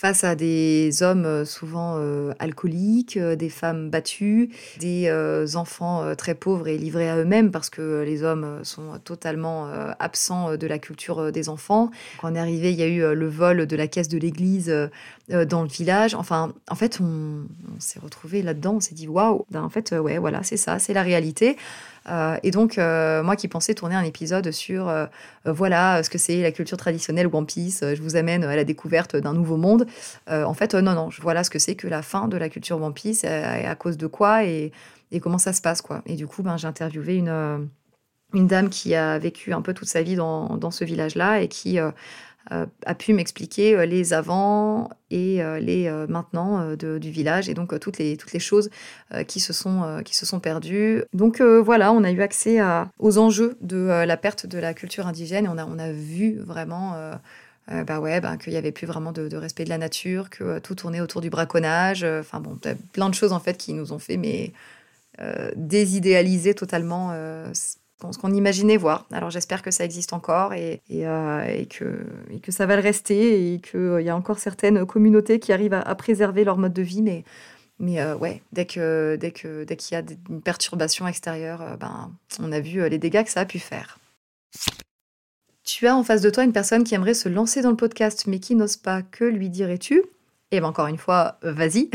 face 0.04 0.26
à 0.26 0.36
des 0.36 1.02
hommes 1.02 1.26
euh, 1.26 1.46
souvent 1.46 1.96
euh, 1.98 2.34
alcooliques, 2.38 3.16
euh, 3.16 3.38
des 3.38 3.48
femmes 3.48 3.90
battues, 3.90 4.50
des 4.82 5.10
enfants 5.56 6.14
très 6.18 6.36
pauvres 6.36 6.68
et 6.68 6.78
livrés 6.78 7.10
à 7.10 7.16
eux-mêmes 7.16 7.52
parce 7.52 7.70
que 7.70 8.04
les 8.06 8.24
hommes 8.24 8.60
sont 8.64 9.00
totalement 9.04 9.70
absents 10.00 10.58
de 10.58 10.68
la 10.68 10.80
culture 10.80 11.32
des 11.32 11.50
enfants. 11.50 11.92
Quand 12.20 12.32
on 12.32 12.36
est 12.36 12.40
arrivé, 12.40 12.72
il 12.72 12.80
y 12.80 12.84
a 12.84 12.88
eu 12.88 13.14
le 13.14 13.28
vol 13.28 13.66
de 13.66 13.76
la 13.76 13.88
caisse 13.88 14.10
de 14.10 14.18
l'église 14.18 14.74
dans 15.30 15.62
le 15.62 15.68
village. 15.68 16.16
Enfin, 16.16 16.54
en 16.70 16.76
fait, 16.76 17.00
on, 17.02 17.44
s'est 17.80 18.00
retrouvé 18.00 18.42
là-dedans, 18.42 18.76
on 18.76 18.80
s'est 18.80 18.96
dit 18.96 19.08
waouh, 19.08 19.46
ben, 19.52 19.62
en 19.64 19.70
fait, 19.70 19.92
ouais, 19.92 20.18
voilà, 20.18 20.44
c'est 20.44 20.58
ça, 20.58 20.80
c'est 20.80 20.94
la 20.94 21.04
réalité. 21.04 21.58
Euh, 22.10 22.38
et 22.44 22.52
donc, 22.52 22.78
euh, 22.78 23.24
moi 23.24 23.36
qui 23.36 23.48
pensais 23.48 23.74
tourner 23.74 23.96
un 23.96 24.04
épisode 24.04 24.52
sur, 24.52 24.90
euh, 24.90 25.06
voilà, 25.46 26.04
ce 26.04 26.10
que 26.10 26.18
c'est 26.18 26.42
la 26.42 26.52
culture 26.52 26.78
traditionnelle 26.78 27.28
One 27.32 27.46
Piece, 27.46 27.82
je 27.82 28.02
vous 28.02 28.16
amène 28.16 28.44
à 28.44 28.56
la 28.56 28.64
découverte 28.64 29.16
d'un 29.16 29.34
nouveau 29.34 29.58
monde. 29.58 29.86
en 30.28 30.54
fait, 30.54 30.74
non, 30.76 30.94
non, 30.94 31.10
voilà 31.22 31.44
ce 31.44 31.50
que 31.50 31.60
c'est 31.60 31.76
que 31.76 31.88
la 31.88 32.02
fin 32.02 32.28
de 32.28 32.38
la 32.38 32.50
culture 32.50 32.82
One 32.82 32.94
à 33.24 33.76
cause 33.76 33.98
de 33.98 34.08
quoi 34.08 34.46
et, 34.46 34.72
comment 35.22 35.38
ça 35.38 35.54
se 35.54 35.62
passe, 35.62 35.82
quoi. 35.82 36.02
Et 36.08 36.16
du 36.16 36.26
coup, 36.26 36.42
ben, 36.42 36.58
j'ai 36.58 36.68
interviewé 36.68 37.16
une, 37.16 37.70
une 38.34 38.48
dame 38.48 38.70
qui 38.70 38.96
a 38.96 39.20
vécu 39.20 39.54
un 39.54 39.62
peu 39.62 39.74
toute 39.74 39.88
sa 39.88 40.02
vie 40.02 40.16
dans, 40.16 40.72
ce 40.72 40.84
village-là 40.84 41.42
et 41.42 41.48
qui 41.48 41.78
a 42.50 42.96
pu 42.96 43.14
m'expliquer 43.14 43.76
euh, 43.76 43.86
les 43.86 44.14
avant 44.14 44.90
et 45.10 45.42
euh, 45.42 45.60
les 45.60 45.90
maintenant 46.10 46.76
du 46.76 47.12
village 47.12 47.50
et 47.50 47.54
donc 47.54 47.80
toutes 47.80 47.98
les 47.98 48.18
toutes 48.18 48.34
les 48.34 48.40
choses 48.40 48.70
qui 49.28 49.40
se 49.40 49.54
sont 49.54 50.02
qui 50.04 50.16
se 50.16 50.26
sont 50.26 50.40
perdues. 50.40 51.04
Donc 51.14 51.42
voilà, 51.42 51.92
on 51.92 52.04
a 52.04 52.12
eu 52.12 52.22
accès 52.22 52.60
aux 53.00 53.18
enjeux 53.18 53.58
de 53.62 53.78
la 54.06 54.18
perte 54.18 54.46
de 54.46 54.58
la 54.58 54.74
culture 54.74 55.08
indigène 55.08 55.46
et 55.46 55.50
on 55.50 55.58
a 55.58 55.66
on 55.66 55.80
a 55.80 55.92
vu 55.92 56.40
vraiment 56.40 56.96
bah 57.68 58.00
ouais, 58.00 58.20
bah, 58.20 58.36
qu'il 58.38 58.52
n'y 58.52 58.58
avait 58.58 58.74
plus 58.74 58.88
vraiment 58.88 59.14
de, 59.14 59.34
respect 59.38 59.64
de 59.64 59.70
la 59.70 59.78
nature, 59.78 60.30
que 60.30 60.60
tout 60.60 60.76
tournait 60.76 61.00
autour 61.00 61.22
du 61.22 61.30
braconnage. 61.30 62.04
Enfin 62.04 62.40
bon, 62.40 62.60
plein 62.92 63.10
de 63.10 63.16
choses 63.16 63.32
en 63.32 63.40
fait 63.40 63.58
qui 63.58 63.74
nous 63.74 63.94
ont 63.94 64.00
fait 64.00 64.18
mais 64.18 64.52
désidéaliser 65.56 66.56
totalement 66.56 67.14
qu'on 68.12 68.34
imaginait 68.34 68.78
voir. 68.78 69.06
Alors 69.12 69.30
j'espère 69.30 69.62
que 69.62 69.72
ça 69.72 69.86
existe 69.86 70.14
encore 70.14 70.54
et, 70.54 70.82
et, 70.90 71.04
que, 71.68 72.06
et, 72.30 72.52
ça 72.52 72.66
va 72.66 72.76
le 72.76 72.82
rester 72.82 73.54
et 73.54 73.60
qu'il 73.60 74.02
y 74.02 74.10
a 74.10 74.16
encore 74.16 74.40
certaines 74.40 74.86
communautés 74.86 75.40
qui 75.40 75.54
arrivent 75.54 75.74
à, 75.74 75.96
préserver 75.96 76.44
leur 76.44 76.58
mode 76.58 76.74
de 76.74 76.82
vie. 76.82 77.02
Mais, 77.02 77.24
mais 77.80 78.04
ouais, 78.14 78.42
dès 78.52 78.66
qu'il 78.66 79.18
dès 79.20 79.32
que, 79.32 79.66
y 79.92 79.96
a 79.96 80.04
une 80.30 80.42
perturbation 80.42 81.08
extérieure, 81.08 81.78
ben, 81.80 82.12
on 82.40 82.52
a 82.52 82.60
vu 82.60 82.88
les 82.90 82.98
dégâts 82.98 83.24
que 83.24 83.32
ça 83.32 83.42
a 83.42 83.46
pu 83.46 83.60
faire. 83.60 84.00
Tu 85.64 85.88
as 85.88 85.96
en 85.96 86.04
face 86.04 86.22
de 86.22 86.30
toi 86.30 86.44
une 86.44 86.52
personne 86.52 86.84
qui 86.84 86.94
aimerait 86.94 87.14
se 87.14 87.30
lancer 87.30 87.62
dans 87.62 87.72
le 87.72 87.78
podcast 87.78 88.26
mais 88.28 88.40
qui 88.40 88.56
n'ose 88.56 88.76
pas. 88.76 89.02
Que 89.02 89.24
lui 89.24 89.50
dirais-tu? 89.50 90.04
Eh 90.52 90.60
bien 90.60 90.68
encore 90.68 90.88
une 90.88 90.98
fois, 90.98 91.38
vas-y. 91.42 91.90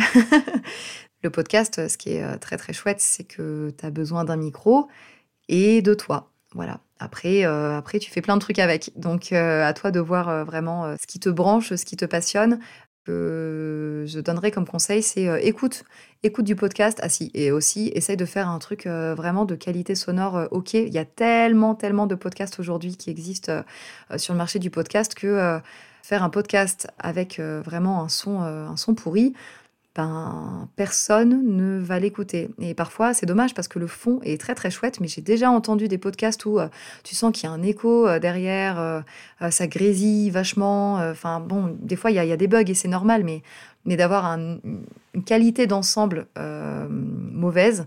le 1.22 1.30
podcast, 1.30 1.88
ce 1.88 1.98
qui 1.98 2.12
est 2.12 2.38
très 2.38 2.56
très 2.56 2.72
chouette, 2.72 3.00
c'est 3.00 3.24
que 3.24 3.72
tu 3.76 3.84
as 3.84 3.90
besoin 3.90 4.24
d'un 4.24 4.36
micro 4.36 4.88
et 5.48 5.82
de 5.82 5.94
toi. 5.94 6.30
Voilà. 6.54 6.80
Après, 6.98 7.44
euh, 7.44 7.76
après, 7.76 7.98
tu 7.98 8.10
fais 8.10 8.20
plein 8.20 8.36
de 8.36 8.40
trucs 8.40 8.58
avec. 8.58 8.92
Donc, 8.96 9.32
euh, 9.32 9.64
à 9.64 9.72
toi 9.72 9.90
de 9.90 10.00
voir 10.00 10.28
euh, 10.28 10.44
vraiment 10.44 10.96
ce 11.00 11.06
qui 11.06 11.20
te 11.20 11.28
branche, 11.28 11.74
ce 11.74 11.84
qui 11.84 11.96
te 11.96 12.04
passionne. 12.04 12.58
Je 13.06 14.20
donnerais 14.20 14.50
comme 14.50 14.66
conseil, 14.66 15.02
c'est 15.02 15.40
écoute, 15.42 15.84
écoute 16.22 16.44
du 16.44 16.54
podcast. 16.54 16.98
Ah 17.02 17.08
si, 17.08 17.30
et 17.32 17.50
aussi, 17.50 17.90
essaye 17.94 18.18
de 18.18 18.26
faire 18.26 18.50
un 18.50 18.58
truc 18.58 18.86
vraiment 18.86 19.46
de 19.46 19.54
qualité 19.54 19.94
sonore 19.94 20.46
ok. 20.50 20.74
Il 20.74 20.92
y 20.92 20.98
a 20.98 21.06
tellement, 21.06 21.74
tellement 21.74 22.06
de 22.06 22.14
podcasts 22.14 22.60
aujourd'hui 22.60 22.98
qui 22.98 23.08
existent 23.08 23.64
sur 24.18 24.34
le 24.34 24.38
marché 24.38 24.58
du 24.58 24.68
podcast 24.68 25.14
que 25.14 25.58
faire 26.02 26.22
un 26.22 26.28
podcast 26.28 26.88
avec 26.98 27.40
vraiment 27.40 28.02
un 28.02 28.08
son 28.10 28.94
pourri, 28.94 29.32
ben, 29.98 30.68
personne 30.76 31.56
ne 31.56 31.80
va 31.80 31.98
l'écouter. 31.98 32.50
Et 32.60 32.72
parfois, 32.72 33.14
c'est 33.14 33.26
dommage 33.26 33.52
parce 33.52 33.66
que 33.66 33.80
le 33.80 33.88
fond 33.88 34.20
est 34.22 34.40
très 34.40 34.54
très 34.54 34.70
chouette, 34.70 35.00
mais 35.00 35.08
j'ai 35.08 35.22
déjà 35.22 35.50
entendu 35.50 35.88
des 35.88 35.98
podcasts 35.98 36.46
où 36.46 36.60
euh, 36.60 36.68
tu 37.02 37.16
sens 37.16 37.32
qu'il 37.32 37.48
y 37.48 37.50
a 37.50 37.52
un 37.52 37.64
écho 37.64 38.06
euh, 38.06 38.20
derrière, 38.20 38.78
euh, 38.78 39.00
ça 39.50 39.66
grésille 39.66 40.30
vachement. 40.30 40.98
Enfin, 40.98 41.40
bon, 41.40 41.76
des 41.80 41.96
fois, 41.96 42.12
il 42.12 42.14
y, 42.14 42.20
a 42.20 42.36
des 42.36 42.46
bugs 42.46 42.62
et 42.68 42.74
c'est 42.74 42.86
normal, 42.86 43.24
mais, 43.24 43.42
d'avoir 43.96 44.24
une 44.24 44.60
qualité 45.26 45.66
d'ensemble 45.66 46.28
mauvaise, 46.88 47.86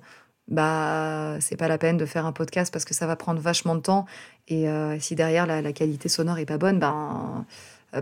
bah, 0.50 1.38
c'est 1.40 1.56
pas 1.56 1.70
la 1.70 1.78
peine 1.78 1.96
de 1.96 2.06
faire 2.06 2.26
un 2.26 2.34
podcast 2.34 2.74
parce 2.74 2.84
que 2.84 2.94
ça 2.94 3.08
va 3.08 3.16
prendre 3.16 3.40
vachement 3.40 3.76
de 3.76 3.80
temps. 3.82 4.06
Et 4.50 4.66
si 5.00 5.16
derrière 5.16 5.46
la, 5.46 5.62
la, 5.62 5.72
qualité 5.72 6.10
sonore 6.10 6.40
est 6.40 6.46
pas 6.46 6.58
bonne, 6.58 6.78
ben, 6.78 7.46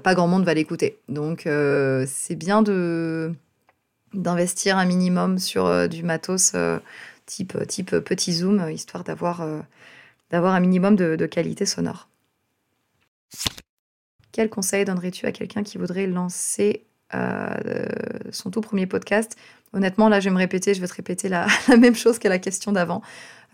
pas 0.02 0.15
grand 0.15 0.28
monde 0.28 0.45
va 0.45 0.56
l'écouter. 0.56 0.98
Donc, 1.10 1.48
c'est 2.08 2.36
bien 2.36 2.63
de 2.63 3.36
d'investir 4.13 4.78
un 4.78 4.86
minimum 4.86 5.38
sur 5.38 5.65
euh, 5.65 5.88
du 5.88 6.04
matos 6.04 6.54
euh, 6.56 6.80
type, 7.26 7.58
type 7.67 7.91
petit 8.00 8.34
zoom, 8.34 8.60
euh, 8.60 8.72
histoire 8.72 9.04
d'avoir 9.04 9.45
d'avoir 10.32 10.54
un 10.54 10.60
minimum 10.60 10.95
de, 10.95 11.26
qualité 11.26 11.65
sonore. 11.65 12.08
Quel 14.32 14.50
conseil 14.50 14.86
donnerais-tu 14.86 15.26
à 15.26 15.32
quelqu'un 15.32 15.63
qui 15.63 15.78
voudrait 15.80 16.06
lancer 16.06 16.86
son 18.32 18.52
tout 18.52 18.62
premier 18.62 18.86
podcast? 18.86 19.36
Honnêtement, 19.74 20.08
là, 20.08 20.19
je 20.19 20.30
vais 20.30 20.34
me 20.34 20.38
répéter, 20.38 20.76
je 20.76 20.82
vais 20.82 20.88
te 20.88 20.93
répéter 20.93 21.30
la, 21.30 21.48
même 21.80 21.95
chose 21.95 22.19
qu'à 22.19 22.30
la 22.30 22.38
question 22.38 22.72
d'avant. 22.72 23.02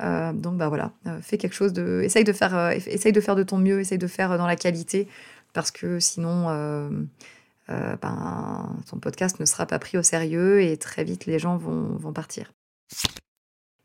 donc, 0.01 0.57
bah 0.57 0.67
voilà, 0.67 0.91
fais 1.21 1.37
quelque 1.37 1.55
chose 1.55 1.71
de. 1.71 2.01
Essaye 2.03 2.25
de, 2.25 2.33
faire, 2.33 2.71
essaye 2.71 3.13
de 3.13 3.21
faire 3.21 3.37
de 3.37 3.43
ton 3.43 3.57
mieux, 3.57 3.79
essaye 3.79 3.97
de 3.97 4.07
faire 4.07 4.37
dans 4.37 4.47
la 4.47 4.57
qualité, 4.57 5.07
parce 5.53 5.71
que 5.71 6.01
sinon, 6.01 6.49
euh, 7.69 7.95
ben, 8.01 8.75
ton 8.89 8.99
podcast 8.99 9.39
ne 9.39 9.45
sera 9.45 9.65
pas 9.65 9.79
pris 9.79 9.97
au 9.97 10.03
sérieux 10.03 10.61
et 10.61 10.77
très 10.77 11.03
vite 11.03 11.25
les 11.25 11.39
gens 11.39 11.57
vont, 11.57 11.95
vont 11.97 12.13
partir. 12.13 12.51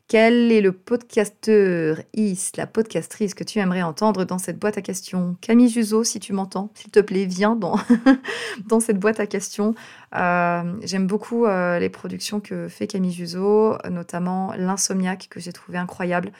Quel 0.07 0.51
est 0.51 0.59
le 0.59 0.73
podcasteur, 0.73 2.01
is, 2.13 2.51
la 2.57 2.67
podcastrice 2.67 3.33
que 3.33 3.45
tu 3.45 3.59
aimerais 3.59 3.81
entendre 3.81 4.25
dans 4.25 4.39
cette 4.39 4.59
boîte 4.59 4.77
à 4.77 4.81
questions? 4.81 5.37
Camille 5.39 5.69
Juzo, 5.69 6.03
si 6.03 6.19
tu 6.19 6.33
m'entends, 6.33 6.69
s'il 6.75 6.91
te 6.91 6.99
plaît, 6.99 7.25
viens 7.25 7.55
dans, 7.55 7.79
dans 8.67 8.81
cette 8.81 8.99
boîte 8.99 9.21
à 9.21 9.25
questions. 9.25 9.73
Euh, 10.13 10.75
j'aime 10.83 11.07
beaucoup 11.07 11.45
euh, 11.45 11.79
les 11.79 11.89
productions 11.89 12.41
que 12.41 12.67
fait 12.67 12.87
Camille 12.87 13.13
Juzo, 13.13 13.77
notamment 13.89 14.53
L'Insomniaque, 14.57 15.27
que 15.29 15.39
j'ai 15.39 15.53
trouvé 15.53 15.77
incroyable 15.77 16.33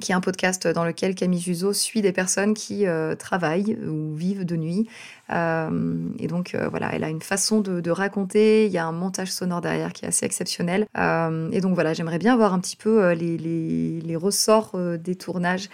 qui 0.00 0.12
est 0.12 0.14
un 0.14 0.20
podcast 0.20 0.66
dans 0.68 0.84
lequel 0.84 1.14
Camille 1.14 1.40
Juzo 1.40 1.72
suit 1.72 2.02
des 2.02 2.12
personnes 2.12 2.54
qui 2.54 2.86
euh, 2.86 3.14
travaillent 3.14 3.78
ou 3.86 4.14
vivent 4.14 4.44
de 4.44 4.56
nuit. 4.56 4.88
Euh, 5.30 5.96
et 6.18 6.26
donc 6.26 6.54
euh, 6.54 6.68
voilà, 6.68 6.90
elle 6.92 7.04
a 7.04 7.08
une 7.08 7.22
façon 7.22 7.60
de, 7.60 7.90
raconter, 7.90 8.66
il 8.66 8.72
y 8.72 8.78
a 8.78 8.84
un 8.84 8.92
montage 8.92 9.32
sonore 9.32 9.60
derrière 9.60 9.92
qui 9.92 10.04
est 10.04 10.08
assez 10.08 10.26
exceptionnel. 10.26 10.86
et 10.96 11.60
donc 11.60 11.74
voilà, 11.74 11.94
j'aimerais 11.94 12.18
bien 12.18 12.36
voir 12.36 12.52
un 12.52 12.60
petit 12.60 12.76
peu 12.76 13.12
les, 13.12 13.38
les, 13.38 14.16
ressorts 14.16 14.76
des 14.98 15.14
tournages 15.14 15.68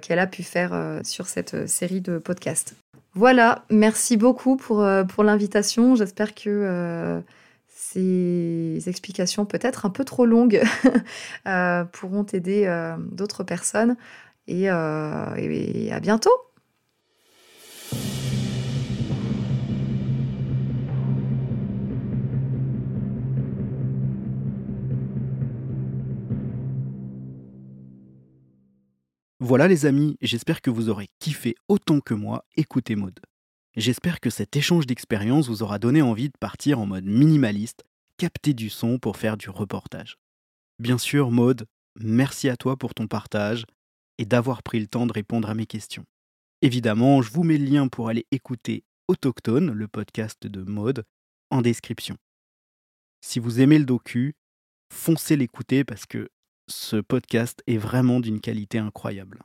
qu'elle 0.00 0.18
a 0.18 0.26
pu 0.26 0.42
faire 0.42 0.72
sur 1.04 1.26
cette 1.26 1.68
série 1.68 2.00
de 2.00 2.18
podcasts. 2.18 2.74
Voilà, 3.14 3.64
merci 3.70 4.16
beaucoup 4.16 4.56
pour, 4.56 4.86
pour 5.08 5.24
l'invitation. 5.24 5.94
J'espère 5.94 6.34
que 6.34 7.22
ces 7.92 8.88
explications 8.88 9.44
peut-être 9.46 9.86
un 9.86 9.90
peu 9.90 10.04
trop 10.04 10.26
longues 10.26 10.62
euh, 11.46 11.84
pourront 11.84 12.24
aider 12.32 12.64
euh, 12.66 12.96
d'autres 12.98 13.44
personnes. 13.44 13.96
Et, 14.48 14.70
euh, 14.70 15.34
et 15.36 15.92
à 15.92 16.00
bientôt 16.00 16.30
Voilà 29.38 29.66
les 29.66 29.86
amis, 29.86 30.16
j'espère 30.22 30.60
que 30.60 30.70
vous 30.70 30.88
aurez 30.88 31.08
kiffé 31.18 31.56
autant 31.68 32.00
que 32.00 32.14
moi 32.14 32.44
écouter 32.56 32.94
Mode. 32.94 33.18
J'espère 33.74 34.20
que 34.20 34.28
cet 34.28 34.54
échange 34.54 34.86
d'expériences 34.86 35.48
vous 35.48 35.62
aura 35.62 35.78
donné 35.78 36.02
envie 36.02 36.28
de 36.28 36.36
partir 36.38 36.78
en 36.78 36.86
mode 36.86 37.06
minimaliste, 37.06 37.84
capter 38.18 38.52
du 38.52 38.68
son 38.68 38.98
pour 38.98 39.16
faire 39.16 39.38
du 39.38 39.48
reportage. 39.48 40.18
Bien 40.78 40.98
sûr, 40.98 41.30
Maude, 41.30 41.66
merci 41.98 42.50
à 42.50 42.56
toi 42.56 42.76
pour 42.76 42.92
ton 42.92 43.06
partage 43.06 43.64
et 44.18 44.26
d'avoir 44.26 44.62
pris 44.62 44.78
le 44.78 44.88
temps 44.88 45.06
de 45.06 45.12
répondre 45.12 45.48
à 45.48 45.54
mes 45.54 45.64
questions. 45.64 46.04
Évidemment, 46.60 47.22
je 47.22 47.32
vous 47.32 47.44
mets 47.44 47.56
le 47.56 47.64
lien 47.64 47.88
pour 47.88 48.08
aller 48.08 48.26
écouter 48.30 48.84
Autochtone, 49.08 49.72
le 49.72 49.88
podcast 49.88 50.46
de 50.46 50.62
Maude, 50.62 51.04
en 51.50 51.62
description. 51.62 52.16
Si 53.22 53.38
vous 53.38 53.60
aimez 53.60 53.78
le 53.78 53.84
docu, 53.86 54.34
foncez 54.92 55.36
l'écouter 55.36 55.82
parce 55.84 56.04
que 56.04 56.28
ce 56.68 56.96
podcast 56.96 57.62
est 57.66 57.78
vraiment 57.78 58.20
d'une 58.20 58.40
qualité 58.40 58.78
incroyable. 58.78 59.42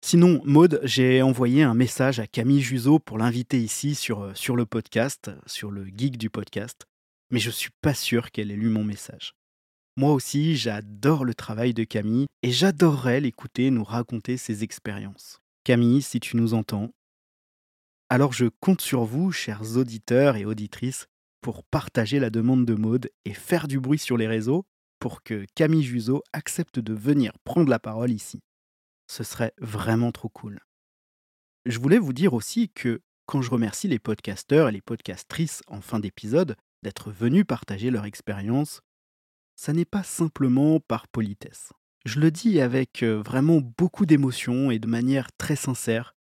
Sinon, 0.00 0.40
Maude, 0.44 0.80
j'ai 0.84 1.22
envoyé 1.22 1.62
un 1.62 1.74
message 1.74 2.20
à 2.20 2.26
Camille 2.26 2.62
Juzo 2.62 2.98
pour 2.98 3.18
l'inviter 3.18 3.60
ici 3.60 3.94
sur, 3.94 4.22
euh, 4.22 4.34
sur 4.34 4.56
le 4.56 4.64
podcast, 4.64 5.30
sur 5.46 5.70
le 5.70 5.86
geek 5.86 6.16
du 6.16 6.30
podcast, 6.30 6.86
mais 7.30 7.40
je 7.40 7.50
suis 7.50 7.72
pas 7.82 7.94
sûr 7.94 8.30
qu'elle 8.30 8.50
ait 8.50 8.56
lu 8.56 8.68
mon 8.68 8.84
message. 8.84 9.34
Moi 9.96 10.12
aussi, 10.12 10.56
j'adore 10.56 11.24
le 11.24 11.34
travail 11.34 11.74
de 11.74 11.82
Camille 11.82 12.26
et 12.42 12.52
j'adorerais 12.52 13.20
l'écouter 13.20 13.70
nous 13.70 13.82
raconter 13.82 14.36
ses 14.36 14.62
expériences. 14.62 15.40
Camille, 15.64 16.02
si 16.02 16.20
tu 16.20 16.36
nous 16.36 16.54
entends, 16.54 16.90
alors 18.08 18.32
je 18.32 18.46
compte 18.60 18.80
sur 18.80 19.04
vous, 19.04 19.32
chers 19.32 19.76
auditeurs 19.76 20.36
et 20.36 20.44
auditrices, 20.44 21.06
pour 21.42 21.64
partager 21.64 22.20
la 22.20 22.30
demande 22.30 22.64
de 22.64 22.74
Maude 22.74 23.10
et 23.24 23.34
faire 23.34 23.68
du 23.68 23.80
bruit 23.80 23.98
sur 23.98 24.16
les 24.16 24.28
réseaux 24.28 24.64
pour 25.00 25.22
que 25.22 25.44
Camille 25.54 25.82
Juzo 25.82 26.22
accepte 26.32 26.78
de 26.78 26.94
venir 26.94 27.32
prendre 27.44 27.68
la 27.68 27.78
parole 27.78 28.12
ici. 28.12 28.40
Ce 29.08 29.24
serait 29.24 29.52
vraiment 29.58 30.12
trop 30.12 30.28
cool. 30.28 30.60
Je 31.66 31.78
voulais 31.78 31.98
vous 31.98 32.12
dire 32.12 32.34
aussi 32.34 32.68
que 32.68 33.02
quand 33.26 33.42
je 33.42 33.50
remercie 33.50 33.88
les 33.88 33.98
podcasteurs 33.98 34.68
et 34.68 34.72
les 34.72 34.80
podcastrices 34.80 35.62
en 35.66 35.80
fin 35.80 36.00
d'épisode 36.00 36.56
d'être 36.82 37.10
venus 37.10 37.44
partager 37.46 37.90
leur 37.90 38.04
expérience, 38.04 38.80
ça 39.56 39.72
n'est 39.72 39.84
pas 39.84 40.02
simplement 40.02 40.78
par 40.80 41.08
politesse. 41.08 41.72
Je 42.04 42.20
le 42.20 42.30
dis 42.30 42.60
avec 42.60 43.02
vraiment 43.02 43.60
beaucoup 43.60 44.06
d'émotion 44.06 44.70
et 44.70 44.78
de 44.78 44.86
manière 44.86 45.30
très 45.36 45.56
sincère, 45.56 46.14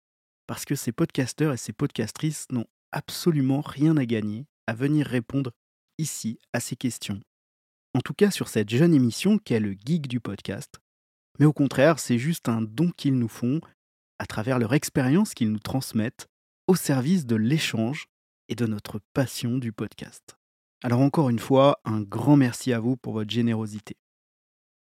parce 0.47 0.65
que 0.65 0.77
ces 0.77 0.93
podcasteurs 0.93 1.53
et 1.53 1.59
ces 1.59 1.73
podcastrices 1.73 2.47
n'ont 2.51 2.67
absolument 2.93 3.61
rien 3.61 3.97
à 3.97 4.07
gagner 4.07 4.47
à 4.67 4.75
venir 4.75 5.07
répondre 5.07 5.53
ici 5.99 6.39
à 6.53 6.61
ces 6.61 6.77
questions. 6.77 7.21
En 7.93 8.01
tout 8.01 8.15
cas 8.15 8.31
sur 8.31 8.49
cette 8.49 8.71
jeune 8.71 8.95
émission 8.95 9.39
qu'est 9.39 9.61
le 9.61 9.73
geek 9.73 10.09
du 10.09 10.21
podcast, 10.21 10.81
mais 11.39 11.47
au 11.47 11.53
contraire, 11.53 11.99
c'est 11.99 12.19
juste 12.19 12.49
un 12.49 12.63
don 12.63 12.91
qu'ils 12.97 13.19
nous 13.19 13.29
font, 13.29 13.61
à 14.19 14.27
travers 14.27 14.59
leur 14.59 14.75
expérience 14.75 15.35
qu'ils 15.35 15.51
nous 15.51 15.59
transmettent, 15.59 16.29
au 16.67 16.75
service 16.75 17.27
de 17.27 17.37
l'échange 17.37 18.07
et 18.49 18.55
de 18.55 18.67
notre 18.67 19.01
passion 19.13 19.59
du 19.59 19.73
podcast. 19.73 20.37
Alors 20.83 21.01
encore 21.01 21.31
une 21.31 21.39
fois, 21.39 21.81
un 21.85 22.01
grand 22.03 22.37
merci 22.37 22.73
à 22.73 22.81
vous 22.81 22.97
pour 22.97 23.15
votre 23.15 23.31
générosité. 23.31 23.97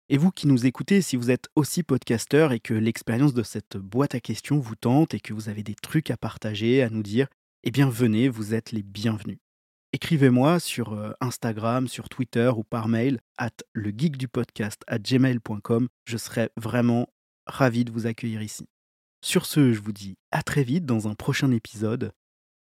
Et 0.09 0.19
vous 0.19 0.31
qui 0.31 0.47
nous 0.47 0.67
écoutez, 0.67 1.03
si 1.03 1.17
vous 1.17 1.31
êtes 1.31 1.49
aussi 1.57 1.83
podcasteur 1.83 2.53
et 2.53 2.61
que 2.61 2.75
l'expérience 2.75 3.35
de 3.35 3.43
cette 3.43 3.77
boîte 3.77 4.15
à 4.15 4.21
questions 4.21 4.61
vous 4.61 4.77
tente 4.77 5.15
et 5.15 5.21
que 5.21 5.35
vous 5.35 5.49
avez 5.49 5.65
des 5.65 5.75
trucs 5.75 6.11
à 6.11 6.17
partager, 6.17 6.83
à 6.83 6.91
nous 6.91 7.03
dire, 7.03 7.27
eh 7.65 7.73
bien 7.73 7.89
venez, 7.89 8.29
vous 8.29 8.55
êtes 8.55 8.71
les 8.71 8.85
bienvenus. 8.85 9.39
Écrivez-moi 9.93 10.61
sur 10.61 10.93
euh, 10.93 11.13
Instagram, 11.21 11.89
sur 11.89 12.09
Twitter 12.09 12.51
ou 12.57 12.65
par 12.65 12.89
mail 12.89 13.21
at 13.39 13.51
le 13.73 13.91
à 14.87 14.99
gmail.com. 14.99 15.89
Je 16.05 16.17
serai 16.17 16.51
vraiment 16.57 17.09
ravi 17.47 17.85
de 17.85 17.93
vous 17.93 18.07
accueillir 18.07 18.43
ici. 18.43 18.69
Sur 19.23 19.47
ce, 19.47 19.73
je 19.73 19.81
vous 19.81 19.93
dis 19.93 20.17
à 20.31 20.43
très 20.43 20.63
vite 20.63 20.85
dans 20.85 21.09
un 21.09 21.15
prochain 21.15 21.51
épisode. 21.51 22.13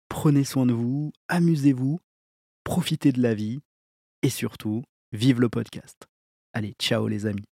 Prenez 0.08 0.44
soin 0.44 0.66
de 0.66 0.72
vous, 0.72 1.12
amusez-vous, 1.28 2.00
profitez 2.62 3.12
de 3.12 3.20
la 3.20 3.34
vie 3.34 3.60
et 4.22 4.30
surtout, 4.30 4.82
vive 5.12 5.40
le 5.40 5.48
podcast. 5.48 6.06
Allez, 6.52 6.74
ciao 6.78 7.08
les 7.08 7.26
amis. 7.26 7.54